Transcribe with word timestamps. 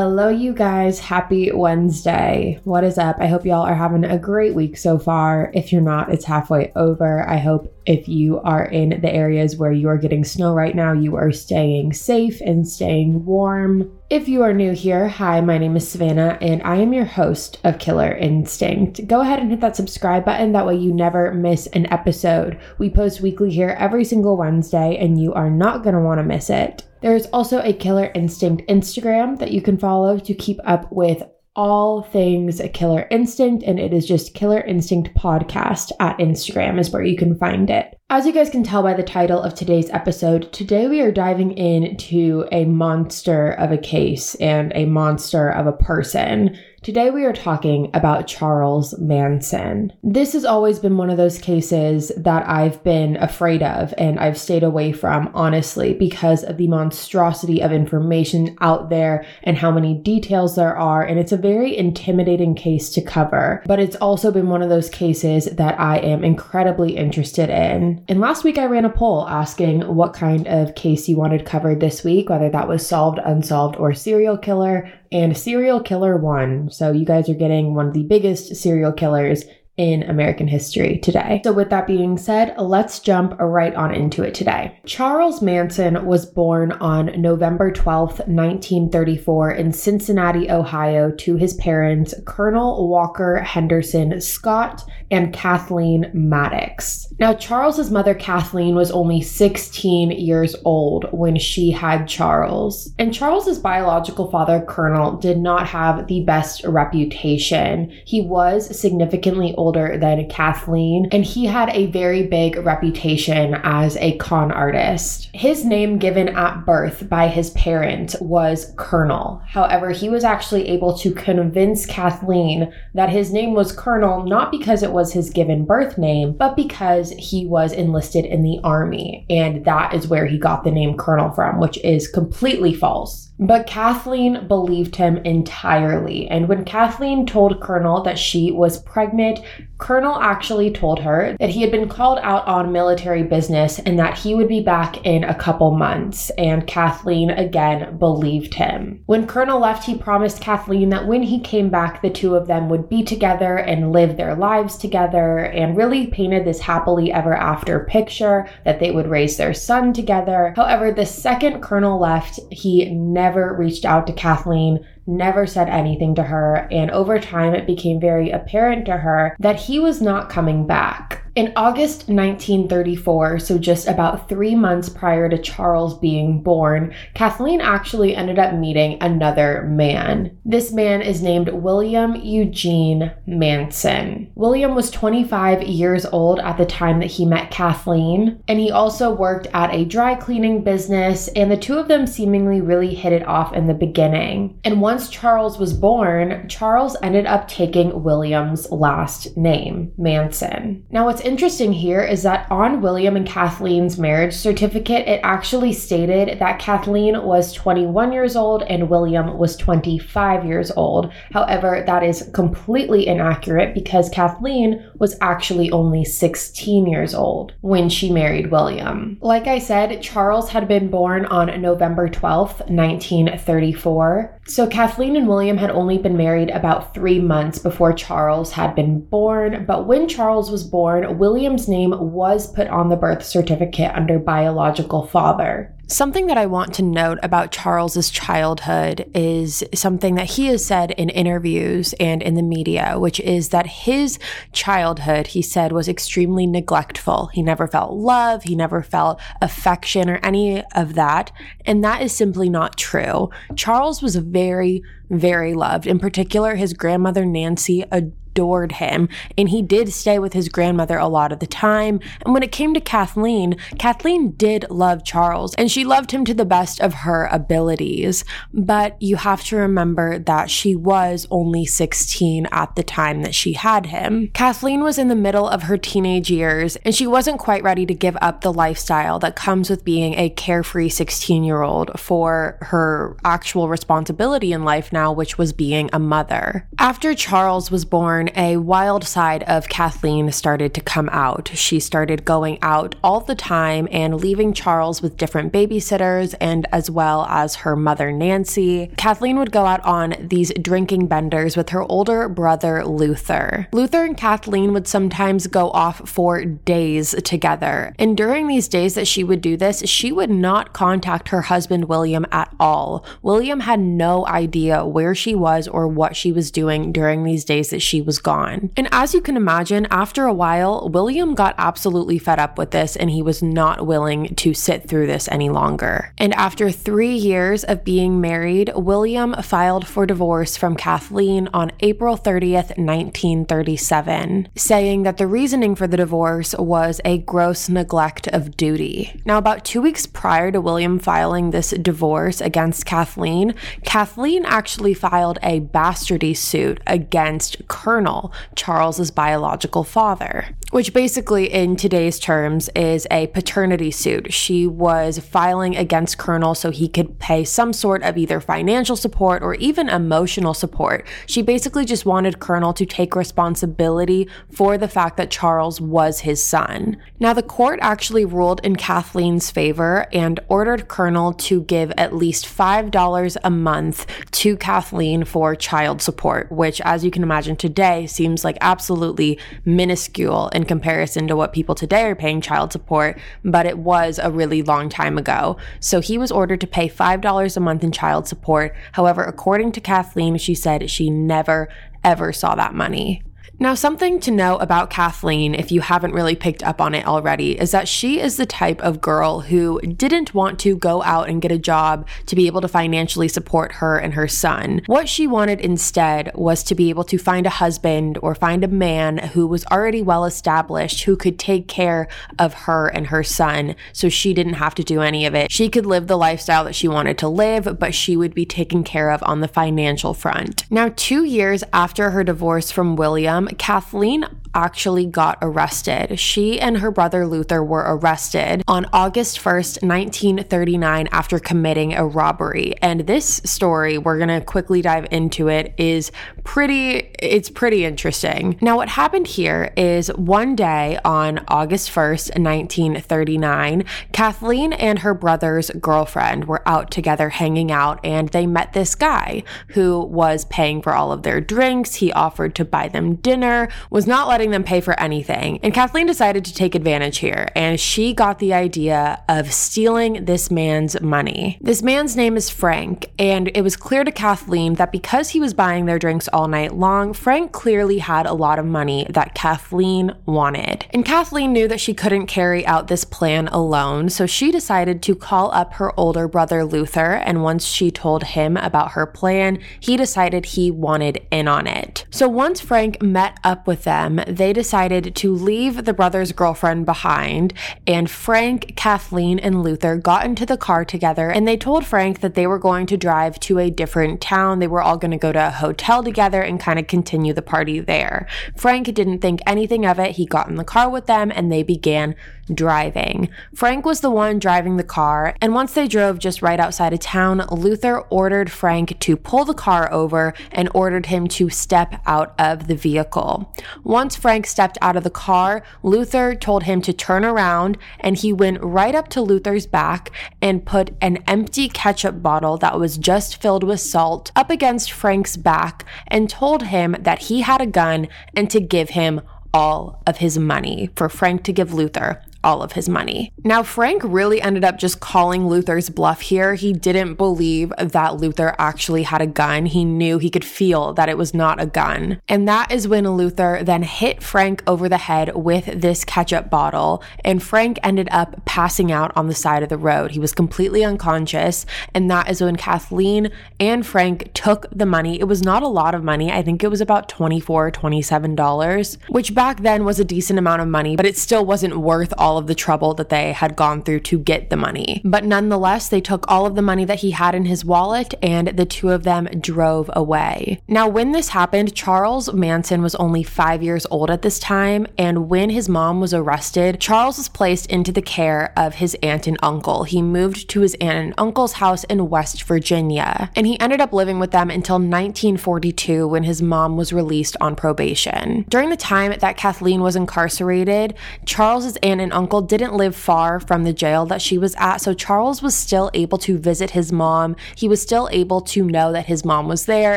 Hello, 0.00 0.28
you 0.28 0.52
guys. 0.52 1.00
Happy 1.00 1.50
Wednesday. 1.50 2.60
What 2.62 2.84
is 2.84 2.98
up? 2.98 3.16
I 3.18 3.26
hope 3.26 3.44
y'all 3.44 3.66
are 3.66 3.74
having 3.74 4.04
a 4.04 4.16
great 4.16 4.54
week 4.54 4.76
so 4.76 4.96
far. 4.96 5.50
If 5.54 5.72
you're 5.72 5.82
not, 5.82 6.12
it's 6.12 6.24
halfway 6.24 6.70
over. 6.76 7.28
I 7.28 7.38
hope 7.38 7.74
if 7.84 8.06
you 8.06 8.38
are 8.42 8.64
in 8.66 8.90
the 9.00 9.12
areas 9.12 9.56
where 9.56 9.72
you 9.72 9.88
are 9.88 9.98
getting 9.98 10.22
snow 10.24 10.54
right 10.54 10.76
now, 10.76 10.92
you 10.92 11.16
are 11.16 11.32
staying 11.32 11.94
safe 11.94 12.40
and 12.42 12.68
staying 12.68 13.24
warm. 13.24 13.90
If 14.08 14.28
you 14.28 14.44
are 14.44 14.54
new 14.54 14.70
here, 14.70 15.08
hi, 15.08 15.40
my 15.40 15.58
name 15.58 15.76
is 15.76 15.90
Savannah 15.90 16.38
and 16.40 16.62
I 16.62 16.76
am 16.76 16.92
your 16.92 17.04
host 17.04 17.58
of 17.64 17.80
Killer 17.80 18.14
Instinct. 18.14 19.04
Go 19.08 19.22
ahead 19.22 19.40
and 19.40 19.50
hit 19.50 19.58
that 19.62 19.74
subscribe 19.74 20.24
button, 20.24 20.52
that 20.52 20.64
way 20.64 20.76
you 20.76 20.94
never 20.94 21.34
miss 21.34 21.66
an 21.66 21.92
episode. 21.92 22.60
We 22.78 22.88
post 22.88 23.20
weekly 23.20 23.50
here 23.50 23.74
every 23.76 24.04
single 24.04 24.36
Wednesday 24.36 24.96
and 24.96 25.20
you 25.20 25.34
are 25.34 25.50
not 25.50 25.82
going 25.82 25.96
to 25.96 26.00
want 26.00 26.20
to 26.20 26.24
miss 26.24 26.50
it. 26.50 26.84
There's 27.00 27.26
also 27.26 27.60
a 27.60 27.72
Killer 27.72 28.10
Instinct 28.14 28.68
Instagram 28.68 29.38
that 29.38 29.52
you 29.52 29.62
can 29.62 29.78
follow 29.78 30.18
to 30.18 30.34
keep 30.34 30.58
up 30.64 30.90
with 30.90 31.22
all 31.58 32.02
things 32.02 32.60
Killer 32.72 33.08
Instinct, 33.10 33.64
and 33.64 33.80
it 33.80 33.92
is 33.92 34.06
just 34.06 34.32
Killer 34.32 34.60
Instinct 34.60 35.12
Podcast 35.14 35.90
at 35.98 36.16
Instagram, 36.18 36.78
is 36.78 36.90
where 36.90 37.02
you 37.02 37.16
can 37.16 37.36
find 37.36 37.68
it. 37.68 37.98
As 38.10 38.26
you 38.26 38.32
guys 38.32 38.48
can 38.48 38.62
tell 38.62 38.82
by 38.82 38.94
the 38.94 39.02
title 39.02 39.42
of 39.42 39.54
today's 39.54 39.90
episode, 39.90 40.52
today 40.52 40.86
we 40.86 41.00
are 41.00 41.10
diving 41.10 41.58
into 41.58 42.46
a 42.52 42.64
monster 42.64 43.50
of 43.52 43.72
a 43.72 43.78
case 43.78 44.36
and 44.36 44.72
a 44.76 44.86
monster 44.86 45.50
of 45.50 45.66
a 45.66 45.72
person. 45.72 46.56
Today 46.80 47.10
we 47.10 47.24
are 47.24 47.32
talking 47.32 47.90
about 47.92 48.28
Charles 48.28 48.96
Manson. 48.98 49.92
This 50.04 50.32
has 50.32 50.44
always 50.44 50.78
been 50.78 50.96
one 50.96 51.10
of 51.10 51.16
those 51.16 51.36
cases 51.36 52.12
that 52.16 52.48
I've 52.48 52.82
been 52.84 53.16
afraid 53.16 53.64
of 53.64 53.92
and 53.98 54.18
I've 54.20 54.38
stayed 54.38 54.62
away 54.62 54.92
from, 54.92 55.28
honestly, 55.34 55.92
because 55.92 56.44
of 56.44 56.56
the 56.56 56.68
monstrosity 56.68 57.60
of 57.60 57.72
information 57.72 58.56
out 58.60 58.90
there 58.90 59.26
and 59.42 59.58
how 59.58 59.72
many 59.72 59.98
details 59.98 60.54
there 60.54 60.76
are. 60.76 61.02
And 61.02 61.18
it's 61.18 61.32
a 61.32 61.36
very 61.36 61.76
intimidating 61.76 62.54
case 62.54 62.90
to 62.90 63.02
cover. 63.02 63.64
But 63.66 63.80
it's 63.80 63.96
also 63.96 64.30
been 64.30 64.48
one 64.48 64.62
of 64.62 64.68
those 64.68 64.88
cases 64.88 65.46
that 65.46 65.78
I 65.80 65.98
am 65.98 66.22
incredibly 66.22 66.96
interested 66.96 67.50
in. 67.50 68.04
And 68.08 68.20
last 68.20 68.44
week 68.44 68.56
I 68.56 68.66
ran 68.66 68.84
a 68.84 68.90
poll 68.90 69.26
asking 69.28 69.80
what 69.82 70.14
kind 70.14 70.46
of 70.46 70.76
case 70.76 71.08
you 71.08 71.16
wanted 71.16 71.44
covered 71.44 71.80
this 71.80 72.04
week, 72.04 72.30
whether 72.30 72.48
that 72.48 72.68
was 72.68 72.86
solved, 72.86 73.18
unsolved, 73.24 73.76
or 73.76 73.92
serial 73.94 74.38
killer 74.38 74.90
and 75.10 75.36
Serial 75.36 75.80
Killer 75.80 76.16
1. 76.16 76.70
So 76.70 76.92
you 76.92 77.04
guys 77.04 77.28
are 77.28 77.34
getting 77.34 77.74
one 77.74 77.88
of 77.88 77.94
the 77.94 78.04
biggest 78.04 78.56
serial 78.56 78.92
killers 78.92 79.44
in 79.78 80.02
American 80.02 80.48
history 80.48 80.98
today. 80.98 81.40
So, 81.44 81.52
with 81.52 81.70
that 81.70 81.86
being 81.86 82.18
said, 82.18 82.54
let's 82.58 82.98
jump 82.98 83.38
right 83.38 83.74
on 83.74 83.94
into 83.94 84.24
it 84.24 84.34
today. 84.34 84.76
Charles 84.84 85.40
Manson 85.40 86.04
was 86.04 86.26
born 86.26 86.72
on 86.72 87.20
November 87.20 87.70
12th, 87.70 88.26
1934, 88.26 89.52
in 89.52 89.72
Cincinnati, 89.72 90.50
Ohio, 90.50 91.12
to 91.12 91.36
his 91.36 91.54
parents, 91.54 92.12
Colonel 92.26 92.88
Walker 92.88 93.36
Henderson 93.36 94.20
Scott 94.20 94.84
and 95.12 95.32
Kathleen 95.32 96.10
Maddox. 96.12 97.06
Now, 97.20 97.34
Charles's 97.34 97.90
mother, 97.90 98.14
Kathleen, 98.14 98.74
was 98.74 98.90
only 98.90 99.22
16 99.22 100.10
years 100.10 100.56
old 100.64 101.06
when 101.12 101.38
she 101.38 101.70
had 101.70 102.08
Charles. 102.08 102.92
And 102.98 103.14
Charles's 103.14 103.58
biological 103.58 104.30
father, 104.30 104.64
Colonel, 104.68 105.16
did 105.16 105.38
not 105.38 105.66
have 105.68 106.08
the 106.08 106.24
best 106.24 106.64
reputation. 106.64 107.90
He 108.04 108.20
was 108.20 108.78
significantly 108.78 109.54
older 109.56 109.67
older 109.68 109.98
than 109.98 110.26
Kathleen, 110.30 111.10
and 111.12 111.22
he 111.22 111.44
had 111.44 111.68
a 111.74 111.88
very 111.88 112.26
big 112.26 112.56
reputation 112.56 113.52
as 113.62 113.98
a 113.98 114.16
con 114.16 114.50
artist. 114.50 115.28
His 115.34 115.62
name 115.62 115.98
given 115.98 116.30
at 116.30 116.64
birth 116.64 117.06
by 117.10 117.28
his 117.28 117.50
parents 117.50 118.16
was 118.18 118.72
Colonel. 118.78 119.42
However, 119.46 119.90
he 119.90 120.08
was 120.08 120.24
actually 120.24 120.66
able 120.68 120.96
to 120.96 121.12
convince 121.12 121.84
Kathleen 121.84 122.72
that 122.94 123.10
his 123.10 123.30
name 123.30 123.52
was 123.52 123.72
Colonel 123.72 124.24
not 124.24 124.50
because 124.50 124.82
it 124.82 124.92
was 124.92 125.12
his 125.12 125.28
given 125.28 125.66
birth 125.66 125.98
name, 125.98 126.32
but 126.32 126.56
because 126.56 127.10
he 127.18 127.44
was 127.44 127.74
enlisted 127.74 128.24
in 128.24 128.42
the 128.42 128.58
army. 128.64 129.26
And 129.28 129.66
that 129.66 129.92
is 129.92 130.08
where 130.08 130.24
he 130.24 130.38
got 130.38 130.64
the 130.64 130.70
name 130.70 130.96
Colonel 130.96 131.30
from, 131.32 131.60
which 131.60 131.76
is 131.84 132.08
completely 132.08 132.72
false. 132.72 133.27
But 133.40 133.66
Kathleen 133.66 134.48
believed 134.48 134.96
him 134.96 135.18
entirely. 135.18 136.28
And 136.28 136.48
when 136.48 136.64
Kathleen 136.64 137.24
told 137.24 137.60
Colonel 137.60 138.02
that 138.02 138.18
she 138.18 138.50
was 138.50 138.82
pregnant, 138.82 139.40
Colonel 139.78 140.20
actually 140.20 140.72
told 140.72 140.98
her 140.98 141.36
that 141.38 141.50
he 141.50 141.60
had 141.60 141.70
been 141.70 141.88
called 141.88 142.18
out 142.22 142.46
on 142.48 142.72
military 142.72 143.22
business 143.22 143.78
and 143.78 143.96
that 143.98 144.18
he 144.18 144.34
would 144.34 144.48
be 144.48 144.60
back 144.60 145.06
in 145.06 145.22
a 145.22 145.34
couple 145.34 145.70
months. 145.70 146.30
And 146.30 146.66
Kathleen 146.66 147.30
again 147.30 147.96
believed 147.98 148.54
him. 148.54 149.04
When 149.06 149.28
Colonel 149.28 149.60
left, 149.60 149.84
he 149.84 149.96
promised 149.96 150.40
Kathleen 150.40 150.88
that 150.88 151.06
when 151.06 151.22
he 151.22 151.38
came 151.38 151.70
back, 151.70 152.02
the 152.02 152.10
two 152.10 152.34
of 152.34 152.48
them 152.48 152.68
would 152.68 152.88
be 152.88 153.04
together 153.04 153.56
and 153.56 153.92
live 153.92 154.16
their 154.16 154.34
lives 154.34 154.76
together 154.76 155.38
and 155.38 155.76
really 155.76 156.08
painted 156.08 156.44
this 156.44 156.58
happily 156.58 157.12
ever 157.12 157.34
after 157.34 157.84
picture 157.84 158.48
that 158.64 158.80
they 158.80 158.90
would 158.90 159.06
raise 159.06 159.36
their 159.36 159.54
son 159.54 159.92
together. 159.92 160.54
However, 160.56 160.90
the 160.90 161.06
second 161.06 161.62
Colonel 161.62 162.00
left, 162.00 162.40
he 162.50 162.90
never 162.90 163.27
never 163.28 163.52
reached 163.52 163.84
out 163.84 164.06
to 164.06 164.12
Kathleen 164.14 164.86
never 165.08 165.46
said 165.46 165.68
anything 165.68 166.14
to 166.14 166.22
her, 166.22 166.68
and 166.70 166.90
over 166.90 167.18
time 167.18 167.54
it 167.54 167.66
became 167.66 167.98
very 167.98 168.30
apparent 168.30 168.86
to 168.86 168.98
her 168.98 169.34
that 169.40 169.56
he 169.56 169.80
was 169.80 170.00
not 170.00 170.30
coming 170.30 170.66
back. 170.66 171.24
In 171.38 171.52
August 171.54 172.08
1934, 172.08 173.38
so 173.38 173.58
just 173.58 173.86
about 173.86 174.28
three 174.28 174.56
months 174.56 174.88
prior 174.88 175.28
to 175.28 175.38
Charles 175.38 175.96
being 176.00 176.42
born, 176.42 176.92
Kathleen 177.14 177.60
actually 177.60 178.16
ended 178.16 178.40
up 178.40 178.54
meeting 178.54 178.98
another 179.00 179.62
man. 179.62 180.36
This 180.44 180.72
man 180.72 181.00
is 181.00 181.22
named 181.22 181.48
William 181.50 182.16
Eugene 182.16 183.12
Manson. 183.24 184.32
William 184.34 184.74
was 184.74 184.90
25 184.90 185.62
years 185.62 186.04
old 186.06 186.40
at 186.40 186.58
the 186.58 186.66
time 186.66 186.98
that 186.98 187.06
he 187.06 187.24
met 187.24 187.52
Kathleen, 187.52 188.42
and 188.48 188.58
he 188.58 188.72
also 188.72 189.14
worked 189.14 189.46
at 189.54 189.72
a 189.72 189.84
dry 189.84 190.16
cleaning 190.16 190.64
business, 190.64 191.28
and 191.36 191.52
the 191.52 191.56
two 191.56 191.78
of 191.78 191.86
them 191.86 192.08
seemingly 192.08 192.60
really 192.60 192.96
hit 192.96 193.12
it 193.12 193.24
off 193.28 193.52
in 193.52 193.68
the 193.68 193.74
beginning. 193.74 194.58
And 194.64 194.80
one 194.80 194.97
once 194.98 195.10
Charles 195.10 195.60
was 195.60 195.74
born, 195.74 196.48
Charles 196.48 196.96
ended 197.04 197.24
up 197.24 197.46
taking 197.46 198.02
William's 198.02 198.68
last 198.72 199.36
name, 199.36 199.92
Manson. 199.96 200.84
Now, 200.90 201.04
what's 201.04 201.20
interesting 201.20 201.72
here 201.72 202.00
is 202.00 202.24
that 202.24 202.50
on 202.50 202.80
William 202.80 203.14
and 203.14 203.24
Kathleen's 203.24 203.96
marriage 203.96 204.34
certificate, 204.34 205.06
it 205.06 205.20
actually 205.22 205.72
stated 205.72 206.40
that 206.40 206.58
Kathleen 206.58 207.22
was 207.22 207.52
21 207.52 208.12
years 208.12 208.34
old 208.34 208.64
and 208.64 208.90
William 208.90 209.38
was 209.38 209.56
25 209.56 210.44
years 210.44 210.72
old. 210.72 211.12
However, 211.30 211.84
that 211.86 212.02
is 212.02 212.28
completely 212.34 213.06
inaccurate 213.06 213.74
because 213.74 214.08
Kathleen 214.08 214.84
was 214.98 215.16
actually 215.20 215.70
only 215.70 216.04
16 216.04 216.88
years 216.88 217.14
old 217.14 217.52
when 217.60 217.88
she 217.88 218.10
married 218.10 218.50
William. 218.50 219.16
Like 219.20 219.46
I 219.46 219.60
said, 219.60 220.02
Charles 220.02 220.48
had 220.48 220.66
been 220.66 220.90
born 220.90 221.24
on 221.26 221.62
November 221.62 222.08
12th, 222.08 222.68
1934. 222.68 224.40
So 224.48 224.66
Kathleen 224.66 224.87
and 225.16 225.28
William 225.28 225.58
had 225.58 225.70
only 225.70 225.98
been 225.98 226.16
married 226.16 226.50
about 226.50 226.94
three 226.94 227.20
months 227.20 227.58
before 227.58 227.92
Charles 227.92 228.52
had 228.52 228.74
been 228.74 229.00
born, 229.00 229.64
but 229.66 229.86
when 229.86 230.08
Charles 230.08 230.50
was 230.50 230.64
born, 230.64 231.18
William's 231.18 231.68
name 231.68 231.90
was 231.90 232.50
put 232.52 232.68
on 232.68 232.88
the 232.88 232.96
birth 232.96 233.22
certificate 233.24 233.94
under 233.94 234.18
biological 234.18 235.06
father. 235.06 235.74
Something 235.90 236.26
that 236.26 236.36
I 236.36 236.44
want 236.44 236.74
to 236.74 236.82
note 236.82 237.18
about 237.22 237.50
Charles's 237.50 238.10
childhood 238.10 239.10
is 239.14 239.64
something 239.72 240.16
that 240.16 240.28
he 240.32 240.48
has 240.48 240.62
said 240.62 240.90
in 240.90 241.08
interviews 241.08 241.94
and 241.98 242.22
in 242.22 242.34
the 242.34 242.42
media, 242.42 242.98
which 242.98 243.18
is 243.20 243.48
that 243.48 243.66
his 243.66 244.18
childhood, 244.52 245.28
he 245.28 245.40
said, 245.40 245.72
was 245.72 245.88
extremely 245.88 246.46
neglectful. 246.46 247.28
He 247.28 247.40
never 247.40 247.66
felt 247.66 247.94
love, 247.94 248.42
he 248.42 248.54
never 248.54 248.82
felt 248.82 249.18
affection 249.40 250.10
or 250.10 250.16
any 250.22 250.62
of 250.74 250.92
that. 250.92 251.32
And 251.64 251.82
that 251.84 252.02
is 252.02 252.12
simply 252.12 252.50
not 252.50 252.76
true. 252.76 253.30
Charles 253.56 254.02
was 254.02 254.16
very, 254.16 254.82
very 255.08 255.54
loved. 255.54 255.86
In 255.86 255.98
particular, 255.98 256.56
his 256.56 256.74
grandmother 256.74 257.24
Nancy 257.24 257.82
adored 257.90 258.12
him, 258.36 259.08
and 259.36 259.48
he 259.48 259.62
did 259.62 259.92
stay 259.92 260.18
with 260.18 260.32
his 260.32 260.48
grandmother 260.48 260.98
a 260.98 261.08
lot 261.08 261.32
of 261.32 261.40
the 261.40 261.46
time. 261.46 262.00
And 262.24 262.34
when 262.34 262.42
it 262.42 262.52
came 262.52 262.74
to 262.74 262.80
Kathleen, 262.80 263.56
Kathleen 263.78 264.32
did 264.32 264.66
love 264.70 265.04
Charles, 265.04 265.54
and 265.56 265.70
she 265.70 265.84
loved 265.84 266.10
him 266.10 266.24
to 266.24 266.34
the 266.34 266.44
best 266.44 266.80
of 266.80 266.94
her 266.94 267.28
abilities. 267.30 268.24
But 268.52 269.00
you 269.02 269.16
have 269.16 269.44
to 269.44 269.56
remember 269.56 270.18
that 270.18 270.50
she 270.50 270.74
was 270.74 271.26
only 271.30 271.66
16 271.66 272.46
at 272.52 272.76
the 272.76 272.82
time 272.82 273.22
that 273.22 273.34
she 273.34 273.54
had 273.54 273.86
him. 273.86 274.30
Kathleen 274.34 274.82
was 274.82 274.98
in 274.98 275.08
the 275.08 275.14
middle 275.14 275.48
of 275.48 275.64
her 275.64 275.76
teenage 275.76 276.30
years, 276.30 276.76
and 276.76 276.94
she 276.94 277.06
wasn't 277.06 277.38
quite 277.38 277.62
ready 277.62 277.86
to 277.86 277.94
give 277.94 278.16
up 278.20 278.40
the 278.40 278.52
lifestyle 278.52 279.18
that 279.18 279.36
comes 279.36 279.70
with 279.70 279.84
being 279.84 280.14
a 280.14 280.30
carefree 280.30 280.88
16 280.88 281.44
year 281.44 281.62
old 281.62 281.98
for 281.98 282.58
her 282.62 283.16
actual 283.24 283.68
responsibility 283.68 284.52
in 284.52 284.64
life 284.64 284.92
now, 284.92 285.12
which 285.12 285.38
was 285.38 285.52
being 285.52 285.90
a 285.92 285.98
mother. 285.98 286.68
After 286.78 287.14
Charles 287.14 287.70
was 287.70 287.84
born, 287.84 288.27
a 288.36 288.56
wild 288.56 289.04
side 289.04 289.42
of 289.44 289.68
Kathleen 289.68 290.30
started 290.32 290.74
to 290.74 290.80
come 290.80 291.08
out. 291.10 291.50
She 291.54 291.80
started 291.80 292.24
going 292.24 292.58
out 292.62 292.94
all 293.02 293.20
the 293.20 293.34
time 293.34 293.88
and 293.90 294.20
leaving 294.20 294.52
Charles 294.52 295.02
with 295.02 295.16
different 295.16 295.52
babysitters 295.52 296.34
and 296.40 296.66
as 296.72 296.90
well 296.90 297.26
as 297.26 297.56
her 297.56 297.76
mother, 297.76 298.12
Nancy. 298.12 298.90
Kathleen 298.96 299.38
would 299.38 299.52
go 299.52 299.66
out 299.66 299.84
on 299.84 300.14
these 300.20 300.52
drinking 300.60 301.06
benders 301.06 301.56
with 301.56 301.70
her 301.70 301.82
older 301.82 302.28
brother, 302.28 302.84
Luther. 302.84 303.68
Luther 303.72 304.04
and 304.04 304.16
Kathleen 304.16 304.72
would 304.72 304.88
sometimes 304.88 305.46
go 305.46 305.70
off 305.70 306.08
for 306.08 306.44
days 306.44 307.14
together. 307.24 307.94
And 307.98 308.16
during 308.16 308.46
these 308.46 308.68
days 308.68 308.94
that 308.94 309.06
she 309.06 309.24
would 309.24 309.40
do 309.40 309.56
this, 309.56 309.82
she 309.86 310.12
would 310.12 310.30
not 310.30 310.72
contact 310.72 311.28
her 311.28 311.42
husband, 311.42 311.88
William, 311.88 312.26
at 312.32 312.54
all. 312.58 313.04
William 313.22 313.60
had 313.60 313.80
no 313.80 314.26
idea 314.26 314.84
where 314.84 315.14
she 315.14 315.34
was 315.34 315.68
or 315.68 315.86
what 315.88 316.16
she 316.16 316.32
was 316.32 316.50
doing 316.50 316.92
during 316.92 317.24
these 317.24 317.44
days 317.44 317.70
that 317.70 317.82
she 317.82 318.00
was 318.08 318.18
gone. 318.18 318.70
And 318.74 318.88
as 318.90 319.12
you 319.12 319.20
can 319.20 319.36
imagine, 319.36 319.86
after 319.90 320.24
a 320.24 320.32
while, 320.32 320.88
William 320.88 321.34
got 321.34 321.54
absolutely 321.58 322.18
fed 322.18 322.38
up 322.38 322.56
with 322.56 322.70
this 322.70 322.96
and 322.96 323.10
he 323.10 323.22
was 323.22 323.42
not 323.42 323.86
willing 323.86 324.34
to 324.36 324.54
sit 324.54 324.88
through 324.88 325.06
this 325.06 325.28
any 325.28 325.50
longer. 325.50 326.14
And 326.16 326.32
after 326.34 326.70
three 326.70 327.14
years 327.14 327.64
of 327.64 327.84
being 327.84 328.18
married, 328.18 328.72
William 328.74 329.34
filed 329.42 329.86
for 329.86 330.06
divorce 330.06 330.56
from 330.56 330.74
Kathleen 330.74 331.50
on 331.52 331.70
April 331.80 332.16
30th, 332.16 332.78
1937, 332.78 334.48
saying 334.56 335.02
that 335.02 335.18
the 335.18 335.26
reasoning 335.26 335.74
for 335.74 335.86
the 335.86 335.98
divorce 335.98 336.54
was 336.58 337.02
a 337.04 337.18
gross 337.18 337.68
neglect 337.68 338.26
of 338.28 338.56
duty. 338.56 339.20
Now, 339.26 339.36
about 339.36 339.66
two 339.66 339.82
weeks 339.82 340.06
prior 340.06 340.50
to 340.50 340.62
William 340.62 340.98
filing 340.98 341.50
this 341.50 341.72
divorce 341.72 342.40
against 342.40 342.86
Kathleen, 342.86 343.54
Kathleen 343.84 344.46
actually 344.46 344.94
filed 344.94 345.38
a 345.42 345.60
bastardy 345.60 346.34
suit 346.34 346.80
against 346.86 347.68
Colonel, 347.98 348.32
Charles's 348.54 349.10
biological 349.10 349.82
father, 349.82 350.54
which 350.70 350.92
basically, 350.92 351.52
in 351.52 351.76
today's 351.76 352.18
terms, 352.18 352.68
is 352.76 353.06
a 353.10 353.26
paternity 353.28 353.90
suit. 353.90 354.32
She 354.32 354.66
was 354.66 355.18
filing 355.18 355.76
against 355.76 356.18
Colonel 356.18 356.54
so 356.54 356.70
he 356.70 356.88
could 356.88 357.18
pay 357.18 357.44
some 357.44 357.72
sort 357.72 358.02
of 358.02 358.18
either 358.18 358.40
financial 358.40 358.96
support 358.96 359.42
or 359.42 359.54
even 359.54 359.88
emotional 359.88 360.52
support. 360.52 361.06
She 361.26 361.40
basically 361.40 361.84
just 361.84 362.04
wanted 362.04 362.38
Colonel 362.38 362.74
to 362.74 362.84
take 362.84 363.16
responsibility 363.16 364.28
for 364.50 364.76
the 364.76 364.88
fact 364.88 365.16
that 365.16 365.30
Charles 365.30 365.80
was 365.80 366.20
his 366.20 366.42
son. 366.42 366.98
Now, 367.18 367.32
the 367.32 367.42
court 367.42 367.78
actually 367.80 368.24
ruled 368.24 368.60
in 368.62 368.76
Kathleen's 368.76 369.50
favor 369.50 370.06
and 370.12 370.38
ordered 370.48 370.88
Colonel 370.88 371.32
to 371.32 371.62
give 371.62 371.92
at 371.96 372.14
least 372.14 372.44
$5 372.46 373.36
a 373.42 373.50
month 373.50 374.06
to 374.32 374.56
Kathleen 374.56 375.24
for 375.24 375.54
child 375.56 376.02
support, 376.02 376.52
which, 376.52 376.80
as 376.82 377.04
you 377.04 377.10
can 377.10 377.22
imagine 377.22 377.56
today, 377.56 378.06
seems 378.06 378.44
like 378.44 378.58
absolutely 378.60 379.38
minuscule 379.64 380.50
in 380.58 380.64
comparison 380.64 381.28
to 381.28 381.36
what 381.36 381.52
people 381.52 381.76
today 381.76 382.04
are 382.04 382.16
paying 382.16 382.40
child 382.40 382.72
support, 382.72 383.16
but 383.44 383.64
it 383.64 383.78
was 383.78 384.18
a 384.18 384.30
really 384.30 384.60
long 384.60 384.88
time 384.88 385.16
ago. 385.16 385.56
So 385.78 386.00
he 386.00 386.18
was 386.18 386.32
ordered 386.32 386.60
to 386.62 386.66
pay 386.66 386.88
$5 386.88 387.56
a 387.56 387.60
month 387.60 387.84
in 387.84 387.92
child 387.92 388.26
support. 388.26 388.74
However, 388.92 389.22
according 389.22 389.70
to 389.72 389.80
Kathleen, 389.80 390.36
she 390.36 390.56
said 390.56 390.90
she 390.90 391.10
never, 391.10 391.68
ever 392.02 392.32
saw 392.32 392.56
that 392.56 392.74
money. 392.74 393.22
Now, 393.60 393.74
something 393.74 394.20
to 394.20 394.30
know 394.30 394.56
about 394.58 394.88
Kathleen, 394.88 395.52
if 395.52 395.72
you 395.72 395.80
haven't 395.80 396.12
really 396.12 396.36
picked 396.36 396.62
up 396.62 396.80
on 396.80 396.94
it 396.94 397.04
already, 397.04 397.58
is 397.58 397.72
that 397.72 397.88
she 397.88 398.20
is 398.20 398.36
the 398.36 398.46
type 398.46 398.80
of 398.82 399.00
girl 399.00 399.40
who 399.40 399.80
didn't 399.80 400.32
want 400.32 400.60
to 400.60 400.76
go 400.76 401.02
out 401.02 401.28
and 401.28 401.42
get 401.42 401.50
a 401.50 401.58
job 401.58 402.06
to 402.26 402.36
be 402.36 402.46
able 402.46 402.60
to 402.60 402.68
financially 402.68 403.26
support 403.26 403.72
her 403.72 403.98
and 403.98 404.14
her 404.14 404.28
son. 404.28 404.82
What 404.86 405.08
she 405.08 405.26
wanted 405.26 405.60
instead 405.60 406.30
was 406.36 406.62
to 406.64 406.76
be 406.76 406.88
able 406.88 407.02
to 407.04 407.18
find 407.18 407.46
a 407.46 407.50
husband 407.50 408.16
or 408.22 408.36
find 408.36 408.62
a 408.62 408.68
man 408.68 409.18
who 409.18 409.44
was 409.44 409.66
already 409.66 410.02
well 410.02 410.24
established, 410.24 411.02
who 411.02 411.16
could 411.16 411.36
take 411.36 411.66
care 411.66 412.06
of 412.38 412.54
her 412.54 412.86
and 412.86 413.08
her 413.08 413.24
son 413.24 413.74
so 413.92 414.08
she 414.08 414.34
didn't 414.34 414.54
have 414.54 414.76
to 414.76 414.84
do 414.84 415.00
any 415.00 415.26
of 415.26 415.34
it. 415.34 415.50
She 415.50 415.68
could 415.68 415.84
live 415.84 416.06
the 416.06 416.16
lifestyle 416.16 416.62
that 416.62 416.76
she 416.76 416.86
wanted 416.86 417.18
to 417.18 417.28
live, 417.28 417.76
but 417.80 417.92
she 417.92 418.16
would 418.16 418.34
be 418.34 418.46
taken 418.46 418.84
care 418.84 419.10
of 419.10 419.20
on 419.24 419.40
the 419.40 419.48
financial 419.48 420.14
front. 420.14 420.64
Now, 420.70 420.92
two 420.94 421.24
years 421.24 421.64
after 421.72 422.10
her 422.10 422.22
divorce 422.22 422.70
from 422.70 422.94
William, 422.94 423.47
Kathleen 423.56 424.24
actually 424.54 425.06
got 425.06 425.38
arrested. 425.40 426.18
She 426.18 426.60
and 426.60 426.78
her 426.78 426.90
brother 426.90 427.26
Luther 427.26 427.62
were 427.62 427.84
arrested 427.86 428.62
on 428.66 428.86
August 428.92 429.38
1st, 429.38 429.82
1939, 429.82 431.08
after 431.12 431.38
committing 431.38 431.94
a 431.94 432.04
robbery. 432.04 432.74
And 432.82 433.00
this 433.00 433.40
story, 433.44 433.98
we're 433.98 434.18
going 434.18 434.28
to 434.28 434.40
quickly 434.40 434.82
dive 434.82 435.06
into 435.10 435.48
it, 435.48 435.74
is 435.78 436.10
pretty, 436.48 437.10
it's 437.18 437.50
pretty 437.50 437.84
interesting. 437.84 438.56
Now, 438.62 438.76
what 438.76 438.88
happened 438.88 439.26
here 439.26 439.70
is 439.76 440.08
one 440.16 440.56
day 440.56 440.98
on 441.04 441.44
August 441.46 441.90
1st, 441.90 442.40
1939, 442.40 443.84
Kathleen 444.12 444.72
and 444.72 445.00
her 445.00 445.12
brother's 445.12 445.70
girlfriend 445.72 446.46
were 446.46 446.66
out 446.66 446.90
together 446.90 447.28
hanging 447.28 447.70
out, 447.70 448.00
and 448.02 448.30
they 448.30 448.46
met 448.46 448.72
this 448.72 448.94
guy 448.94 449.42
who 449.68 450.00
was 450.00 450.46
paying 450.46 450.80
for 450.80 450.94
all 450.94 451.12
of 451.12 451.22
their 451.22 451.38
drinks. 451.38 451.96
He 451.96 452.10
offered 452.12 452.54
to 452.54 452.64
buy 452.64 452.88
them 452.88 453.16
dinner, 453.16 453.68
was 453.90 454.06
not 454.06 454.26
letting 454.26 454.50
them 454.50 454.64
pay 454.64 454.80
for 454.80 454.98
anything. 454.98 455.60
And 455.62 455.74
Kathleen 455.74 456.06
decided 456.06 456.46
to 456.46 456.54
take 456.54 456.74
advantage 456.74 457.18
here, 457.18 457.50
and 457.54 457.78
she 457.78 458.14
got 458.14 458.38
the 458.38 458.54
idea 458.54 459.22
of 459.28 459.52
stealing 459.52 460.24
this 460.24 460.50
man's 460.50 460.98
money. 461.02 461.58
This 461.60 461.82
man's 461.82 462.16
name 462.16 462.38
is 462.38 462.48
Frank, 462.48 463.10
and 463.18 463.50
it 463.54 463.60
was 463.60 463.76
clear 463.76 464.02
to 464.02 464.10
Kathleen 464.10 464.74
that 464.76 464.92
because 464.92 465.28
he 465.28 465.40
was 465.40 465.52
buying 465.52 465.84
their 465.84 465.98
drinks 465.98 466.26
all 466.32 466.37
night 466.46 466.74
long, 466.74 467.12
Frank 467.12 467.52
clearly 467.52 467.98
had 467.98 468.26
a 468.26 468.32
lot 468.34 468.58
of 468.58 468.66
money 468.66 469.06
that 469.10 469.34
Kathleen 469.34 470.14
wanted. 470.26 470.86
And 470.90 471.04
Kathleen 471.04 471.52
knew 471.52 471.66
that 471.68 471.80
she 471.80 471.94
couldn't 471.94 472.26
carry 472.26 472.66
out 472.66 472.88
this 472.88 473.04
plan 473.04 473.48
alone, 473.48 474.10
so 474.10 474.26
she 474.26 474.52
decided 474.52 475.02
to 475.02 475.14
call 475.14 475.50
up 475.52 475.74
her 475.74 475.98
older 475.98 476.28
brother 476.28 476.64
Luther, 476.64 477.14
and 477.14 477.42
once 477.42 477.64
she 477.64 477.90
told 477.90 478.24
him 478.24 478.56
about 478.56 478.92
her 478.92 479.06
plan, 479.06 479.58
he 479.80 479.96
decided 479.96 480.44
he 480.44 480.70
wanted 480.70 481.26
in 481.30 481.48
on 481.48 481.66
it. 481.66 482.04
So 482.10 482.28
once 482.28 482.60
Frank 482.60 483.00
met 483.02 483.38
up 483.42 483.66
with 483.66 483.84
them, 483.84 484.20
they 484.26 484.52
decided 484.52 485.16
to 485.16 485.34
leave 485.34 485.84
the 485.84 485.94
brother's 485.94 486.32
girlfriend 486.32 486.84
behind, 486.84 487.54
and 487.86 488.10
Frank, 488.10 488.74
Kathleen, 488.76 489.38
and 489.38 489.62
Luther 489.62 489.96
got 489.96 490.24
into 490.24 490.44
the 490.44 490.56
car 490.56 490.84
together 490.84 491.30
and 491.30 491.46
they 491.46 491.56
told 491.56 491.86
Frank 491.86 492.20
that 492.20 492.34
they 492.34 492.46
were 492.46 492.58
going 492.58 492.84
to 492.86 492.96
drive 492.96 493.38
to 493.40 493.58
a 493.58 493.70
different 493.70 494.20
town. 494.20 494.58
They 494.58 494.66
were 494.66 494.82
all 494.82 494.96
going 494.96 495.12
to 495.12 495.16
go 495.16 495.32
to 495.32 495.48
a 495.48 495.50
hotel 495.50 496.02
together 496.02 496.27
and 496.34 496.60
kind 496.60 496.78
of 496.78 496.86
continue 496.86 497.32
the 497.32 497.42
party 497.42 497.80
there. 497.80 498.26
Frank 498.56 498.92
didn't 498.94 499.20
think 499.20 499.40
anything 499.46 499.84
of 499.86 499.98
it. 499.98 500.12
He 500.12 500.26
got 500.26 500.48
in 500.48 500.56
the 500.56 500.64
car 500.64 500.88
with 500.88 501.06
them 501.06 501.32
and 501.34 501.50
they 501.50 501.62
began 501.62 502.14
driving. 502.54 503.28
Frank 503.54 503.84
was 503.84 504.00
the 504.00 504.10
one 504.10 504.38
driving 504.38 504.76
the 504.76 504.84
car, 504.84 505.34
and 505.40 505.54
once 505.54 505.72
they 505.72 505.86
drove 505.86 506.18
just 506.18 506.42
right 506.42 506.60
outside 506.60 506.92
of 506.92 507.00
town, 507.00 507.44
Luther 507.50 508.00
ordered 508.10 508.50
Frank 508.50 508.98
to 509.00 509.16
pull 509.16 509.44
the 509.44 509.54
car 509.54 509.92
over 509.92 510.34
and 510.52 510.68
ordered 510.74 511.06
him 511.06 511.26
to 511.28 511.50
step 511.50 512.00
out 512.06 512.34
of 512.38 512.66
the 512.66 512.74
vehicle. 512.74 513.54
Once 513.84 514.16
Frank 514.16 514.46
stepped 514.46 514.78
out 514.80 514.96
of 514.96 515.04
the 515.04 515.10
car, 515.10 515.62
Luther 515.82 516.34
told 516.34 516.64
him 516.64 516.80
to 516.82 516.92
turn 516.92 517.24
around, 517.24 517.76
and 518.00 518.16
he 518.16 518.32
went 518.32 518.62
right 518.62 518.94
up 518.94 519.08
to 519.08 519.20
Luther's 519.20 519.66
back 519.66 520.10
and 520.40 520.64
put 520.64 520.90
an 521.00 521.18
empty 521.26 521.68
ketchup 521.68 522.22
bottle 522.22 522.56
that 522.58 522.78
was 522.78 522.98
just 522.98 523.40
filled 523.40 523.64
with 523.64 523.80
salt 523.80 524.32
up 524.34 524.50
against 524.50 524.92
Frank's 524.92 525.36
back 525.36 525.84
and 526.08 526.28
told 526.28 526.64
him 526.64 526.96
that 526.98 527.22
he 527.22 527.42
had 527.42 527.60
a 527.60 527.66
gun 527.66 528.08
and 528.34 528.50
to 528.50 528.60
give 528.60 528.90
him 528.90 529.20
all 529.54 530.02
of 530.06 530.18
his 530.18 530.38
money 530.38 530.90
for 530.96 531.08
Frank 531.08 531.42
to 531.44 531.52
give 531.52 531.72
Luther 531.72 532.22
all 532.44 532.62
of 532.62 532.72
his 532.72 532.88
money. 532.88 533.32
Now, 533.44 533.62
Frank 533.62 534.02
really 534.04 534.40
ended 534.40 534.64
up 534.64 534.78
just 534.78 535.00
calling 535.00 535.48
Luther's 535.48 535.90
bluff 535.90 536.20
here. 536.20 536.54
He 536.54 536.72
didn't 536.72 537.14
believe 537.14 537.72
that 537.78 538.16
Luther 538.16 538.54
actually 538.58 539.02
had 539.02 539.20
a 539.20 539.26
gun. 539.26 539.66
He 539.66 539.84
knew 539.84 540.18
he 540.18 540.30
could 540.30 540.44
feel 540.44 540.92
that 540.94 541.08
it 541.08 541.18
was 541.18 541.34
not 541.34 541.60
a 541.60 541.66
gun. 541.66 542.20
And 542.28 542.46
that 542.48 542.70
is 542.70 542.86
when 542.86 543.08
Luther 543.08 543.60
then 543.62 543.82
hit 543.82 544.22
Frank 544.22 544.62
over 544.66 544.88
the 544.88 544.98
head 544.98 545.34
with 545.34 545.66
this 545.80 546.04
ketchup 546.04 546.50
bottle, 546.50 547.02
and 547.24 547.42
Frank 547.42 547.78
ended 547.82 548.08
up 548.10 548.44
passing 548.44 548.92
out 548.92 549.12
on 549.16 549.26
the 549.26 549.34
side 549.34 549.62
of 549.62 549.68
the 549.68 549.78
road. 549.78 550.12
He 550.12 550.18
was 550.18 550.32
completely 550.32 550.84
unconscious, 550.84 551.66
and 551.94 552.10
that 552.10 552.30
is 552.30 552.40
when 552.40 552.56
Kathleen 552.56 553.30
and 553.58 553.86
Frank 553.86 554.32
took 554.34 554.66
the 554.70 554.86
money. 554.86 555.18
It 555.18 555.24
was 555.24 555.42
not 555.42 555.62
a 555.62 555.68
lot 555.68 555.94
of 555.94 556.04
money. 556.04 556.30
I 556.30 556.42
think 556.42 556.62
it 556.62 556.68
was 556.68 556.80
about 556.80 557.08
$24, 557.08 557.72
$27, 557.72 558.98
which 559.08 559.34
back 559.34 559.62
then 559.62 559.84
was 559.84 559.98
a 559.98 560.04
decent 560.04 560.38
amount 560.38 560.62
of 560.62 560.68
money, 560.68 560.96
but 560.96 561.06
it 561.06 561.16
still 561.16 561.44
wasn't 561.44 561.78
worth 561.78 562.12
all 562.18 562.27
all 562.28 562.36
of 562.36 562.46
the 562.46 562.54
trouble 562.54 562.92
that 562.92 563.08
they 563.08 563.32
had 563.32 563.56
gone 563.56 563.82
through 563.82 564.00
to 564.00 564.18
get 564.18 564.50
the 564.50 564.56
money. 564.56 565.00
But 565.02 565.24
nonetheless, 565.24 565.88
they 565.88 566.02
took 566.02 566.26
all 566.28 566.44
of 566.44 566.56
the 566.56 566.68
money 566.70 566.84
that 566.84 566.98
he 566.98 567.12
had 567.12 567.34
in 567.34 567.46
his 567.46 567.64
wallet 567.64 568.12
and 568.20 568.48
the 568.48 568.66
two 568.66 568.90
of 568.90 569.04
them 569.04 569.24
drove 569.40 569.88
away. 569.94 570.60
Now, 570.68 570.86
when 570.86 571.12
this 571.12 571.30
happened, 571.30 571.74
Charles 571.74 572.30
Manson 572.34 572.82
was 572.82 572.94
only 572.96 573.22
five 573.22 573.62
years 573.62 573.86
old 573.90 574.10
at 574.10 574.20
this 574.20 574.38
time, 574.38 574.86
and 574.98 575.30
when 575.30 575.48
his 575.48 575.70
mom 575.70 576.00
was 576.00 576.12
arrested, 576.12 576.80
Charles 576.80 577.16
was 577.16 577.30
placed 577.30 577.64
into 577.70 577.92
the 577.92 578.02
care 578.02 578.52
of 578.58 578.74
his 578.74 578.94
aunt 579.02 579.26
and 579.26 579.38
uncle. 579.42 579.84
He 579.84 580.02
moved 580.02 580.50
to 580.50 580.60
his 580.60 580.74
aunt 580.82 580.98
and 580.98 581.14
uncle's 581.16 581.54
house 581.54 581.84
in 581.84 582.10
West 582.10 582.42
Virginia, 582.42 583.30
and 583.34 583.46
he 583.46 583.58
ended 583.58 583.80
up 583.80 583.94
living 583.94 584.18
with 584.18 584.32
them 584.32 584.50
until 584.50 584.76
1942 584.76 586.06
when 586.06 586.24
his 586.24 586.42
mom 586.42 586.76
was 586.76 586.92
released 586.92 587.38
on 587.40 587.56
probation. 587.56 588.44
During 588.50 588.68
the 588.68 588.76
time 588.76 589.14
that 589.18 589.38
Kathleen 589.38 589.80
was 589.80 589.96
incarcerated, 589.96 590.94
Charles's 591.24 591.78
aunt 591.82 592.02
and 592.02 592.12
uncle 592.18 592.42
didn't 592.42 592.74
live 592.74 592.96
far 592.96 593.38
from 593.38 593.62
the 593.62 593.72
jail 593.72 594.04
that 594.04 594.20
she 594.20 594.36
was 594.36 594.56
at, 594.58 594.78
so 594.78 594.92
Charles 594.92 595.40
was 595.40 595.54
still 595.54 595.88
able 595.94 596.18
to 596.18 596.36
visit 596.36 596.70
his 596.70 596.90
mom. 596.90 597.36
He 597.54 597.68
was 597.68 597.80
still 597.80 598.08
able 598.10 598.40
to 598.40 598.64
know 598.64 598.90
that 598.90 599.06
his 599.06 599.24
mom 599.24 599.46
was 599.46 599.66
there 599.66 599.96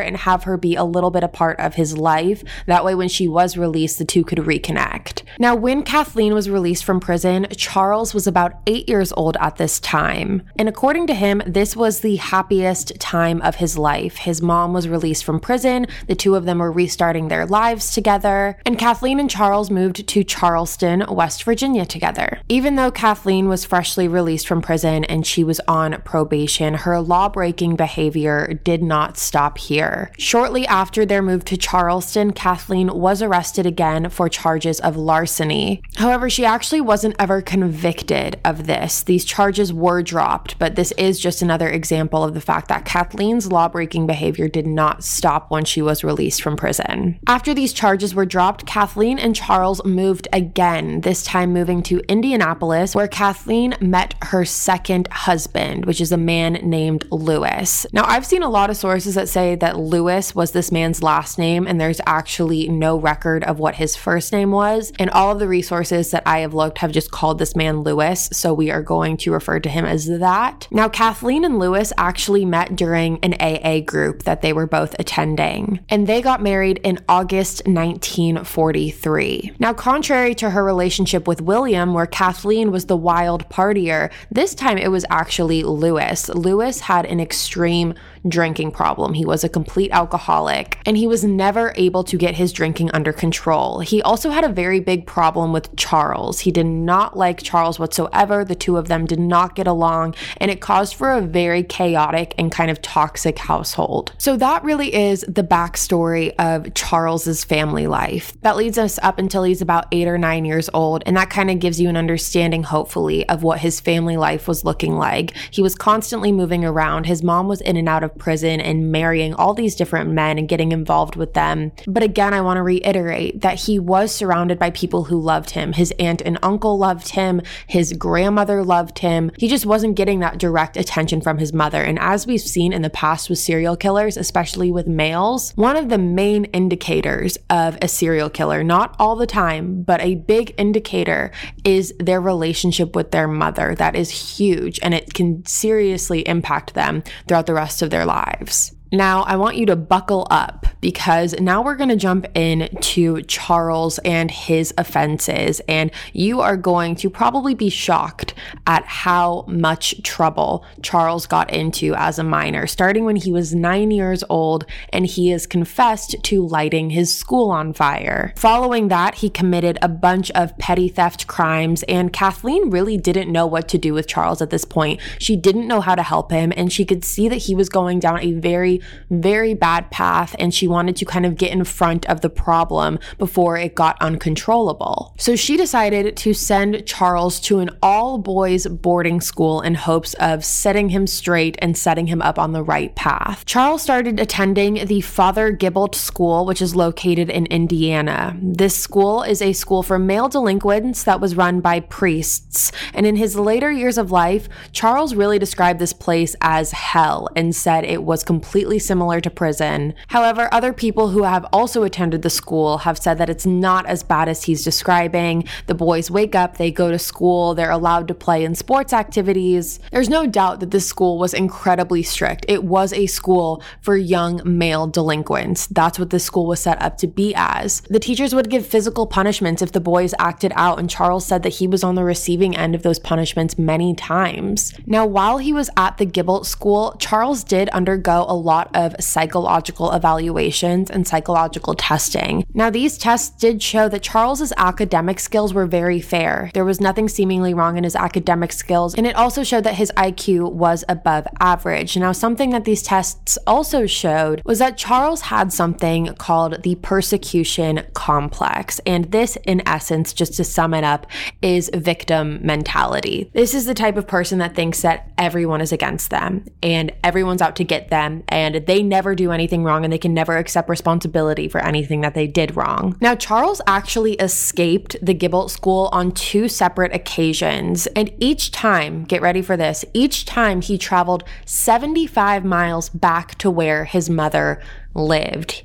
and 0.00 0.16
have 0.18 0.44
her 0.44 0.56
be 0.56 0.76
a 0.76 0.84
little 0.84 1.10
bit 1.10 1.24
a 1.24 1.28
part 1.28 1.58
of 1.58 1.74
his 1.74 1.98
life. 1.98 2.44
That 2.66 2.84
way, 2.84 2.94
when 2.94 3.08
she 3.08 3.26
was 3.26 3.56
released, 3.56 3.98
the 3.98 4.04
two 4.04 4.22
could 4.22 4.38
reconnect. 4.38 5.22
Now, 5.40 5.56
when 5.56 5.82
Kathleen 5.82 6.32
was 6.32 6.48
released 6.48 6.84
from 6.84 7.00
prison, 7.00 7.48
Charles 7.56 8.14
was 8.14 8.28
about 8.28 8.60
eight 8.68 8.88
years 8.88 9.12
old 9.14 9.36
at 9.40 9.56
this 9.56 9.80
time. 9.80 10.42
And 10.56 10.68
according 10.68 11.08
to 11.08 11.14
him, 11.14 11.42
this 11.44 11.74
was 11.74 12.00
the 12.00 12.16
happiest 12.16 13.00
time 13.00 13.42
of 13.42 13.56
his 13.56 13.76
life. 13.76 14.18
His 14.18 14.40
mom 14.40 14.72
was 14.72 14.86
released 14.86 15.24
from 15.24 15.40
prison, 15.40 15.88
the 16.06 16.14
two 16.14 16.36
of 16.36 16.44
them 16.44 16.60
were 16.60 16.70
restarting 16.70 17.26
their 17.26 17.46
lives 17.46 17.92
together, 17.92 18.58
and 18.64 18.78
Kathleen 18.78 19.18
and 19.18 19.28
Charles 19.28 19.70
moved 19.72 20.06
to 20.06 20.22
Charleston, 20.22 21.04
West 21.08 21.42
Virginia 21.42 21.84
together. 21.84 22.11
Even 22.48 22.76
though 22.76 22.90
Kathleen 22.90 23.48
was 23.48 23.64
freshly 23.64 24.08
released 24.08 24.46
from 24.46 24.62
prison 24.62 25.04
and 25.04 25.26
she 25.26 25.42
was 25.42 25.60
on 25.66 26.00
probation, 26.02 26.74
her 26.74 27.00
law 27.00 27.28
breaking 27.28 27.76
behavior 27.76 28.60
did 28.64 28.82
not 28.82 29.16
stop 29.16 29.58
here. 29.58 30.12
Shortly 30.18 30.66
after 30.66 31.06
their 31.06 31.22
move 31.22 31.44
to 31.46 31.56
Charleston, 31.56 32.32
Kathleen 32.32 32.88
was 32.88 33.22
arrested 33.22 33.66
again 33.66 34.10
for 34.10 34.28
charges 34.28 34.80
of 34.80 34.96
larceny. 34.96 35.82
However, 35.96 36.28
she 36.28 36.44
actually 36.44 36.80
wasn't 36.80 37.16
ever 37.18 37.40
convicted 37.40 38.38
of 38.44 38.66
this. 38.66 39.02
These 39.02 39.24
charges 39.24 39.72
were 39.72 40.02
dropped, 40.02 40.58
but 40.58 40.74
this 40.74 40.92
is 40.92 41.18
just 41.18 41.42
another 41.42 41.68
example 41.68 42.22
of 42.22 42.34
the 42.34 42.40
fact 42.40 42.68
that 42.68 42.84
Kathleen's 42.84 43.50
law 43.50 43.68
breaking 43.68 44.06
behavior 44.06 44.48
did 44.48 44.66
not 44.66 45.04
stop 45.04 45.50
when 45.50 45.64
she 45.64 45.80
was 45.80 46.04
released 46.04 46.42
from 46.42 46.56
prison. 46.56 47.18
After 47.26 47.54
these 47.54 47.72
charges 47.72 48.14
were 48.14 48.26
dropped, 48.26 48.66
Kathleen 48.66 49.18
and 49.18 49.34
Charles 49.34 49.84
moved 49.84 50.28
again, 50.32 51.00
this 51.00 51.22
time 51.22 51.52
moving 51.52 51.82
to 51.84 52.01
Indianapolis, 52.08 52.94
where 52.94 53.08
Kathleen 53.08 53.74
met 53.80 54.14
her 54.22 54.44
second 54.44 55.08
husband, 55.10 55.86
which 55.86 56.00
is 56.00 56.12
a 56.12 56.16
man 56.16 56.54
named 56.62 57.04
Lewis. 57.10 57.86
Now, 57.92 58.04
I've 58.06 58.26
seen 58.26 58.42
a 58.42 58.50
lot 58.50 58.70
of 58.70 58.76
sources 58.76 59.14
that 59.14 59.28
say 59.28 59.54
that 59.56 59.78
Lewis 59.78 60.34
was 60.34 60.52
this 60.52 60.72
man's 60.72 61.02
last 61.02 61.38
name, 61.38 61.66
and 61.66 61.80
there's 61.80 62.00
actually 62.06 62.68
no 62.68 62.96
record 62.96 63.44
of 63.44 63.58
what 63.58 63.76
his 63.76 63.96
first 63.96 64.32
name 64.32 64.50
was. 64.50 64.92
And 64.98 65.10
all 65.10 65.32
of 65.32 65.38
the 65.38 65.48
resources 65.48 66.10
that 66.10 66.22
I 66.26 66.38
have 66.40 66.54
looked 66.54 66.78
have 66.78 66.92
just 66.92 67.10
called 67.10 67.38
this 67.38 67.56
man 67.56 67.82
Lewis, 67.82 68.28
so 68.32 68.52
we 68.54 68.70
are 68.70 68.82
going 68.82 69.16
to 69.18 69.32
refer 69.32 69.60
to 69.60 69.68
him 69.68 69.84
as 69.84 70.06
that. 70.06 70.68
Now, 70.70 70.88
Kathleen 70.88 71.44
and 71.44 71.58
Lewis 71.58 71.92
actually 71.96 72.44
met 72.44 72.76
during 72.76 73.18
an 73.20 73.34
AA 73.40 73.80
group 73.80 74.22
that 74.24 74.42
they 74.42 74.52
were 74.52 74.66
both 74.66 74.94
attending, 74.98 75.80
and 75.88 76.06
they 76.06 76.22
got 76.22 76.42
married 76.42 76.80
in 76.82 76.98
August 77.08 77.66
1943. 77.66 79.52
Now, 79.58 79.72
contrary 79.72 80.34
to 80.36 80.50
her 80.50 80.64
relationship 80.64 81.26
with 81.26 81.40
William, 81.40 81.91
where 81.94 82.06
Kathleen 82.06 82.70
was 82.70 82.86
the 82.86 82.96
wild 82.96 83.48
partier, 83.48 84.10
this 84.30 84.54
time 84.54 84.78
it 84.78 84.90
was 84.90 85.04
actually 85.10 85.62
Lewis. 85.62 86.28
Lewis 86.28 86.80
had 86.80 87.06
an 87.06 87.20
extreme 87.20 87.94
drinking 88.28 88.70
problem. 88.70 89.14
He 89.14 89.24
was 89.24 89.44
a 89.44 89.48
complete 89.48 89.90
alcoholic 89.92 90.78
and 90.86 90.96
he 90.96 91.06
was 91.06 91.24
never 91.24 91.72
able 91.76 92.04
to 92.04 92.16
get 92.16 92.36
his 92.36 92.52
drinking 92.52 92.90
under 92.92 93.12
control. 93.12 93.80
He 93.80 94.02
also 94.02 94.30
had 94.30 94.44
a 94.44 94.48
very 94.48 94.80
big 94.80 95.06
problem 95.06 95.52
with 95.52 95.74
Charles. 95.76 96.40
He 96.40 96.50
did 96.50 96.66
not 96.66 97.16
like 97.16 97.42
Charles 97.42 97.78
whatsoever. 97.78 98.44
The 98.44 98.54
two 98.54 98.76
of 98.76 98.88
them 98.88 99.06
did 99.06 99.20
not 99.20 99.54
get 99.54 99.66
along 99.66 100.14
and 100.38 100.50
it 100.50 100.60
caused 100.60 100.94
for 100.94 101.12
a 101.12 101.20
very 101.20 101.62
chaotic 101.62 102.34
and 102.38 102.52
kind 102.52 102.70
of 102.70 102.80
toxic 102.82 103.38
household. 103.38 104.12
So 104.18 104.36
that 104.36 104.62
really 104.64 104.94
is 104.94 105.24
the 105.28 105.42
backstory 105.42 106.34
of 106.38 106.72
Charles's 106.74 107.44
family 107.44 107.86
life. 107.86 108.40
That 108.42 108.56
leads 108.56 108.78
us 108.78 108.98
up 109.02 109.18
until 109.18 109.42
he's 109.42 109.62
about 109.62 109.86
eight 109.92 110.08
or 110.08 110.18
nine 110.18 110.44
years 110.44 110.70
old 110.72 111.02
and 111.06 111.16
that 111.16 111.30
kind 111.30 111.50
of 111.50 111.58
gives 111.58 111.80
you 111.80 111.88
an 111.88 111.96
understanding, 111.96 112.62
hopefully, 112.62 113.28
of 113.28 113.42
what 113.42 113.60
his 113.60 113.80
family 113.80 114.16
life 114.16 114.46
was 114.46 114.64
looking 114.64 114.96
like. 114.96 115.34
He 115.50 115.62
was 115.62 115.74
constantly 115.74 116.32
moving 116.32 116.64
around. 116.64 117.06
His 117.06 117.22
mom 117.22 117.48
was 117.48 117.60
in 117.60 117.76
and 117.76 117.88
out 117.88 118.02
of 118.02 118.11
prison 118.18 118.60
and 118.60 118.92
marrying 118.92 119.34
all 119.34 119.54
these 119.54 119.74
different 119.74 120.10
men 120.10 120.38
and 120.38 120.48
getting 120.48 120.72
involved 120.72 121.16
with 121.16 121.34
them. 121.34 121.72
But 121.86 122.02
again, 122.02 122.34
I 122.34 122.40
want 122.40 122.58
to 122.58 122.62
reiterate 122.62 123.40
that 123.42 123.60
he 123.60 123.78
was 123.78 124.14
surrounded 124.14 124.58
by 124.58 124.70
people 124.70 125.04
who 125.04 125.20
loved 125.20 125.50
him. 125.50 125.72
His 125.72 125.92
aunt 125.98 126.22
and 126.22 126.38
uncle 126.42 126.78
loved 126.78 127.10
him, 127.10 127.42
his 127.66 127.92
grandmother 127.92 128.62
loved 128.62 129.00
him. 129.00 129.30
He 129.38 129.48
just 129.48 129.66
wasn't 129.66 129.96
getting 129.96 130.20
that 130.20 130.38
direct 130.38 130.76
attention 130.76 131.20
from 131.20 131.38
his 131.38 131.52
mother. 131.52 131.82
And 131.82 131.98
as 131.98 132.26
we've 132.26 132.40
seen 132.40 132.72
in 132.72 132.82
the 132.82 132.90
past 132.90 133.28
with 133.28 133.38
serial 133.38 133.76
killers, 133.76 134.16
especially 134.16 134.70
with 134.70 134.86
males, 134.86 135.52
one 135.56 135.76
of 135.76 135.88
the 135.88 135.98
main 135.98 136.44
indicators 136.46 137.38
of 137.50 137.78
a 137.82 137.88
serial 137.88 138.30
killer, 138.30 138.62
not 138.62 138.94
all 138.98 139.16
the 139.16 139.26
time, 139.26 139.82
but 139.82 140.00
a 140.00 140.16
big 140.16 140.54
indicator 140.56 141.30
is 141.64 141.94
their 141.98 142.20
relationship 142.20 142.94
with 142.94 143.10
their 143.10 143.28
mother. 143.28 143.74
That 143.74 143.96
is 143.96 144.10
huge 144.10 144.78
and 144.82 144.94
it 144.94 145.14
can 145.14 145.44
seriously 145.46 146.26
impact 146.26 146.74
them 146.74 147.02
throughout 147.26 147.46
the 147.46 147.54
rest 147.54 147.82
of 147.82 147.90
their 147.90 148.01
lives. 148.04 148.74
Now, 148.92 149.22
I 149.22 149.36
want 149.36 149.56
you 149.56 149.64
to 149.66 149.76
buckle 149.76 150.26
up 150.30 150.66
because 150.82 151.34
now 151.40 151.62
we're 151.62 151.76
going 151.76 151.88
to 151.88 151.96
jump 151.96 152.26
into 152.36 153.22
Charles 153.22 153.98
and 154.00 154.30
his 154.30 154.74
offenses, 154.76 155.60
and 155.66 155.90
you 156.12 156.42
are 156.42 156.58
going 156.58 156.96
to 156.96 157.08
probably 157.08 157.54
be 157.54 157.70
shocked 157.70 158.34
at 158.66 158.84
how 158.84 159.46
much 159.48 160.02
trouble 160.02 160.66
Charles 160.82 161.26
got 161.26 161.50
into 161.50 161.94
as 161.94 162.18
a 162.18 162.24
minor, 162.24 162.66
starting 162.66 163.04
when 163.06 163.16
he 163.16 163.32
was 163.32 163.54
nine 163.54 163.90
years 163.90 164.22
old, 164.28 164.66
and 164.92 165.06
he 165.06 165.30
has 165.30 165.46
confessed 165.46 166.16
to 166.24 166.46
lighting 166.46 166.90
his 166.90 167.14
school 167.14 167.50
on 167.50 167.72
fire. 167.72 168.34
Following 168.36 168.88
that, 168.88 169.14
he 169.14 169.30
committed 169.30 169.78
a 169.80 169.88
bunch 169.88 170.30
of 170.32 170.58
petty 170.58 170.88
theft 170.88 171.26
crimes, 171.28 171.82
and 171.84 172.12
Kathleen 172.12 172.68
really 172.68 172.98
didn't 172.98 173.32
know 173.32 173.46
what 173.46 173.68
to 173.68 173.78
do 173.78 173.94
with 173.94 174.06
Charles 174.06 174.42
at 174.42 174.50
this 174.50 174.66
point. 174.66 175.00
She 175.18 175.34
didn't 175.34 175.68
know 175.68 175.80
how 175.80 175.94
to 175.94 176.02
help 176.02 176.30
him, 176.30 176.52
and 176.56 176.70
she 176.70 176.84
could 176.84 177.06
see 177.06 177.28
that 177.28 177.36
he 177.36 177.54
was 177.54 177.70
going 177.70 177.98
down 177.98 178.20
a 178.20 178.32
very 178.32 178.81
very 179.10 179.54
bad 179.54 179.90
path 179.90 180.34
and 180.38 180.54
she 180.54 180.66
wanted 180.66 180.96
to 180.96 181.04
kind 181.04 181.26
of 181.26 181.36
get 181.36 181.52
in 181.52 181.64
front 181.64 182.06
of 182.06 182.20
the 182.20 182.30
problem 182.30 182.98
before 183.18 183.56
it 183.56 183.74
got 183.74 184.00
uncontrollable. 184.00 185.14
So 185.18 185.36
she 185.36 185.56
decided 185.56 186.16
to 186.16 186.34
send 186.34 186.86
Charles 186.86 187.40
to 187.40 187.58
an 187.60 187.70
all 187.82 188.18
boys 188.18 188.66
boarding 188.66 189.20
school 189.20 189.60
in 189.60 189.74
hopes 189.74 190.14
of 190.14 190.44
setting 190.44 190.88
him 190.90 191.06
straight 191.06 191.56
and 191.60 191.76
setting 191.76 192.06
him 192.06 192.22
up 192.22 192.38
on 192.38 192.52
the 192.52 192.62
right 192.62 192.94
path. 192.94 193.44
Charles 193.46 193.82
started 193.82 194.18
attending 194.18 194.86
the 194.86 195.00
Father 195.00 195.50
Gibault 195.50 195.94
School, 195.94 196.46
which 196.46 196.62
is 196.62 196.74
located 196.74 197.30
in 197.30 197.46
Indiana. 197.46 198.36
This 198.40 198.76
school 198.76 199.22
is 199.22 199.42
a 199.42 199.52
school 199.52 199.82
for 199.82 199.98
male 199.98 200.28
delinquents 200.28 201.04
that 201.04 201.20
was 201.20 201.36
run 201.36 201.60
by 201.60 201.80
priests. 201.80 202.72
And 202.94 203.06
in 203.06 203.16
his 203.16 203.36
later 203.36 203.70
years 203.70 203.98
of 203.98 204.10
life, 204.10 204.48
Charles 204.72 205.14
really 205.14 205.38
described 205.38 205.78
this 205.78 205.92
place 205.92 206.34
as 206.40 206.72
hell 206.72 207.28
and 207.36 207.54
said 207.54 207.84
it 207.84 208.02
was 208.02 208.22
completely 208.24 208.71
completely 208.72 208.86
similar 208.86 209.20
to 209.20 209.30
prison. 209.30 209.94
However, 210.08 210.48
other 210.50 210.72
people 210.72 211.08
who 211.08 211.24
have 211.24 211.44
also 211.52 211.82
attended 211.82 212.22
the 212.22 212.30
school 212.30 212.78
have 212.78 212.96
said 212.96 213.18
that 213.18 213.28
it's 213.28 213.44
not 213.44 213.84
as 213.84 214.02
bad 214.02 214.28
as 214.28 214.44
he's 214.44 214.64
describing. 214.64 215.44
The 215.66 215.74
boys 215.74 216.10
wake 216.10 216.34
up, 216.34 216.56
they 216.56 216.70
go 216.70 216.90
to 216.90 216.98
school, 216.98 217.54
they're 217.54 217.70
allowed 217.70 218.08
to 218.08 218.14
play 218.14 218.44
in 218.44 218.54
sports 218.54 218.94
activities. 218.94 219.78
There's 219.90 220.08
no 220.08 220.26
doubt 220.26 220.60
that 220.60 220.70
this 220.70 220.86
school 220.86 221.18
was 221.18 221.34
incredibly 221.34 222.02
strict. 222.02 222.46
It 222.48 222.64
was 222.64 222.94
a 222.94 223.06
school 223.06 223.62
for 223.82 223.94
young 223.94 224.40
male 224.44 224.86
delinquents. 224.86 225.66
That's 225.66 225.98
what 225.98 226.08
this 226.08 226.24
school 226.24 226.46
was 226.46 226.60
set 226.60 226.80
up 226.80 226.96
to 226.98 227.06
be 227.06 227.34
as. 227.36 227.82
The 227.90 228.00
teachers 228.00 228.34
would 228.34 228.48
give 228.48 228.66
physical 228.66 229.06
punishments 229.06 229.60
if 229.60 229.72
the 229.72 229.80
boys 229.80 230.14
acted 230.18 230.52
out, 230.54 230.78
and 230.78 230.88
Charles 230.88 231.26
said 231.26 231.42
that 231.42 231.58
he 231.60 231.66
was 231.66 231.84
on 231.84 231.94
the 231.94 232.04
receiving 232.04 232.56
end 232.56 232.74
of 232.74 232.82
those 232.82 232.98
punishments 232.98 233.58
many 233.58 233.94
times. 233.94 234.72
Now, 234.86 235.04
while 235.04 235.38
he 235.38 235.52
was 235.52 235.68
at 235.76 235.98
the 235.98 236.06
Gibault 236.06 236.46
school, 236.46 236.96
Charles 236.98 237.44
did 237.44 237.68
undergo 237.70 238.24
a 238.28 238.34
lot 238.34 238.61
of 238.74 238.94
psychological 239.00 239.92
evaluations 239.92 240.90
and 240.90 241.06
psychological 241.06 241.74
testing. 241.74 242.44
Now, 242.54 242.70
these 242.70 242.98
tests 242.98 243.30
did 243.30 243.62
show 243.62 243.88
that 243.88 244.02
Charles's 244.02 244.52
academic 244.56 245.20
skills 245.20 245.54
were 245.54 245.66
very 245.66 246.00
fair. 246.00 246.50
There 246.54 246.64
was 246.64 246.80
nothing 246.80 247.08
seemingly 247.08 247.54
wrong 247.54 247.76
in 247.76 247.84
his 247.84 247.96
academic 247.96 248.52
skills, 248.52 248.94
and 248.94 249.06
it 249.06 249.16
also 249.16 249.42
showed 249.42 249.64
that 249.64 249.74
his 249.74 249.92
IQ 249.96 250.52
was 250.52 250.84
above 250.88 251.26
average. 251.40 251.96
Now, 251.96 252.12
something 252.12 252.50
that 252.50 252.64
these 252.64 252.82
tests 252.82 253.38
also 253.46 253.86
showed 253.86 254.42
was 254.44 254.58
that 254.58 254.76
Charles 254.76 255.22
had 255.22 255.52
something 255.52 256.14
called 256.14 256.62
the 256.62 256.74
persecution 256.76 257.84
complex. 257.94 258.80
And 258.86 259.10
this, 259.12 259.36
in 259.44 259.62
essence, 259.66 260.12
just 260.12 260.34
to 260.34 260.44
sum 260.44 260.74
it 260.74 260.84
up, 260.84 261.06
is 261.40 261.70
victim 261.74 262.40
mentality. 262.42 263.30
This 263.34 263.54
is 263.54 263.66
the 263.66 263.74
type 263.74 263.96
of 263.96 264.06
person 264.06 264.38
that 264.38 264.54
thinks 264.54 264.82
that 264.82 265.10
everyone 265.18 265.60
is 265.60 265.72
against 265.72 266.10
them 266.10 266.44
and 266.62 266.92
everyone's 267.04 267.42
out 267.42 267.56
to 267.56 267.64
get 267.64 267.88
them 267.88 268.22
and 268.28 268.41
they 268.50 268.82
never 268.82 269.14
do 269.14 269.32
anything 269.32 269.64
wrong 269.64 269.84
and 269.84 269.92
they 269.92 269.98
can 269.98 270.14
never 270.14 270.36
accept 270.36 270.68
responsibility 270.68 271.48
for 271.48 271.60
anything 271.60 272.00
that 272.02 272.14
they 272.14 272.26
did 272.26 272.56
wrong. 272.56 272.96
Now, 273.00 273.14
Charles 273.14 273.60
actually 273.66 274.14
escaped 274.14 274.96
the 275.02 275.14
Gibault 275.14 275.50
School 275.50 275.88
on 275.92 276.12
two 276.12 276.48
separate 276.48 276.94
occasions. 276.94 277.86
And 277.88 278.12
each 278.18 278.50
time, 278.50 279.04
get 279.04 279.22
ready 279.22 279.42
for 279.42 279.56
this, 279.56 279.84
each 279.94 280.24
time 280.24 280.60
he 280.60 280.78
traveled 280.78 281.24
75 281.46 282.44
miles 282.44 282.88
back 282.88 283.36
to 283.38 283.50
where 283.50 283.84
his 283.84 284.10
mother 284.10 284.62
lived. 284.94 285.62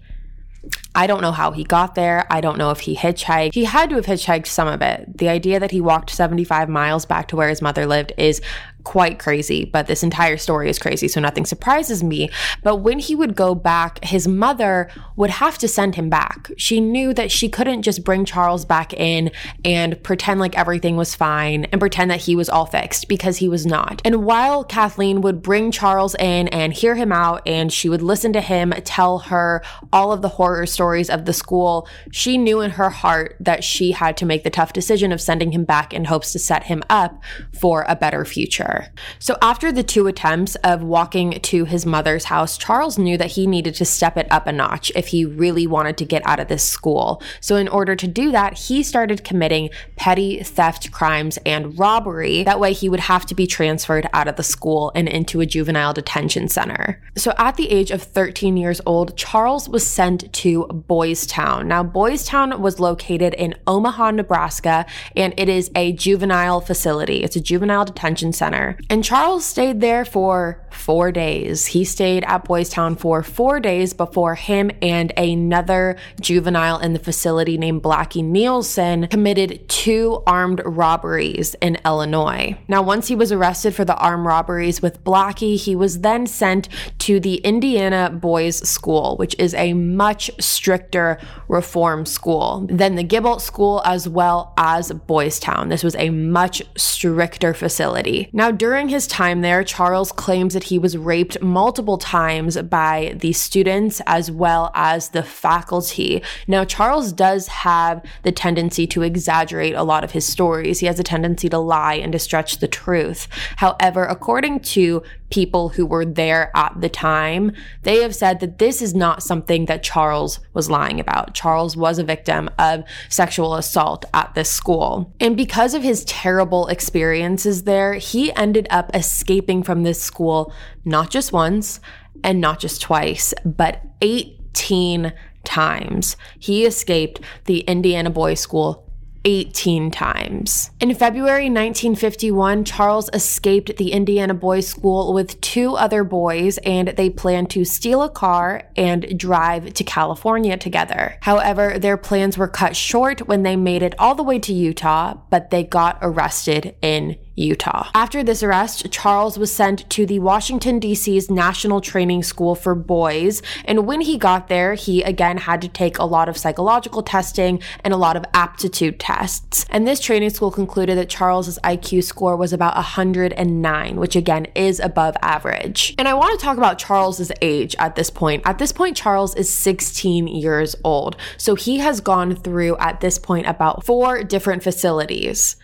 I 0.96 1.08
don't 1.08 1.22
know 1.22 1.32
how 1.32 1.52
he 1.52 1.64
got 1.64 1.96
there. 1.96 2.26
I 2.32 2.42
don't 2.42 2.58
know 2.58 2.72
if 2.72 2.82
he 2.82 2.96
hitchhiked. 2.96 3.54
He 3.54 3.66
had 3.66 3.90
to 3.90 3.96
have 3.96 4.06
hitchhiked 4.06 4.48
some 4.48 4.68
of 4.68 4.82
it. 4.82 5.18
The 5.18 5.30
idea 5.30 5.60
that 5.60 5.72
he 5.72 5.82
walked 5.82 6.10
75 6.10 6.70
miles 6.70 7.06
back 7.06 7.28
to 7.28 7.36
where 7.36 7.50
his 7.50 7.62
mother 7.62 7.86
lived 7.86 8.14
is 8.18 8.42
quite 8.88 9.20
crazy, 9.20 9.66
but 9.66 9.88
this 9.88 10.02
entire 10.02 10.38
story 10.38 10.70
is 10.70 10.80
crazy, 10.80 11.10
so 11.10 11.20
nothing 11.20 11.46
surprises 11.46 12.02
me. 12.02 12.30
But 12.64 12.78
when 12.78 13.00
he 13.00 13.16
would 13.16 13.36
go 13.36 13.54
back, 13.54 14.02
his 14.02 14.30
mother 14.30 14.90
would 15.18 15.30
have 15.30 15.58
to 15.58 15.68
send 15.68 15.96
him 15.96 16.10
back. 16.10 16.52
She 16.56 16.80
knew 16.80 17.14
that 17.14 17.30
she 17.30 17.50
couldn't 17.50 17.82
just 17.82 18.06
bring 18.06 18.24
Charles 18.24 18.64
back 18.64 18.94
in 18.94 19.30
and 19.66 20.02
pretend 20.04 20.40
like 20.40 20.58
everything 20.58 20.96
was 20.96 21.16
fine 21.16 21.66
and 21.66 21.82
pretend 21.82 22.10
that 22.12 22.22
he 22.22 22.34
was 22.34 22.48
all 22.48 22.66
fixed 22.66 23.10
because 23.10 23.38
he 23.38 23.50
was 23.50 23.66
not. 23.66 24.02
And 24.06 24.24
while 24.24 24.64
Kathleen 24.64 25.20
would 25.20 25.42
bring 25.42 25.70
Charles 25.70 26.16
in 26.16 26.48
and 26.48 26.72
hear 26.72 26.96
him 26.96 27.12
out, 27.12 27.42
and 27.46 27.74
she 27.74 27.90
would 27.90 28.02
listen 28.02 28.32
to 28.32 28.42
him 28.42 28.74
tell 28.86 29.20
her 29.20 29.62
all 29.92 30.14
of 30.14 30.22
the 30.22 30.30
horror 30.30 30.66
stories 30.66 31.10
of 31.10 31.26
the 31.26 31.34
school, 31.34 31.90
she 32.14 32.38
knew 32.38 32.62
in 32.62 32.72
her 32.72 32.90
heart 32.90 33.36
that 33.42 33.66
she 33.66 33.92
had 33.92 34.16
to 34.16 34.26
make 34.26 34.46
the 34.46 34.50
tough 34.50 34.72
decision 34.72 35.12
of 35.12 35.20
sending 35.20 35.52
him 35.52 35.66
back 35.66 35.94
in 35.94 36.06
hopes 36.06 36.32
to 36.32 36.40
set 36.40 36.64
him 36.64 36.82
up 36.90 37.22
for 37.52 37.84
a 37.90 37.96
better 37.98 38.24
future. 38.24 38.77
So, 39.20 39.38
after 39.42 39.72
the 39.72 39.84
two 39.84 40.08
attempts 40.08 40.56
of 40.58 40.84
walking 40.84 41.32
to 41.32 41.66
his 41.66 41.86
mother's 41.86 42.26
house, 42.26 42.58
Charles 42.58 42.98
knew 42.98 43.18
that 43.18 43.32
he 43.32 43.48
needed 43.48 43.76
to 43.76 43.86
step 43.86 44.18
it 44.18 44.28
up 44.32 44.48
a 44.48 44.52
notch 44.52 44.92
if 44.96 45.08
he 45.08 45.26
really 45.26 45.68
wanted 45.68 45.98
to 45.98 46.06
get 46.06 46.26
out 46.26 46.40
of 46.40 46.48
this 46.48 46.64
school. 46.64 47.22
So, 47.40 47.56
in 47.56 47.68
order 47.68 47.96
to 47.96 48.08
do 48.08 48.32
that, 48.32 48.58
he 48.58 48.84
started 48.84 49.24
committing 49.24 49.70
petty 49.96 50.44
theft 50.44 50.92
crimes 50.92 51.38
and 51.46 51.78
robbery. 51.78 52.44
That 52.44 52.60
way, 52.60 52.74
he 52.74 52.90
would 52.90 53.00
have 53.02 53.26
to 53.28 53.36
be 53.36 53.48
transferred 53.48 54.08
out 54.14 54.28
of 54.28 54.36
the 54.36 54.44
school 54.44 54.92
and 54.96 55.08
into 55.08 55.42
a 55.42 55.46
juvenile 55.46 55.94
detention 55.94 56.48
center. 56.48 57.02
So, 57.16 57.34
at 57.38 57.56
the 57.56 57.70
age 57.70 57.92
of 57.92 58.02
13 58.02 58.58
years 58.58 58.82
old, 58.86 59.18
Charles 59.18 59.70
was 59.70 59.86
sent 59.86 60.32
to 60.34 60.66
Boys 60.66 61.26
Town. 61.26 61.68
Now, 61.68 61.84
Boys 61.84 62.26
Town 62.26 62.62
was 62.62 62.80
located 62.80 63.34
in 63.36 63.56
Omaha, 63.66 64.12
Nebraska, 64.12 64.86
and 65.16 65.34
it 65.38 65.50
is 65.50 65.72
a 65.76 65.94
juvenile 65.94 66.62
facility. 66.62 67.24
It's 67.24 67.36
a 67.36 67.42
juvenile 67.42 67.86
detention 67.86 68.34
center. 68.34 68.67
And 68.90 69.04
Charles 69.04 69.46
stayed 69.46 69.82
there 69.82 70.04
for 70.04 70.62
four 70.72 71.12
days. 71.12 71.68
He 71.68 71.86
stayed 71.86 72.24
at 72.26 72.46
Boys 72.46 72.70
Town 72.70 72.96
for 72.96 73.24
four 73.24 73.60
days 73.60 73.94
before 73.94 74.36
him 74.36 74.72
and 74.82 75.12
another 75.18 75.98
juvenile 76.20 76.80
in 76.80 76.94
the 76.94 77.00
facility 77.00 77.58
named 77.58 77.84
Blackie 77.84 78.24
Nielsen 78.24 79.08
committed 79.08 79.68
two 79.70 80.24
armed 80.26 80.62
robberies 80.66 81.56
in 81.62 81.78
Illinois. 81.86 82.58
Now, 82.68 82.82
once 82.82 83.08
he 83.08 83.16
was 83.16 83.32
arrested 83.32 83.76
for 83.76 83.86
the 83.86 83.96
armed 83.96 84.26
robberies 84.26 84.82
with 84.82 85.04
Blackie, 85.04 85.58
he 85.58 85.76
was 85.76 86.00
then 86.00 86.28
sent 86.28 86.70
to 87.08 87.22
the 87.22 87.36
Indiana 87.36 88.10
Boys 88.10 88.58
School, 88.68 89.16
which 89.16 89.34
is 89.40 89.54
a 89.54 89.72
much 89.74 90.30
stricter 90.42 91.18
reform 91.48 92.06
school 92.06 92.68
than 92.70 92.96
the 92.96 93.04
Gibault 93.04 93.42
School 93.42 93.82
as 93.86 94.10
well 94.10 94.54
as 94.58 94.92
Boys 94.92 95.40
Town. 95.40 95.70
This 95.70 95.86
was 95.86 95.96
a 95.96 96.10
much 96.10 96.62
stricter 96.76 97.54
facility. 97.54 98.28
Now, 98.34 98.52
during 98.52 98.90
his 98.90 99.08
time 99.08 99.40
there, 99.40 99.64
Charles 99.64 100.12
claims 100.12 100.54
that 100.54 100.66
he 100.66 100.78
was 100.78 100.98
raped 100.98 101.42
multiple 101.42 101.98
times 101.98 102.58
by 102.64 103.16
the 103.16 103.32
students 103.32 104.02
as 104.06 104.30
well 104.30 104.70
as 104.76 105.08
the 105.08 105.24
faculty. 105.24 106.22
Now, 106.46 106.66
Charles 106.66 107.14
does 107.14 107.48
have 107.48 108.04
the 108.24 108.34
tendency 108.34 108.86
to 108.88 109.04
exaggerate 109.04 109.76
a 109.76 109.84
lot 109.84 110.04
of 110.04 110.12
his 110.12 110.26
stories. 110.26 110.82
He 110.82 110.88
has 110.88 111.00
a 111.00 111.04
tendency 111.04 111.48
to 111.48 111.58
lie 111.58 111.94
and 111.94 112.12
to 112.12 112.20
stretch 112.20 112.58
the 112.58 112.68
truth. 112.68 113.30
However, 113.56 114.04
according 114.04 114.60
to 114.76 115.04
people 115.30 115.70
who 115.70 115.86
were 115.86 116.06
there 116.06 116.52
at 116.56 116.80
the 116.80 116.90
time, 116.98 117.52
they 117.84 118.02
have 118.02 118.16
said 118.16 118.40
that 118.40 118.58
this 118.58 118.82
is 118.82 118.96
not 118.96 119.22
something 119.22 119.66
that 119.66 119.84
Charles 119.84 120.40
was 120.54 120.70
lying 120.70 121.00
about. 121.00 121.34
Charles 121.34 121.78
was 121.78 122.00
a 122.00 122.04
victim 122.04 122.50
of 122.58 122.84
sexual 123.10 123.56
assault 123.56 124.04
at 124.14 124.34
this 124.34 124.50
school. 124.50 125.14
And 125.20 125.38
because 125.38 125.74
of 125.74 125.84
his 125.84 126.04
terrible 126.06 126.68
experiences 126.68 127.64
there, 127.64 127.94
he 127.94 128.34
ended 128.34 128.68
up 128.70 128.90
escaping 128.96 129.64
from 129.64 129.84
this 129.84 130.02
school 130.02 130.52
not 130.84 131.12
just 131.12 131.32
once 131.32 131.80
and 132.24 132.42
not 132.42 132.60
just 132.60 132.82
twice, 132.82 133.34
but 133.46 133.82
18 134.02 135.14
times. 135.44 136.18
He 136.40 136.66
escaped 136.66 137.22
the 137.46 137.60
Indiana 137.62 138.10
Boys 138.10 138.40
School 138.40 138.87
18 139.26 139.92
times. 139.92 140.72
In 140.80 140.94
February 140.94 141.50
1951, 141.50 142.64
Charles 142.64 143.10
escaped 143.14 143.78
the 143.78 143.92
Indiana 143.92 144.34
Boys 144.34 144.68
School 144.68 145.14
with 145.14 145.40
two 145.42 145.76
other 145.76 146.04
boys 146.04 146.58
and 146.60 146.90
they 146.90 147.10
planned 147.10 147.50
to 147.52 147.66
steal 147.66 148.04
a 148.04 148.10
car 148.10 148.64
and 148.76 149.18
drive 149.18 149.74
to 149.74 149.84
California 149.84 150.58
together. 150.58 151.18
However, 151.22 151.78
their 151.80 151.98
plans 151.98 152.38
were 152.38 152.48
cut 152.48 152.76
short 152.76 153.28
when 153.28 153.44
they 153.44 153.56
made 153.56 153.84
it 153.84 153.96
all 154.00 154.16
the 154.16 154.24
way 154.24 154.40
to 154.40 154.54
Utah, 154.54 155.16
but 155.30 155.50
they 155.50 155.64
got 155.64 155.98
arrested 156.02 156.76
in 156.82 157.18
Utah. 157.38 157.90
After 157.94 158.24
this 158.24 158.42
arrest, 158.44 158.92
Charles 158.92 159.38
was 159.38 159.54
sent 159.54 159.90
to 159.92 160.06
the 160.06 160.20
Washington, 160.20 160.80
D.C.'s 160.80 161.30
National 161.30 161.80
Training 161.80 162.24
School 162.24 162.56
for 162.56 162.76
Boys. 162.76 163.42
And 163.64 163.86
when 163.86 164.02
he 164.02 164.18
got 164.18 164.48
there, 164.48 164.74
he 164.74 165.04
again 165.04 165.38
had 165.38 165.62
to 165.62 165.68
take 165.68 166.00
a 166.00 166.04
lot 166.04 166.28
of 166.28 166.38
psychological 166.38 167.04
testing 167.04 167.62
and 167.84 167.94
a 167.94 167.98
lot 167.98 168.18
of 168.18 168.26
aptitude 168.34 169.00
tests. 169.00 169.66
And 169.70 169.88
this 169.88 170.00
training 170.00 170.32
school 170.32 170.52
concluded 170.52 170.98
that 170.98 171.10
Charles's 171.10 171.60
IQ 171.64 172.04
score 172.04 172.36
was 172.36 172.54
about 172.54 172.76
109, 172.76 173.96
which 173.98 174.16
again 174.16 174.48
is 174.56 174.80
above 174.80 175.16
average. 175.22 175.94
And 176.00 176.08
I 176.08 176.16
want 176.16 176.38
to 176.38 176.44
talk 176.44 176.58
about 176.58 176.80
Charles's 176.80 177.32
age 177.42 177.76
at 177.78 177.96
this 177.96 178.10
point. 178.10 178.42
At 178.46 178.58
this 178.58 178.72
point, 178.72 178.98
Charles 178.98 179.36
is 179.36 179.50
16 179.50 180.28
years 180.28 180.76
old. 180.84 181.16
So 181.38 181.54
he 181.54 181.78
has 181.78 182.02
gone 182.02 182.36
through 182.36 182.78
at 182.78 183.02
this 183.02 183.20
point 183.20 183.46
about 183.46 183.86
four 183.86 184.24
different 184.24 184.64
facilities 184.64 185.56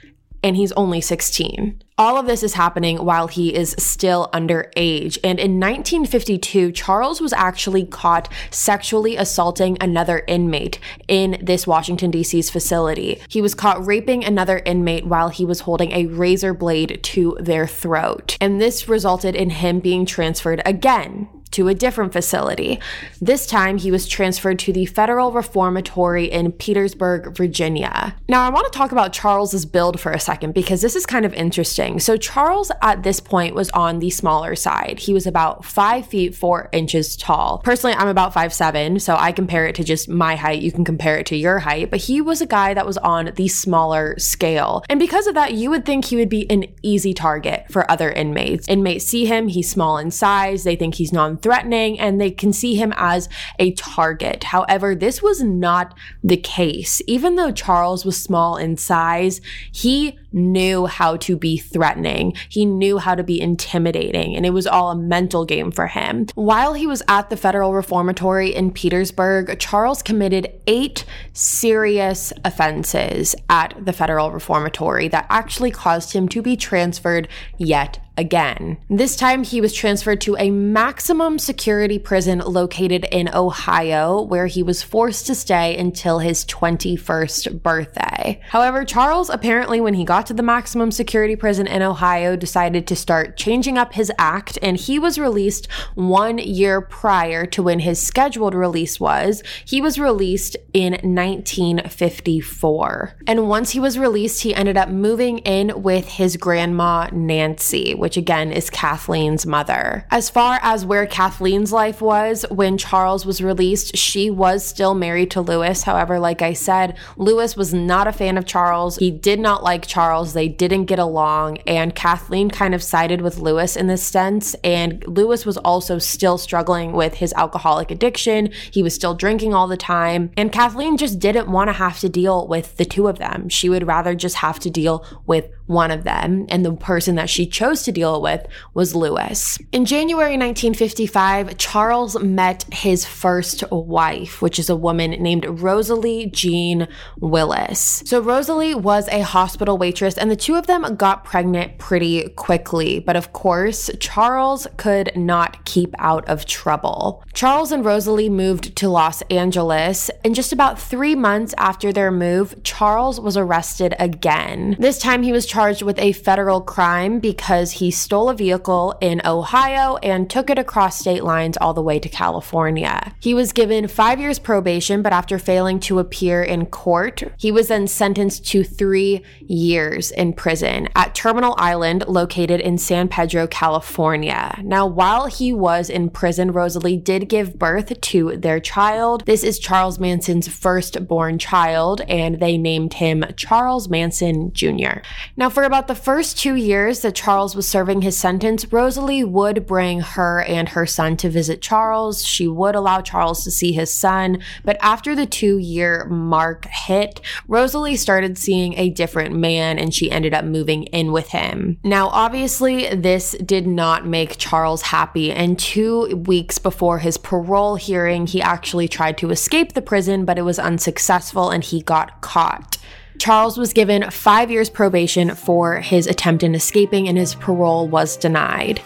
and 0.44 0.58
he's 0.58 0.72
only 0.74 1.02
16. 1.02 1.82
All 1.98 2.18
of 2.18 2.26
this 2.26 2.44
is 2.44 2.56
happening 2.56 2.98
while 2.98 3.28
he 3.28 3.54
is 3.56 3.76
still 3.78 4.30
underage. 4.34 5.18
And 5.24 5.40
in 5.40 5.60
1952, 5.60 6.72
Charles 6.72 7.22
was 7.22 7.34
actually 7.34 7.86
caught 7.86 8.32
sexually 8.50 9.16
assaulting 9.16 9.78
another 9.80 10.24
inmate 10.28 10.80
in 11.08 11.38
this 11.42 11.68
Washington, 11.68 12.12
D.C.'s 12.12 12.50
facility. 12.50 13.22
He 13.28 13.42
was 13.42 13.56
caught 13.56 13.86
raping 13.86 14.26
another 14.26 14.62
inmate 14.66 15.06
while 15.06 15.30
he 15.30 15.46
was 15.46 15.62
holding 15.62 15.92
a 15.92 16.08
razor 16.08 16.54
blade 16.54 17.00
to 17.04 17.38
their 17.40 17.68
throat. 17.68 18.38
And 18.42 18.60
this 18.60 18.90
resulted 18.90 19.36
in 19.36 19.52
him 19.52 19.80
being 19.80 20.06
transferred 20.06 20.62
again 20.66 21.30
to 21.54 21.68
a 21.68 21.74
different 21.74 22.14
facility. 22.14 22.80
This 23.22 23.48
time, 23.48 23.78
he 23.78 23.92
was 23.92 24.08
transferred 24.08 24.60
to 24.60 24.74
the 24.74 24.86
Federal 24.86 25.32
Reformatory 25.32 26.26
in 26.26 26.52
Petersburg, 26.52 27.36
Virginia. 27.36 28.16
Now, 28.28 28.42
I 28.42 28.50
want 28.50 28.72
to 28.72 28.78
talk 28.78 28.92
about 28.92 29.14
Charles's 29.14 29.66
build 29.66 30.00
for 30.00 30.12
a 30.12 30.20
second 30.20 30.54
because 30.54 30.82
this 30.82 30.96
is 30.96 31.06
kind 31.06 31.26
of 31.26 31.34
interesting. 31.34 32.00
So, 32.00 32.18
Charles 32.18 32.72
at 32.82 33.04
this 33.04 33.20
point 33.20 33.56
was 33.56 33.70
on 33.72 34.00
the 34.00 34.10
smaller 34.10 34.56
side. 34.56 35.00
He 35.00 35.14
was 35.14 35.26
about 35.26 35.66
five 35.66 36.06
feet 36.08 36.36
four 36.36 36.70
inches 36.72 37.16
tall. 37.16 37.60
Personally, 37.64 37.96
I'm 37.96 38.08
about 38.08 38.34
five 38.34 38.54
seven, 38.54 39.00
so 39.00 39.16
I 39.16 39.32
compare 39.32 39.66
it 39.68 39.76
to 39.76 39.84
just 39.84 40.10
my 40.10 40.36
height. 40.36 40.62
You 40.62 40.72
can 40.72 40.86
compare 40.86 41.18
it 41.18 41.26
to 41.28 41.36
your 41.36 41.60
height, 41.60 41.90
but 41.90 42.02
he 42.02 42.22
was 42.22 42.42
a 42.42 42.46
guy 42.46 42.74
that 42.74 42.86
was 42.86 42.98
on 42.98 43.32
the 43.36 43.48
smaller 43.48 44.18
scale. 44.18 44.84
And 44.90 45.00
because 45.00 45.28
of 45.28 45.36
that, 45.36 45.54
you 45.54 45.70
would 45.70 45.86
think 45.86 46.06
he 46.06 46.16
would 46.16 46.30
be 46.30 46.50
an 46.50 46.66
easy 46.82 47.14
target 47.14 47.66
for 47.70 47.90
other 47.90 48.12
inmates. 48.12 48.68
Inmates 48.68 49.06
see 49.06 49.26
him, 49.26 49.48
he's 49.48 49.70
small 49.70 49.98
in 49.98 50.12
size, 50.12 50.64
they 50.64 50.76
think 50.76 50.96
he's 50.96 51.14
non 51.14 51.38
threatening 51.44 52.00
and 52.00 52.20
they 52.20 52.32
can 52.32 52.52
see 52.54 52.76
him 52.76 52.94
as 52.96 53.30
a 53.60 53.74
target. 53.74 54.46
However, 54.46 54.96
this 54.96 55.22
was 55.22 55.44
not 55.44 55.96
the 56.24 56.38
case. 56.38 57.02
Even 57.06 57.36
though 57.36 57.52
Charles 57.52 58.06
was 58.06 58.20
small 58.20 58.58
in 58.58 58.78
size, 58.78 59.42
he 59.72 60.18
knew 60.34 60.86
how 60.86 61.18
to 61.18 61.38
be 61.38 61.58
threatening. 61.58 62.34
He 62.50 62.66
knew 62.66 62.98
how 62.98 63.16
to 63.16 63.24
be 63.24 63.40
intimidating, 63.40 64.36
and 64.36 64.46
it 64.46 64.52
was 64.52 64.68
all 64.68 64.92
a 64.92 64.96
mental 64.96 65.46
game 65.46 65.72
for 65.72 65.88
him. 65.88 66.28
While 66.36 66.74
he 66.74 66.88
was 66.88 67.04
at 67.08 67.30
the 67.30 67.38
Federal 67.38 67.74
Reformatory 67.74 68.54
in 68.54 68.72
Petersburg, 68.72 69.58
Charles 69.60 70.02
committed 70.02 70.52
eight 70.68 71.06
serious 71.34 72.34
offenses 72.44 73.36
at 73.50 73.74
the 73.80 73.94
Federal 73.94 74.32
Reformatory 74.32 75.08
that 75.10 75.28
actually 75.30 75.72
caused 75.72 76.14
him 76.14 76.28
to 76.30 76.42
be 76.42 76.56
transferred 76.56 77.28
yet 77.58 78.00
again. 78.18 78.78
This 78.90 79.16
time 79.16 79.44
he 79.44 79.62
was 79.62 79.74
transferred 79.74 80.22
to 80.22 80.36
a 80.38 80.52
maximum 80.52 81.40
security 81.40 81.98
prison 81.98 82.40
located 82.40 83.06
in 83.12 83.30
Ohio, 83.34 84.22
where 84.22 84.48
he 84.48 84.62
was 84.62 84.84
forced 84.84 85.26
to 85.28 85.36
stay 85.36 85.78
until 85.78 86.20
his 86.20 86.46
21st 86.46 87.62
birthday. 87.62 88.40
However, 88.50 88.86
Charles 88.86 89.30
apparently, 89.30 89.82
when 89.82 89.94
he 89.94 90.06
got 90.06 90.23
to 90.28 90.34
the 90.34 90.44
maximum 90.44 90.92
security 90.92 91.36
prison 91.36 91.68
in 91.68 91.82
Ohio, 91.82 92.36
decided 92.36 92.86
to 92.88 92.96
start 92.96 93.38
changing 93.38 93.78
up 93.78 93.94
his 93.94 94.12
act, 94.18 94.58
and 94.62 94.78
he 94.78 95.00
was 95.00 95.20
released 95.20 95.68
one 95.96 96.38
year 96.38 96.82
prior 96.82 97.46
to 97.48 97.64
when 97.64 97.80
his 97.80 98.06
scheduled 98.06 98.54
release 98.54 99.00
was. 99.00 99.42
He 99.66 99.82
was 99.82 99.98
released 100.00 100.58
in 100.74 100.94
1954. 100.94 103.16
And 103.28 103.48
once 103.48 103.72
he 103.72 103.80
was 103.80 103.98
released, 103.98 104.42
he 104.42 104.54
ended 104.54 104.78
up 104.78 104.90
moving 104.90 105.40
in 105.40 105.82
with 105.82 106.08
his 106.08 106.38
grandma, 106.38 107.10
Nancy 107.12 107.94
which 107.94 108.18
again 108.18 108.52
is 108.52 108.70
Kathleen's 108.70 109.46
mother. 109.46 110.06
As 110.12 110.30
far 110.30 110.60
as 110.62 110.86
where 110.86 111.06
Kathleen's 111.06 111.72
life 111.72 112.02
was 112.02 112.46
when 112.50 112.78
Charles 112.78 113.26
was 113.26 113.42
released, 113.42 113.96
she 113.96 114.30
was 114.30 114.66
still 114.66 114.94
married 114.94 115.32
to 115.32 115.42
Lewis. 115.42 115.84
However, 115.84 116.20
like 116.20 116.42
I 116.42 116.54
said, 116.54 116.98
Lewis 117.18 117.56
was 117.56 117.74
not 117.74 118.08
a 118.08 118.12
fan 118.12 118.38
of 118.38 118.46
Charles. 118.46 118.98
He 118.98 119.12
did 119.12 119.40
not 119.40 119.64
like 119.64 119.88
Charles. 119.88 120.13
They 120.22 120.48
didn't 120.48 120.86
get 120.86 121.00
along, 121.00 121.58
and 121.66 121.96
Kathleen 121.96 122.50
kind 122.50 122.76
of 122.76 122.84
sided 122.84 123.22
with 123.22 123.40
Lewis 123.40 123.76
in 123.76 123.88
this 123.88 124.04
sense. 124.04 124.54
And 124.64 125.04
Lewis 125.08 125.46
was 125.46 125.58
also 125.58 125.98
still 125.98 126.38
struggling 126.38 126.94
with 126.94 127.16
his 127.16 127.34
alcoholic 127.34 127.90
addiction. 127.90 128.52
He 128.72 128.84
was 128.84 128.94
still 128.94 129.16
drinking 129.16 129.54
all 129.54 129.68
the 129.68 129.78
time, 129.78 130.32
and 130.38 130.52
Kathleen 130.52 130.98
just 130.98 131.20
didn't 131.20 131.50
want 131.50 131.70
to 131.70 131.74
have 131.74 132.00
to 132.00 132.10
deal 132.10 132.48
with 132.48 132.78
the 132.78 132.86
two 132.86 133.08
of 133.08 133.18
them. 133.18 133.50
She 133.50 133.70
would 133.70 133.88
rather 133.88 134.14
just 134.14 134.38
have 134.38 134.60
to 134.60 134.70
deal 134.70 135.06
with 135.26 135.50
one 135.68 135.92
of 135.92 136.04
them, 136.04 136.46
and 136.50 136.66
the 136.66 136.74
person 136.74 137.16
that 137.16 137.30
she 137.30 137.46
chose 137.46 137.84
to 137.84 137.92
deal 137.92 138.22
with 138.22 138.46
was 138.74 138.96
Lewis. 138.96 139.58
In 139.72 139.86
January 139.86 140.38
1955, 140.38 141.58
Charles 141.58 142.20
met 142.20 142.66
his 142.74 143.06
first 143.06 143.64
wife, 143.72 144.42
which 144.42 144.60
is 144.60 144.70
a 144.70 144.76
woman 144.76 145.12
named 145.12 145.46
Rosalie 145.46 146.28
Jean 146.28 146.88
Willis. 147.20 148.04
So, 148.06 148.20
Rosalie 148.20 148.76
was 148.76 149.08
a 149.10 149.22
hospital 149.22 149.78
waitress, 149.78 150.18
and 150.18 150.30
the 150.30 150.36
two 150.36 150.56
of 150.56 150.68
them 150.68 150.96
got 150.96 151.24
pregnant 151.24 151.78
pretty 151.78 152.30
quickly. 152.30 153.00
But 153.00 153.16
of 153.16 153.34
course, 153.34 153.90
Charles 154.00 154.68
could 154.78 155.16
not 155.16 155.64
keep 155.66 155.94
out 156.00 156.28
of 156.28 156.46
trouble. 156.46 157.24
Charles 157.34 157.72
and 157.72 157.86
Rosalie 157.86 158.30
moved 158.30 158.76
to 158.78 158.90
Los 158.90 159.22
Angeles, 159.24 160.10
and 160.24 160.36
just 160.36 160.52
about 160.54 160.80
three 160.80 161.16
months 161.16 161.54
after 161.58 161.92
their 161.94 162.12
move, 162.12 162.62
Charles 162.64 163.20
was 163.20 163.38
arrested 163.38 163.96
again. 164.00 164.76
This 164.80 165.00
time 165.00 165.24
he 165.24 165.32
was 165.32 165.46
charged 165.54 165.84
with 165.84 166.00
a 166.00 166.12
federal 166.14 166.62
crime 166.62 167.20
because 167.20 167.74
he 167.74 167.92
stole 167.92 168.28
a 168.28 168.34
vehicle 168.34 168.96
in 169.00 169.22
Ohio 169.24 169.98
and 169.98 170.28
took 170.28 170.50
it 170.50 170.58
across 170.58 170.98
state 170.98 171.24
lines 171.24 171.58
all 171.58 171.76
the 171.76 171.82
way 171.82 172.00
to 172.00 172.10
California. 172.10 173.14
He 173.20 173.36
was 173.36 173.54
given 173.54 173.88
five 173.88 174.20
years 174.20 174.40
probation, 174.40 175.04
but 175.04 175.14
after 175.14 175.38
failing 175.38 175.80
to 175.82 176.00
appear 176.00 176.42
in 176.42 176.66
court, 176.66 177.22
he 177.38 177.52
was 177.52 177.68
then 177.68 177.86
sentenced 177.86 178.48
to 178.48 178.64
three 178.64 179.22
years 179.42 180.10
in 180.10 180.34
prison 180.34 180.90
at 180.96 181.14
Terminal 181.14 181.54
Island, 181.60 182.06
located 182.08 182.60
in 182.60 182.80
San 182.80 183.08
Pedro, 183.08 183.46
California. 183.46 184.60
Now, 184.64 184.88
while 184.88 185.28
he 185.28 185.54
was 185.54 185.88
in 185.88 186.10
prison, 186.10 186.52
Rosalie 186.52 186.98
did 186.98 187.30
give 187.30 187.60
birth 187.60 188.02
to 188.02 188.38
their 188.38 188.60
child. 188.60 189.28
This 189.28 189.44
is 189.44 189.60
Charles 189.60 190.00
Manson's 190.00 190.48
firstborn 190.48 191.38
child, 191.38 192.02
and 192.08 192.40
they 192.40 192.58
named 192.58 192.96
him 192.96 193.24
Charles 193.38 193.88
Manson 193.88 194.52
Jr. 194.54 195.02
Now, 195.38 195.43
for 195.50 195.64
about 195.64 195.88
the 195.88 195.96
first 195.96 196.38
two 196.38 196.56
years 196.56 197.00
that 197.00 197.16
Charles 197.16 197.56
was 197.56 197.68
serving 197.68 198.02
his 198.02 198.16
sentence, 198.16 198.72
Rosalie 198.72 199.24
would 199.24 199.66
bring 199.66 200.02
her 200.02 200.44
and 200.44 200.70
her 200.70 200.86
son 200.86 201.18
to 201.18 201.30
visit 201.30 201.62
Charles. 201.62 202.26
She 202.26 202.48
would 202.48 202.76
allow 202.76 203.02
Charles 203.02 203.44
to 203.44 203.52
see 203.52 203.72
his 203.72 203.94
son. 203.94 204.44
But 204.64 204.78
after 204.80 205.16
the 205.16 205.26
two 205.26 205.58
year 205.58 206.06
mark 206.06 206.66
hit, 206.66 207.20
Rosalie 207.48 207.96
started 207.96 208.38
seeing 208.38 208.74
a 208.76 208.90
different 208.90 209.36
man 209.36 209.80
and 209.80 209.94
she 209.94 210.12
ended 210.12 210.34
up 210.34 210.46
moving 210.46 210.84
in 210.84 211.12
with 211.12 211.30
him. 211.30 211.80
Now, 211.84 212.10
obviously, 212.10 212.94
this 212.94 213.32
did 213.44 213.66
not 213.66 214.06
make 214.06 214.38
Charles 214.38 214.84
happy. 214.84 215.32
And 215.32 215.58
two 215.58 216.16
weeks 216.28 216.60
before 216.60 217.00
his 217.00 217.18
parole 217.18 217.76
hearing, 217.76 218.28
he 218.28 218.42
actually 218.42 218.88
tried 218.88 219.18
to 219.18 219.32
escape 219.32 219.74
the 219.74 219.82
prison, 219.82 220.26
but 220.26 220.38
it 220.38 220.44
was 220.44 220.60
unsuccessful 220.60 221.50
and 221.50 221.64
he 221.64 221.82
got 221.82 222.22
caught. 222.22 222.78
Charles 223.20 223.58
was 223.58 223.74
given 223.74 224.10
five 224.10 224.52
years 224.52 224.70
probation 224.70 225.36
for 225.36 225.80
his 225.80 226.08
attempt 226.08 226.44
in 226.44 226.56
escaping, 226.56 227.08
and 227.08 227.18
his 227.18 227.36
parole 227.36 227.88
was 227.88 228.18
denied. 228.18 228.82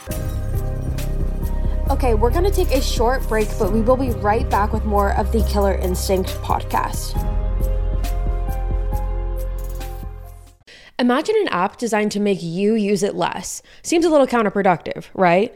Okay, 1.89 2.13
we're 2.13 2.31
gonna 2.31 2.51
take 2.51 2.71
a 2.71 2.81
short 2.81 3.25
break, 3.27 3.47
but 3.57 3.71
we 3.71 3.81
will 3.81 3.95
be 3.95 4.11
right 4.11 4.47
back 4.49 4.73
with 4.73 4.83
more 4.85 5.13
of 5.13 5.31
the 5.31 5.41
Killer 5.43 5.75
Instinct 5.75 6.29
podcast. 6.41 7.15
Imagine 10.99 11.35
an 11.41 11.47
app 11.49 11.77
designed 11.77 12.11
to 12.13 12.19
make 12.19 12.41
you 12.41 12.73
use 12.73 13.03
it 13.03 13.13
less. 13.13 13.61
Seems 13.83 14.03
a 14.03 14.09
little 14.09 14.25
counterproductive, 14.25 15.05
right? 15.13 15.55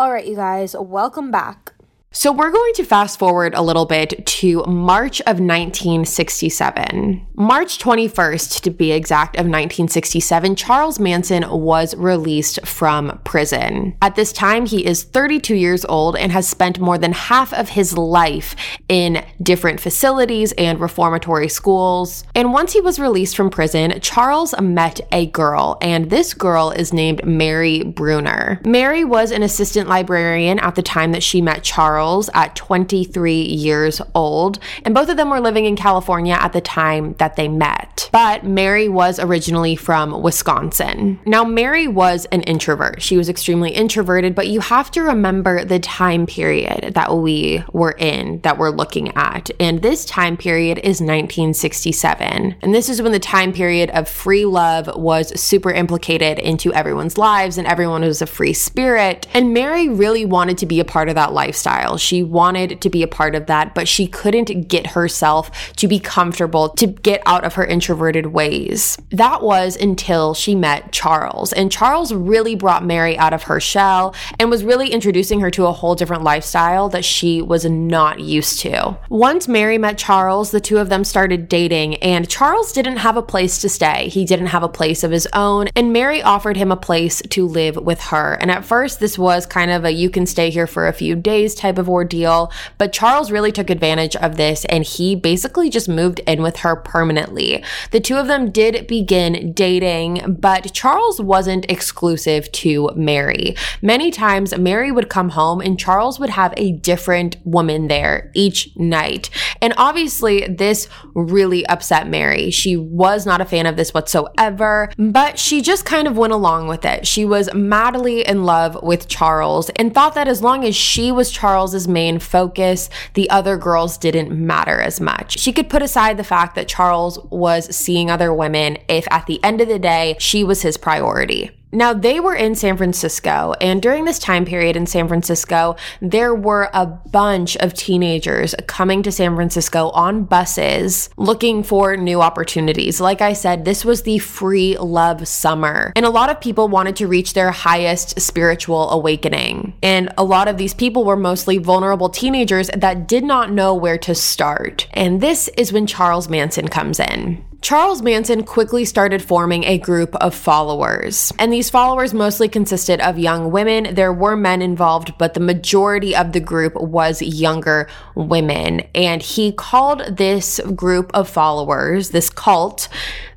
All 0.00 0.10
right, 0.10 0.24
you 0.24 0.34
guys, 0.34 0.74
welcome 0.74 1.30
back. 1.30 1.74
So, 2.12 2.32
we're 2.32 2.50
going 2.50 2.72
to 2.74 2.82
fast 2.82 3.20
forward 3.20 3.54
a 3.54 3.62
little 3.62 3.86
bit 3.86 4.26
to 4.26 4.64
March 4.64 5.20
of 5.20 5.38
1967. 5.38 7.24
March 7.36 7.78
21st, 7.78 8.62
to 8.62 8.70
be 8.70 8.90
exact, 8.90 9.36
of 9.36 9.46
1967, 9.46 10.56
Charles 10.56 10.98
Manson 10.98 11.48
was 11.48 11.94
released 11.94 12.66
from 12.66 13.20
prison. 13.22 13.96
At 14.02 14.16
this 14.16 14.32
time, 14.32 14.66
he 14.66 14.84
is 14.84 15.04
32 15.04 15.54
years 15.54 15.84
old 15.84 16.16
and 16.16 16.32
has 16.32 16.48
spent 16.48 16.80
more 16.80 16.98
than 16.98 17.12
half 17.12 17.54
of 17.54 17.68
his 17.68 17.96
life 17.96 18.56
in 18.88 19.24
different 19.40 19.78
facilities 19.78 20.50
and 20.58 20.80
reformatory 20.80 21.48
schools. 21.48 22.24
And 22.34 22.52
once 22.52 22.72
he 22.72 22.80
was 22.80 22.98
released 22.98 23.36
from 23.36 23.50
prison, 23.50 24.00
Charles 24.00 24.52
met 24.60 25.00
a 25.12 25.26
girl, 25.26 25.78
and 25.80 26.10
this 26.10 26.34
girl 26.34 26.72
is 26.72 26.92
named 26.92 27.24
Mary 27.24 27.84
Brunner. 27.84 28.60
Mary 28.66 29.04
was 29.04 29.30
an 29.30 29.44
assistant 29.44 29.88
librarian 29.88 30.58
at 30.58 30.74
the 30.74 30.82
time 30.82 31.12
that 31.12 31.22
she 31.22 31.40
met 31.40 31.62
Charles 31.62 31.99
Charles 32.00 32.30
at 32.32 32.56
23 32.56 33.42
years 33.42 34.00
old, 34.14 34.58
and 34.86 34.94
both 34.94 35.10
of 35.10 35.18
them 35.18 35.28
were 35.28 35.38
living 35.38 35.66
in 35.66 35.76
California 35.76 36.32
at 36.32 36.54
the 36.54 36.60
time 36.62 37.12
that 37.18 37.36
they 37.36 37.46
met. 37.46 38.08
But 38.10 38.42
Mary 38.42 38.88
was 38.88 39.18
originally 39.18 39.76
from 39.76 40.22
Wisconsin. 40.22 41.20
Now, 41.26 41.44
Mary 41.44 41.86
was 41.86 42.24
an 42.32 42.40
introvert. 42.44 43.02
She 43.02 43.18
was 43.18 43.28
extremely 43.28 43.70
introverted, 43.72 44.34
but 44.34 44.48
you 44.48 44.60
have 44.60 44.90
to 44.92 45.02
remember 45.02 45.62
the 45.62 45.78
time 45.78 46.24
period 46.24 46.94
that 46.94 47.14
we 47.14 47.62
were 47.70 47.94
in, 47.98 48.40
that 48.40 48.56
we're 48.56 48.70
looking 48.70 49.14
at. 49.14 49.50
And 49.60 49.82
this 49.82 50.06
time 50.06 50.38
period 50.38 50.78
is 50.78 51.02
1967. 51.02 52.56
And 52.62 52.74
this 52.74 52.88
is 52.88 53.02
when 53.02 53.12
the 53.12 53.18
time 53.18 53.52
period 53.52 53.90
of 53.90 54.08
free 54.08 54.46
love 54.46 54.88
was 54.96 55.38
super 55.38 55.70
implicated 55.70 56.38
into 56.38 56.72
everyone's 56.72 57.18
lives 57.18 57.58
and 57.58 57.66
everyone 57.66 58.00
was 58.00 58.22
a 58.22 58.26
free 58.26 58.54
spirit. 58.54 59.26
And 59.34 59.52
Mary 59.52 59.90
really 59.90 60.24
wanted 60.24 60.56
to 60.58 60.66
be 60.66 60.80
a 60.80 60.84
part 60.84 61.10
of 61.10 61.14
that 61.16 61.34
lifestyle. 61.34 61.89
She 61.96 62.22
wanted 62.22 62.80
to 62.80 62.90
be 62.90 63.02
a 63.02 63.08
part 63.08 63.34
of 63.34 63.46
that, 63.46 63.74
but 63.74 63.88
she 63.88 64.06
couldn't 64.06 64.68
get 64.68 64.88
herself 64.88 65.74
to 65.76 65.88
be 65.88 65.98
comfortable 65.98 66.68
to 66.70 66.86
get 66.86 67.22
out 67.26 67.44
of 67.44 67.54
her 67.54 67.64
introverted 67.64 68.26
ways. 68.26 68.98
That 69.10 69.42
was 69.42 69.76
until 69.76 70.34
she 70.34 70.54
met 70.54 70.92
Charles. 70.92 71.52
And 71.52 71.72
Charles 71.72 72.12
really 72.12 72.54
brought 72.54 72.84
Mary 72.84 73.16
out 73.18 73.32
of 73.32 73.44
her 73.44 73.60
shell 73.60 74.14
and 74.38 74.50
was 74.50 74.64
really 74.64 74.88
introducing 74.88 75.40
her 75.40 75.50
to 75.52 75.66
a 75.66 75.72
whole 75.72 75.94
different 75.94 76.22
lifestyle 76.22 76.88
that 76.90 77.04
she 77.04 77.42
was 77.42 77.64
not 77.64 78.20
used 78.20 78.60
to. 78.60 78.98
Once 79.08 79.48
Mary 79.48 79.78
met 79.78 79.98
Charles, 79.98 80.50
the 80.50 80.60
two 80.60 80.78
of 80.78 80.88
them 80.88 81.04
started 81.04 81.48
dating, 81.48 81.96
and 81.96 82.28
Charles 82.28 82.72
didn't 82.72 82.98
have 82.98 83.16
a 83.16 83.22
place 83.22 83.58
to 83.60 83.68
stay. 83.68 84.08
He 84.08 84.24
didn't 84.24 84.46
have 84.46 84.62
a 84.62 84.68
place 84.68 85.02
of 85.02 85.10
his 85.10 85.28
own, 85.32 85.68
and 85.74 85.92
Mary 85.92 86.22
offered 86.22 86.56
him 86.56 86.72
a 86.72 86.76
place 86.76 87.22
to 87.30 87.46
live 87.46 87.76
with 87.76 88.00
her. 88.00 88.34
And 88.34 88.50
at 88.50 88.64
first, 88.64 89.00
this 89.00 89.18
was 89.18 89.46
kind 89.46 89.70
of 89.70 89.84
a 89.84 89.90
you 89.90 90.10
can 90.10 90.26
stay 90.26 90.50
here 90.50 90.66
for 90.66 90.86
a 90.86 90.92
few 90.92 91.16
days 91.16 91.54
type 91.54 91.78
of 91.78 91.79
ordeal, 91.88 92.52
but 92.78 92.92
Charles 92.92 93.30
really 93.30 93.52
took 93.52 93.70
advantage 93.70 94.16
of 94.16 94.36
this 94.36 94.64
and 94.66 94.84
he 94.84 95.14
basically 95.14 95.70
just 95.70 95.88
moved 95.88 96.20
in 96.26 96.42
with 96.42 96.58
her 96.58 96.76
permanently. 96.76 97.64
The 97.90 98.00
two 98.00 98.16
of 98.16 98.26
them 98.26 98.50
did 98.50 98.86
begin 98.86 99.52
dating, 99.52 100.36
but 100.40 100.72
Charles 100.72 101.20
wasn't 101.20 101.70
exclusive 101.70 102.50
to 102.52 102.90
Mary. 102.94 103.56
Many 103.82 104.10
times, 104.10 104.56
Mary 104.58 104.92
would 104.92 105.08
come 105.08 105.30
home 105.30 105.60
and 105.60 105.78
Charles 105.78 106.18
would 106.20 106.30
have 106.30 106.54
a 106.56 106.72
different 106.72 107.36
woman 107.44 107.88
there 107.88 108.30
each 108.34 108.70
night. 108.76 109.30
And 109.60 109.74
obviously, 109.76 110.46
this 110.46 110.88
really 111.14 111.66
upset 111.66 112.08
Mary. 112.08 112.50
She 112.50 112.76
was 112.76 113.26
not 113.26 113.40
a 113.40 113.44
fan 113.44 113.66
of 113.66 113.76
this 113.76 113.94
whatsoever, 113.94 114.90
but 114.98 115.38
she 115.38 115.60
just 115.60 115.84
kind 115.84 116.06
of 116.06 116.16
went 116.16 116.32
along 116.32 116.68
with 116.68 116.84
it. 116.84 117.06
She 117.06 117.24
was 117.24 117.52
madly 117.54 118.26
in 118.26 118.44
love 118.44 118.82
with 118.82 119.08
Charles 119.08 119.70
and 119.70 119.94
thought 119.94 120.14
that 120.14 120.28
as 120.28 120.42
long 120.42 120.64
as 120.64 120.76
she 120.76 121.12
was 121.12 121.30
Charles's 121.70 121.86
main 121.86 122.18
focus, 122.18 122.90
the 123.14 123.30
other 123.30 123.56
girls 123.56 123.96
didn't 123.96 124.32
matter 124.32 124.80
as 124.80 125.00
much. 125.00 125.38
She 125.38 125.52
could 125.52 125.70
put 125.70 125.82
aside 125.82 126.16
the 126.16 126.24
fact 126.24 126.56
that 126.56 126.66
Charles 126.66 127.16
was 127.30 127.74
seeing 127.74 128.10
other 128.10 128.34
women 128.34 128.76
if 128.88 129.06
at 129.08 129.26
the 129.26 129.42
end 129.44 129.60
of 129.60 129.68
the 129.68 129.78
day, 129.78 130.16
she 130.18 130.42
was 130.42 130.62
his 130.62 130.76
priority. 130.76 131.50
Now, 131.72 131.92
they 131.92 132.18
were 132.18 132.34
in 132.34 132.54
San 132.54 132.76
Francisco, 132.76 133.54
and 133.60 133.80
during 133.80 134.04
this 134.04 134.18
time 134.18 134.44
period 134.44 134.76
in 134.76 134.86
San 134.86 135.06
Francisco, 135.06 135.76
there 136.00 136.34
were 136.34 136.68
a 136.72 136.86
bunch 136.86 137.56
of 137.58 137.74
teenagers 137.74 138.54
coming 138.66 139.02
to 139.04 139.12
San 139.12 139.36
Francisco 139.36 139.90
on 139.90 140.24
buses 140.24 141.10
looking 141.16 141.62
for 141.62 141.96
new 141.96 142.20
opportunities. 142.20 143.00
Like 143.00 143.20
I 143.20 143.34
said, 143.34 143.64
this 143.64 143.84
was 143.84 144.02
the 144.02 144.18
free 144.18 144.76
love 144.78 145.28
summer, 145.28 145.92
and 145.94 146.04
a 146.04 146.10
lot 146.10 146.28
of 146.28 146.40
people 146.40 146.68
wanted 146.68 146.96
to 146.96 147.06
reach 147.06 147.34
their 147.34 147.52
highest 147.52 148.20
spiritual 148.20 148.90
awakening. 148.90 149.74
And 149.82 150.12
a 150.18 150.24
lot 150.24 150.48
of 150.48 150.56
these 150.56 150.74
people 150.74 151.04
were 151.04 151.16
mostly 151.16 151.58
vulnerable 151.58 152.08
teenagers 152.08 152.68
that 152.76 153.06
did 153.06 153.22
not 153.22 153.52
know 153.52 153.74
where 153.74 153.98
to 153.98 154.14
start. 154.14 154.88
And 154.92 155.20
this 155.20 155.48
is 155.56 155.72
when 155.72 155.86
Charles 155.86 156.28
Manson 156.28 156.68
comes 156.68 156.98
in. 156.98 157.44
Charles 157.62 158.00
Manson 158.00 158.44
quickly 158.44 158.86
started 158.86 159.22
forming 159.22 159.64
a 159.64 159.76
group 159.76 160.14
of 160.16 160.34
followers, 160.34 161.30
and 161.38 161.52
these 161.52 161.68
followers 161.68 162.14
mostly 162.14 162.48
consisted 162.48 163.00
of 163.02 163.18
young 163.18 163.50
women. 163.50 163.94
There 163.94 164.14
were 164.14 164.34
men 164.34 164.62
involved, 164.62 165.12
but 165.18 165.34
the 165.34 165.40
majority 165.40 166.16
of 166.16 166.32
the 166.32 166.40
group 166.40 166.74
was 166.74 167.20
younger 167.20 167.86
women. 168.14 168.80
And 168.94 169.20
he 169.20 169.52
called 169.52 170.16
this 170.16 170.58
group 170.74 171.10
of 171.12 171.28
followers, 171.28 172.10
this 172.10 172.30
cult, 172.30 172.88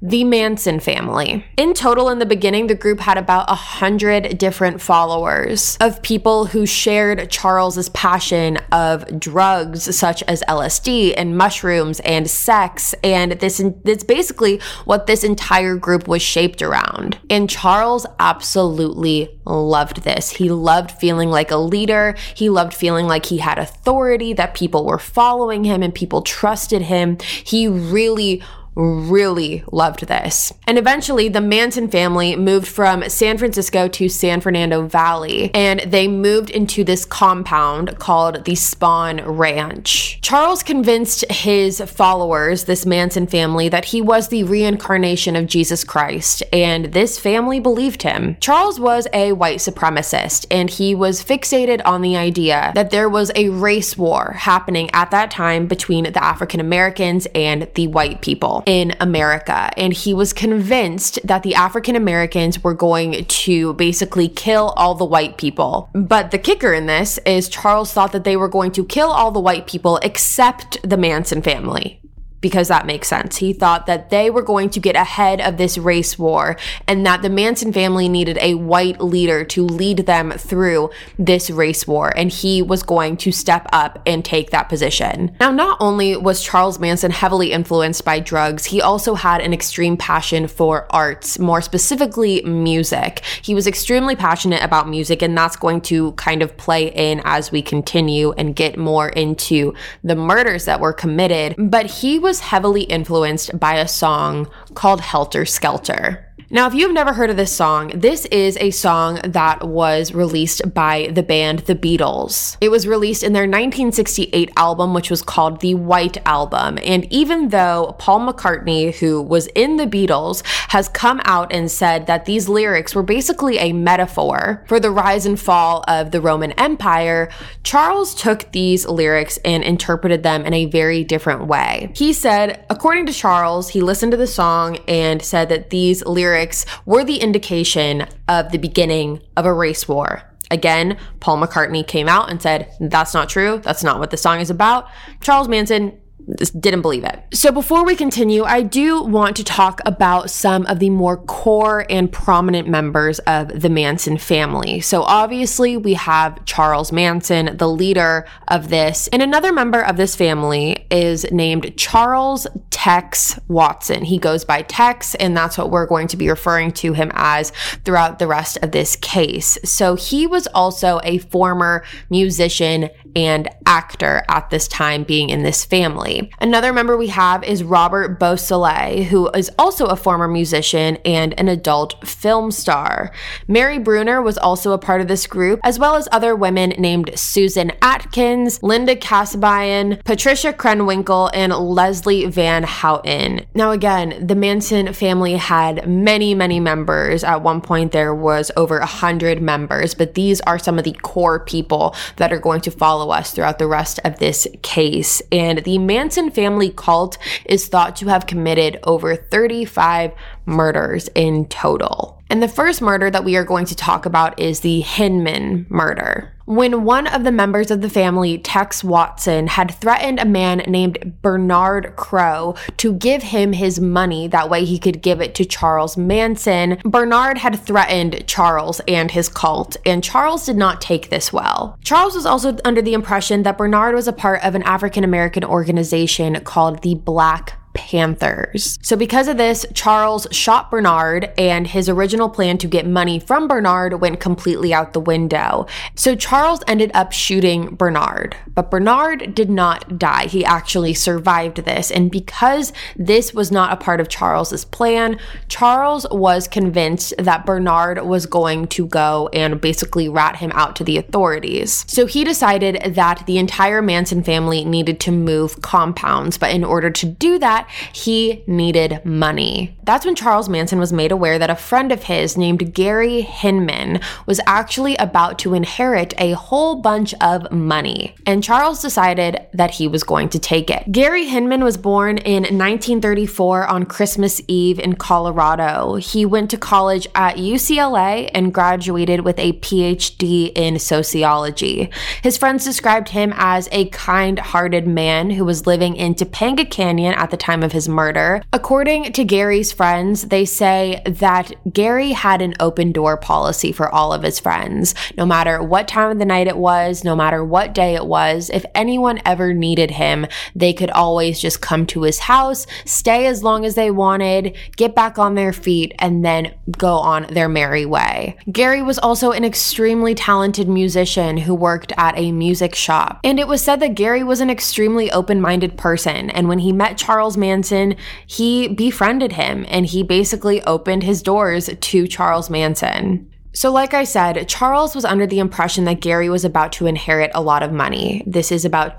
the 0.05 0.25
Manson 0.25 0.81
family. 0.81 1.45
In 1.55 1.73
total, 1.73 2.09
in 2.09 2.19
the 2.19 2.25
beginning, 2.25 2.67
the 2.67 2.75
group 2.75 2.99
had 2.99 3.17
about 3.17 3.49
a 3.49 3.55
hundred 3.55 4.37
different 4.37 4.81
followers 4.81 5.77
of 5.79 6.01
people 6.01 6.47
who 6.47 6.65
shared 6.65 7.31
Charles's 7.31 7.87
passion 7.89 8.57
of 8.73 9.17
drugs 9.17 9.95
such 9.95 10.21
as 10.23 10.43
LSD 10.49 11.13
and 11.15 11.37
mushrooms 11.37 12.01
and 12.01 12.29
sex. 12.29 12.93
And 13.01 13.31
this, 13.33 13.63
this 13.85 14.03
basically 14.03 14.59
what 14.83 15.07
this 15.07 15.23
entire 15.23 15.77
group 15.77 16.05
was 16.05 16.21
shaped 16.21 16.61
around. 16.61 17.17
And 17.29 17.49
Charles 17.49 18.05
absolutely 18.19 19.39
loved 19.45 20.03
this. 20.03 20.31
He 20.31 20.49
loved 20.49 20.91
feeling 20.91 21.29
like 21.29 21.49
a 21.49 21.55
leader. 21.57 22.15
He 22.35 22.49
loved 22.49 22.73
feeling 22.73 23.07
like 23.07 23.27
he 23.27 23.37
had 23.37 23.57
authority, 23.57 24.33
that 24.33 24.53
people 24.53 24.85
were 24.85 24.99
following 24.99 25.63
him 25.63 25.81
and 25.81 25.95
people 25.95 26.23
trusted 26.23 26.81
him. 26.81 27.17
He 27.45 27.69
really 27.69 28.43
really 28.75 29.63
loved 29.71 30.07
this. 30.07 30.53
And 30.67 30.77
eventually, 30.77 31.29
the 31.29 31.41
Manson 31.41 31.89
family 31.89 32.35
moved 32.35 32.67
from 32.67 33.07
San 33.09 33.37
Francisco 33.37 33.87
to 33.89 34.09
San 34.09 34.41
Fernando 34.41 34.87
Valley, 34.87 35.51
and 35.53 35.81
they 35.81 36.07
moved 36.07 36.49
into 36.49 36.83
this 36.83 37.05
compound 37.05 37.99
called 37.99 38.45
the 38.45 38.53
Spahn 38.53 39.21
Ranch. 39.25 40.19
Charles 40.21 40.63
convinced 40.63 41.29
his 41.29 41.81
followers, 41.81 42.63
this 42.63 42.85
Manson 42.85 43.27
family, 43.27 43.69
that 43.69 43.85
he 43.85 44.01
was 44.01 44.29
the 44.29 44.43
reincarnation 44.43 45.35
of 45.35 45.47
Jesus 45.47 45.83
Christ, 45.83 46.43
and 46.51 46.85
this 46.85 47.19
family 47.19 47.59
believed 47.59 48.03
him. 48.03 48.37
Charles 48.39 48.79
was 48.79 49.07
a 49.13 49.33
white 49.33 49.59
supremacist, 49.59 50.45
and 50.49 50.69
he 50.69 50.95
was 50.95 51.23
fixated 51.23 51.81
on 51.85 52.01
the 52.01 52.15
idea 52.15 52.71
that 52.75 52.89
there 52.89 53.09
was 53.09 53.31
a 53.35 53.49
race 53.49 53.97
war 53.97 54.33
happening 54.37 54.89
at 54.93 55.11
that 55.11 55.29
time 55.29 55.67
between 55.67 56.05
the 56.05 56.23
African 56.23 56.59
Americans 56.59 57.27
and 57.35 57.67
the 57.75 57.87
white 57.87 58.21
people 58.21 58.62
in 58.65 58.93
America. 58.99 59.69
And 59.77 59.93
he 59.93 60.13
was 60.13 60.33
convinced 60.33 61.19
that 61.23 61.43
the 61.43 61.55
African 61.55 61.95
Americans 61.95 62.63
were 62.63 62.73
going 62.73 63.25
to 63.25 63.73
basically 63.73 64.27
kill 64.27 64.73
all 64.77 64.95
the 64.95 65.05
white 65.05 65.37
people. 65.37 65.89
But 65.93 66.31
the 66.31 66.37
kicker 66.37 66.73
in 66.73 66.85
this 66.85 67.17
is 67.19 67.49
Charles 67.49 67.93
thought 67.93 68.11
that 68.11 68.23
they 68.23 68.37
were 68.37 68.49
going 68.49 68.71
to 68.73 68.85
kill 68.85 69.11
all 69.11 69.31
the 69.31 69.39
white 69.39 69.67
people 69.67 69.97
except 69.97 70.77
the 70.87 70.97
Manson 70.97 71.41
family 71.41 72.02
because 72.43 72.67
that 72.67 72.85
makes 72.85 73.07
sense. 73.07 73.37
He 73.37 73.53
thought 73.53 73.87
that 73.87 74.11
they 74.11 74.29
were 74.29 74.43
going 74.43 74.69
to 74.71 74.79
get 74.79 74.95
ahead 74.95 75.39
of 75.41 75.57
this 75.57 75.77
race 75.77 76.19
war 76.19 76.57
and 76.87 77.05
that 77.07 77.21
the 77.21 77.29
Manson 77.29 77.71
family 77.71 78.09
needed 78.09 78.37
a 78.41 78.55
white 78.55 79.01
leader 79.01 79.45
to 79.45 79.65
lead 79.65 79.99
them 79.99 80.31
through 80.31 80.91
this 81.17 81.49
race 81.49 81.87
war. 81.87 82.13
And 82.15 82.29
he 82.29 82.61
was 82.61 82.83
going 82.83 83.15
to 83.17 83.31
step 83.31 83.65
up 83.71 84.01
and 84.05 84.25
take 84.25 84.51
that 84.51 84.67
position. 84.67 85.35
Now, 85.39 85.51
not 85.51 85.77
only 85.79 86.17
was 86.17 86.43
Charles 86.43 86.79
Manson 86.79 87.11
heavily 87.11 87.53
influenced 87.53 88.03
by 88.03 88.19
drugs, 88.19 88.65
he 88.65 88.81
also 88.81 89.15
had 89.15 89.39
an 89.39 89.53
extreme 89.53 89.95
passion 89.95 90.47
for 90.47 90.85
arts, 90.89 91.39
more 91.39 91.61
specifically 91.61 92.41
music. 92.43 93.23
He 93.41 93.55
was 93.55 93.67
extremely 93.67 94.17
passionate 94.17 94.61
about 94.61 94.89
music, 94.89 95.21
and 95.21 95.37
that's 95.37 95.55
going 95.55 95.79
to 95.81 96.11
kind 96.13 96.41
of 96.41 96.57
play 96.57 96.87
in 96.87 97.21
as 97.23 97.53
we 97.53 97.61
continue 97.61 98.33
and 98.33 98.53
get 98.53 98.77
more 98.77 99.07
into 99.09 99.73
the 100.03 100.15
murders 100.17 100.65
that 100.65 100.81
were 100.81 100.91
committed. 100.91 101.55
But 101.57 101.85
he 101.85 102.19
was 102.19 102.32
was 102.33 102.39
heavily 102.39 102.81
influenced 102.81 103.59
by 103.59 103.75
a 103.75 103.87
song 103.87 104.49
called 104.73 104.99
Helter 104.99 105.45
Skelter. 105.45 106.32
Now, 106.49 106.67
if 106.67 106.73
you've 106.73 106.93
never 106.93 107.13
heard 107.13 107.29
of 107.29 107.37
this 107.37 107.51
song, 107.51 107.91
this 107.95 108.25
is 108.25 108.57
a 108.57 108.71
song 108.71 109.19
that 109.23 109.67
was 109.67 110.13
released 110.13 110.73
by 110.73 111.09
the 111.11 111.23
band 111.23 111.59
The 111.59 111.75
Beatles. 111.75 112.57
It 112.61 112.69
was 112.69 112.87
released 112.87 113.23
in 113.23 113.33
their 113.33 113.43
1968 113.43 114.51
album, 114.57 114.93
which 114.93 115.09
was 115.09 115.21
called 115.21 115.61
The 115.61 115.75
White 115.75 116.17
Album. 116.27 116.77
And 116.83 117.11
even 117.11 117.49
though 117.49 117.95
Paul 117.97 118.21
McCartney, 118.21 118.93
who 118.95 119.21
was 119.21 119.47
in 119.47 119.77
The 119.77 119.87
Beatles, 119.87 120.45
has 120.69 120.89
come 120.89 121.21
out 121.25 121.53
and 121.53 121.71
said 121.71 122.07
that 122.07 122.25
these 122.25 122.49
lyrics 122.49 122.93
were 122.93 123.03
basically 123.03 123.57
a 123.57 123.73
metaphor 123.73 124.63
for 124.67 124.79
the 124.79 124.91
rise 124.91 125.25
and 125.25 125.39
fall 125.39 125.83
of 125.87 126.11
the 126.11 126.21
Roman 126.21 126.51
Empire, 126.53 127.29
Charles 127.63 128.13
took 128.13 128.51
these 128.51 128.85
lyrics 128.85 129.37
and 129.45 129.63
interpreted 129.63 130.23
them 130.23 130.45
in 130.45 130.53
a 130.53 130.65
very 130.65 131.03
different 131.03 131.47
way. 131.47 131.91
He 131.95 132.13
said, 132.13 132.65
according 132.69 133.05
to 133.07 133.13
Charles, 133.13 133.69
he 133.69 133.81
listened 133.81 134.11
to 134.11 134.17
the 134.17 134.27
song 134.27 134.77
and 134.87 135.21
said 135.21 135.49
that 135.49 135.69
these 135.69 136.05
lyrics 136.05 136.42
lyrics 136.43 136.65
were 136.85 137.03
the 137.03 137.17
indication 137.17 138.05
of 138.27 138.51
the 138.51 138.57
beginning 138.57 139.21
of 139.37 139.45
a 139.45 139.53
race 139.53 139.87
war. 139.87 140.23
Again, 140.51 140.97
Paul 141.19 141.37
McCartney 141.37 141.87
came 141.87 142.09
out 142.09 142.29
and 142.29 142.41
said, 142.41 142.69
That's 142.79 143.13
not 143.13 143.29
true. 143.29 143.59
That's 143.63 143.83
not 143.83 143.99
what 143.99 144.11
the 144.11 144.17
song 144.17 144.39
is 144.39 144.49
about. 144.49 144.87
Charles 145.21 145.47
Manson 145.47 145.97
just 146.37 146.59
didn't 146.59 146.81
believe 146.81 147.03
it. 147.03 147.23
So 147.33 147.51
before 147.51 147.83
we 147.83 147.95
continue, 147.95 148.43
I 148.43 148.61
do 148.61 149.03
want 149.03 149.35
to 149.37 149.43
talk 149.43 149.81
about 149.85 150.29
some 150.29 150.65
of 150.67 150.79
the 150.79 150.89
more 150.89 151.17
core 151.17 151.85
and 151.89 152.11
prominent 152.11 152.67
members 152.67 153.19
of 153.19 153.61
the 153.61 153.69
Manson 153.69 154.17
family. 154.17 154.79
So 154.79 155.03
obviously 155.03 155.77
we 155.77 155.95
have 155.95 156.43
Charles 156.45 156.91
Manson, 156.91 157.57
the 157.57 157.67
leader 157.67 158.25
of 158.47 158.69
this, 158.69 159.07
and 159.09 159.21
another 159.21 159.51
member 159.51 159.81
of 159.81 159.97
this 159.97 160.15
family 160.15 160.87
is 160.89 161.29
named 161.31 161.75
Charles 161.77 162.47
Tex 162.69 163.39
Watson. 163.47 164.03
He 164.03 164.17
goes 164.17 164.45
by 164.45 164.61
Tex, 164.63 165.15
and 165.15 165.35
that's 165.35 165.57
what 165.57 165.71
we're 165.71 165.85
going 165.85 166.07
to 166.09 166.17
be 166.17 166.29
referring 166.29 166.71
to 166.73 166.93
him 166.93 167.11
as 167.13 167.51
throughout 167.85 168.19
the 168.19 168.27
rest 168.27 168.57
of 168.61 168.71
this 168.71 168.95
case. 168.95 169.57
So 169.63 169.95
he 169.95 170.27
was 170.27 170.47
also 170.47 170.99
a 171.03 171.17
former 171.17 171.83
musician 172.09 172.89
and 173.15 173.49
actor 173.65 174.23
at 174.29 174.49
this 174.49 174.67
time 174.67 175.03
being 175.03 175.29
in 175.29 175.43
this 175.43 175.65
family. 175.65 176.12
Another 176.39 176.73
member 176.73 176.97
we 176.97 177.07
have 177.07 177.43
is 177.43 177.63
Robert 177.63 178.19
Beausoleil, 178.19 179.03
who 179.03 179.29
is 179.29 179.51
also 179.57 179.87
a 179.87 179.95
former 179.95 180.27
musician 180.27 180.97
and 181.05 181.37
an 181.39 181.47
adult 181.47 182.07
film 182.07 182.51
star. 182.51 183.11
Mary 183.47 183.79
Brunner 183.79 184.21
was 184.21 184.37
also 184.37 184.71
a 184.71 184.77
part 184.77 185.01
of 185.01 185.07
this 185.07 185.27
group, 185.27 185.59
as 185.63 185.79
well 185.79 185.95
as 185.95 186.07
other 186.11 186.35
women 186.35 186.69
named 186.77 187.11
Susan 187.15 187.71
Atkins, 187.81 188.61
Linda 188.61 188.95
Kasabian, 188.95 190.03
Patricia 190.03 190.53
Krenwinkel, 190.53 191.29
and 191.33 191.53
Leslie 191.53 192.25
Van 192.25 192.63
Houten. 192.63 193.45
Now, 193.53 193.71
again, 193.71 194.25
the 194.25 194.35
Manson 194.35 194.93
family 194.93 195.35
had 195.35 195.87
many, 195.87 196.35
many 196.35 196.59
members. 196.59 197.23
At 197.23 197.41
one 197.41 197.61
point, 197.61 197.91
there 197.91 198.13
was 198.13 198.51
over 198.55 198.77
a 198.77 198.85
hundred 198.85 199.41
members, 199.41 199.93
but 199.95 200.13
these 200.13 200.41
are 200.41 200.59
some 200.59 200.77
of 200.77 200.83
the 200.83 200.93
core 201.01 201.39
people 201.39 201.95
that 202.17 202.31
are 202.31 202.39
going 202.39 202.61
to 202.61 202.71
follow 202.71 203.09
us 203.11 203.31
throughout 203.31 203.59
the 203.59 203.67
rest 203.67 203.99
of 204.03 204.19
this 204.19 204.47
case. 204.61 205.21
And 205.31 205.59
the 205.63 205.77
Manson 205.77 206.02
family 206.09 206.69
cult 206.69 207.17
is 207.45 207.67
thought 207.67 207.95
to 207.97 208.07
have 208.07 208.27
committed 208.27 208.79
over 208.83 209.15
35 209.15 210.11
murders 210.45 211.09
in 211.15 211.45
total. 211.47 212.21
And 212.29 212.41
the 212.41 212.47
first 212.47 212.81
murder 212.81 213.11
that 213.11 213.23
we 213.23 213.35
are 213.35 213.43
going 213.43 213.65
to 213.65 213.75
talk 213.75 214.05
about 214.05 214.39
is 214.39 214.61
the 214.61 214.81
Hinman 214.81 215.67
murder. 215.69 216.32
When 216.45 216.83
one 216.83 217.07
of 217.07 217.23
the 217.23 217.31
members 217.31 217.71
of 217.71 217.81
the 217.81 217.89
family, 217.89 218.37
Tex 218.37 218.83
Watson, 218.83 219.47
had 219.47 219.73
threatened 219.75 220.19
a 220.19 220.25
man 220.25 220.57
named 220.67 221.21
Bernard 221.21 221.95
Crowe 221.95 222.55
to 222.77 222.93
give 222.93 223.23
him 223.23 223.53
his 223.53 223.79
money, 223.79 224.27
that 224.27 224.49
way 224.49 224.65
he 224.65 224.77
could 224.77 225.01
give 225.01 225.21
it 225.21 225.35
to 225.35 225.45
Charles 225.45 225.95
Manson, 225.95 226.79
Bernard 226.83 227.37
had 227.37 227.57
threatened 227.59 228.27
Charles 228.27 228.81
and 228.89 229.11
his 229.11 229.29
cult, 229.29 229.77
and 229.85 230.03
Charles 230.03 230.45
did 230.45 230.57
not 230.57 230.81
take 230.81 231.09
this 231.09 231.31
well. 231.31 231.77
Charles 231.83 232.13
was 232.13 232.25
also 232.25 232.57
under 232.65 232.81
the 232.81 232.93
impression 232.93 233.43
that 233.43 233.57
Bernard 233.57 233.95
was 233.95 234.09
a 234.09 234.13
part 234.13 234.43
of 234.43 234.53
an 234.53 234.63
African 234.63 235.05
American 235.05 235.45
organization 235.45 236.39
called 236.43 236.81
the 236.81 236.95
Black 236.95 237.53
Panthers. 237.73 238.77
So, 238.81 238.95
because 238.95 239.27
of 239.27 239.37
this, 239.37 239.65
Charles 239.73 240.27
shot 240.31 240.69
Bernard, 240.69 241.31
and 241.37 241.67
his 241.67 241.89
original 241.89 242.29
plan 242.29 242.57
to 242.59 242.67
get 242.67 242.85
money 242.85 243.19
from 243.19 243.47
Bernard 243.47 243.99
went 243.99 244.19
completely 244.19 244.73
out 244.73 244.93
the 244.93 244.99
window. 244.99 245.65
So, 245.95 246.15
Charles 246.15 246.61
ended 246.67 246.91
up 246.93 247.11
shooting 247.11 247.75
Bernard, 247.75 248.35
but 248.53 248.69
Bernard 248.69 249.33
did 249.35 249.49
not 249.49 249.97
die. 249.97 250.27
He 250.27 250.45
actually 250.45 250.93
survived 250.93 251.57
this. 251.57 251.91
And 251.91 252.11
because 252.11 252.73
this 252.95 253.33
was 253.33 253.51
not 253.51 253.73
a 253.73 253.77
part 253.77 253.99
of 253.99 254.09
Charles's 254.09 254.65
plan, 254.65 255.19
Charles 255.47 256.05
was 256.11 256.47
convinced 256.47 257.13
that 257.17 257.45
Bernard 257.45 258.05
was 258.05 258.25
going 258.25 258.67
to 258.67 258.85
go 258.85 259.29
and 259.33 259.59
basically 259.59 260.07
rat 260.07 260.37
him 260.37 260.51
out 260.53 260.75
to 260.75 260.83
the 260.83 260.97
authorities. 260.97 261.85
So, 261.87 262.05
he 262.05 262.23
decided 262.23 262.95
that 262.95 263.23
the 263.25 263.37
entire 263.37 263.81
Manson 263.81 264.23
family 264.23 264.63
needed 264.63 264.99
to 265.01 265.11
move 265.11 265.61
compounds, 265.61 266.37
but 266.37 266.51
in 266.51 266.63
order 266.63 266.89
to 266.89 267.05
do 267.05 267.39
that, 267.39 267.62
he 267.91 268.43
needed 268.47 269.05
money. 269.05 269.77
That's 269.83 270.05
when 270.05 270.15
Charles 270.15 270.49
Manson 270.49 270.79
was 270.79 270.93
made 270.93 271.11
aware 271.11 271.37
that 271.39 271.49
a 271.49 271.55
friend 271.55 271.91
of 271.91 272.03
his 272.03 272.37
named 272.37 272.73
Gary 272.73 273.21
Hinman 273.21 273.99
was 274.25 274.39
actually 274.45 274.95
about 274.97 275.39
to 275.39 275.53
inherit 275.53 276.13
a 276.17 276.33
whole 276.33 276.75
bunch 276.75 277.13
of 277.21 277.51
money. 277.51 278.15
And 278.25 278.43
Charles 278.43 278.81
decided 278.81 279.45
that 279.53 279.71
he 279.71 279.87
was 279.87 280.03
going 280.03 280.29
to 280.29 280.39
take 280.39 280.69
it. 280.69 280.91
Gary 280.91 281.25
Hinman 281.25 281.63
was 281.63 281.77
born 281.77 282.17
in 282.17 282.43
1934 282.43 283.67
on 283.67 283.85
Christmas 283.85 284.41
Eve 284.47 284.79
in 284.79 284.95
Colorado. 284.95 285.95
He 285.95 286.25
went 286.25 286.49
to 286.51 286.57
college 286.57 287.07
at 287.15 287.37
UCLA 287.37 288.29
and 288.33 288.53
graduated 288.53 289.21
with 289.21 289.37
a 289.39 289.53
PhD 289.53 290.51
in 290.55 290.79
sociology. 290.79 291.89
His 292.21 292.37
friends 292.37 292.63
described 292.63 293.09
him 293.09 293.33
as 293.35 293.69
a 293.71 293.89
kind 293.89 294.39
hearted 294.39 294.87
man 294.87 295.31
who 295.31 295.45
was 295.45 295.67
living 295.67 295.95
in 295.95 296.15
Topanga 296.15 296.69
Canyon 296.69 297.13
at 297.13 297.29
the 297.29 297.37
time 297.37 297.52
time 297.53 297.61
of 297.63 297.71
his 297.71 297.87
murder. 297.87 298.41
According 298.51 299.13
to 299.13 299.23
Gary's 299.23 299.71
friends, 299.71 300.23
they 300.23 300.43
say 300.43 301.01
that 301.05 301.51
Gary 301.71 302.13
had 302.13 302.41
an 302.41 302.55
open 302.59 302.91
door 302.91 303.15
policy 303.15 303.71
for 303.71 303.93
all 303.93 304.11
of 304.11 304.23
his 304.23 304.39
friends. 304.39 304.95
No 305.17 305.25
matter 305.25 305.61
what 305.61 305.87
time 305.87 306.09
of 306.09 306.17
the 306.17 306.25
night 306.25 306.47
it 306.47 306.57
was, 306.57 307.03
no 307.03 307.15
matter 307.15 307.45
what 307.45 307.75
day 307.75 307.93
it 307.93 308.07
was, 308.07 308.49
if 308.49 308.65
anyone 308.73 309.21
ever 309.23 309.53
needed 309.53 309.91
him, 309.91 310.25
they 310.55 310.73
could 310.73 310.89
always 310.89 311.39
just 311.39 311.61
come 311.61 311.85
to 311.87 312.03
his 312.03 312.19
house, 312.19 312.65
stay 312.85 313.27
as 313.27 313.43
long 313.43 313.65
as 313.65 313.75
they 313.75 313.91
wanted, 313.91 314.57
get 314.75 314.95
back 314.95 315.19
on 315.19 315.35
their 315.35 315.53
feet, 315.53 315.93
and 315.99 316.25
then 316.25 316.55
go 316.77 316.95
on 316.95 317.27
their 317.29 317.49
merry 317.49 317.85
way. 317.85 318.35
Gary 318.51 318.81
was 318.81 318.97
also 318.97 319.31
an 319.31 319.45
extremely 319.45 320.15
talented 320.15 320.67
musician 320.67 321.37
who 321.37 321.53
worked 321.53 321.93
at 321.97 322.17
a 322.17 322.31
music 322.31 322.73
shop. 322.73 323.19
And 323.23 323.39
it 323.39 323.47
was 323.47 323.61
said 323.61 323.79
that 323.81 323.93
Gary 323.93 324.23
was 324.23 324.41
an 324.41 324.49
extremely 324.49 325.11
open 325.11 325.39
minded 325.39 325.77
person. 325.77 326.31
And 326.31 326.47
when 326.47 326.59
he 326.59 326.71
met 326.71 326.97
Charles 326.97 327.37
Manson, 327.43 327.95
he 328.25 328.69
befriended 328.69 329.33
him 329.33 329.65
and 329.67 329.85
he 329.85 330.01
basically 330.01 330.63
opened 330.63 331.03
his 331.03 331.21
doors 331.21 331.69
to 331.79 332.07
Charles 332.07 332.49
Manson. 332.49 333.29
So, 333.55 333.71
like 333.71 333.93
I 333.93 334.03
said, 334.03 334.47
Charles 334.49 334.95
was 334.95 335.05
under 335.05 335.27
the 335.27 335.37
impression 335.37 335.83
that 335.83 335.99
Gary 335.99 336.27
was 336.27 336.43
about 336.43 336.71
to 336.73 336.87
inherit 336.87 337.29
a 337.35 337.41
lot 337.41 337.61
of 337.61 337.71
money. 337.71 338.23
This 338.25 338.51
is 338.51 338.65
about 338.65 338.97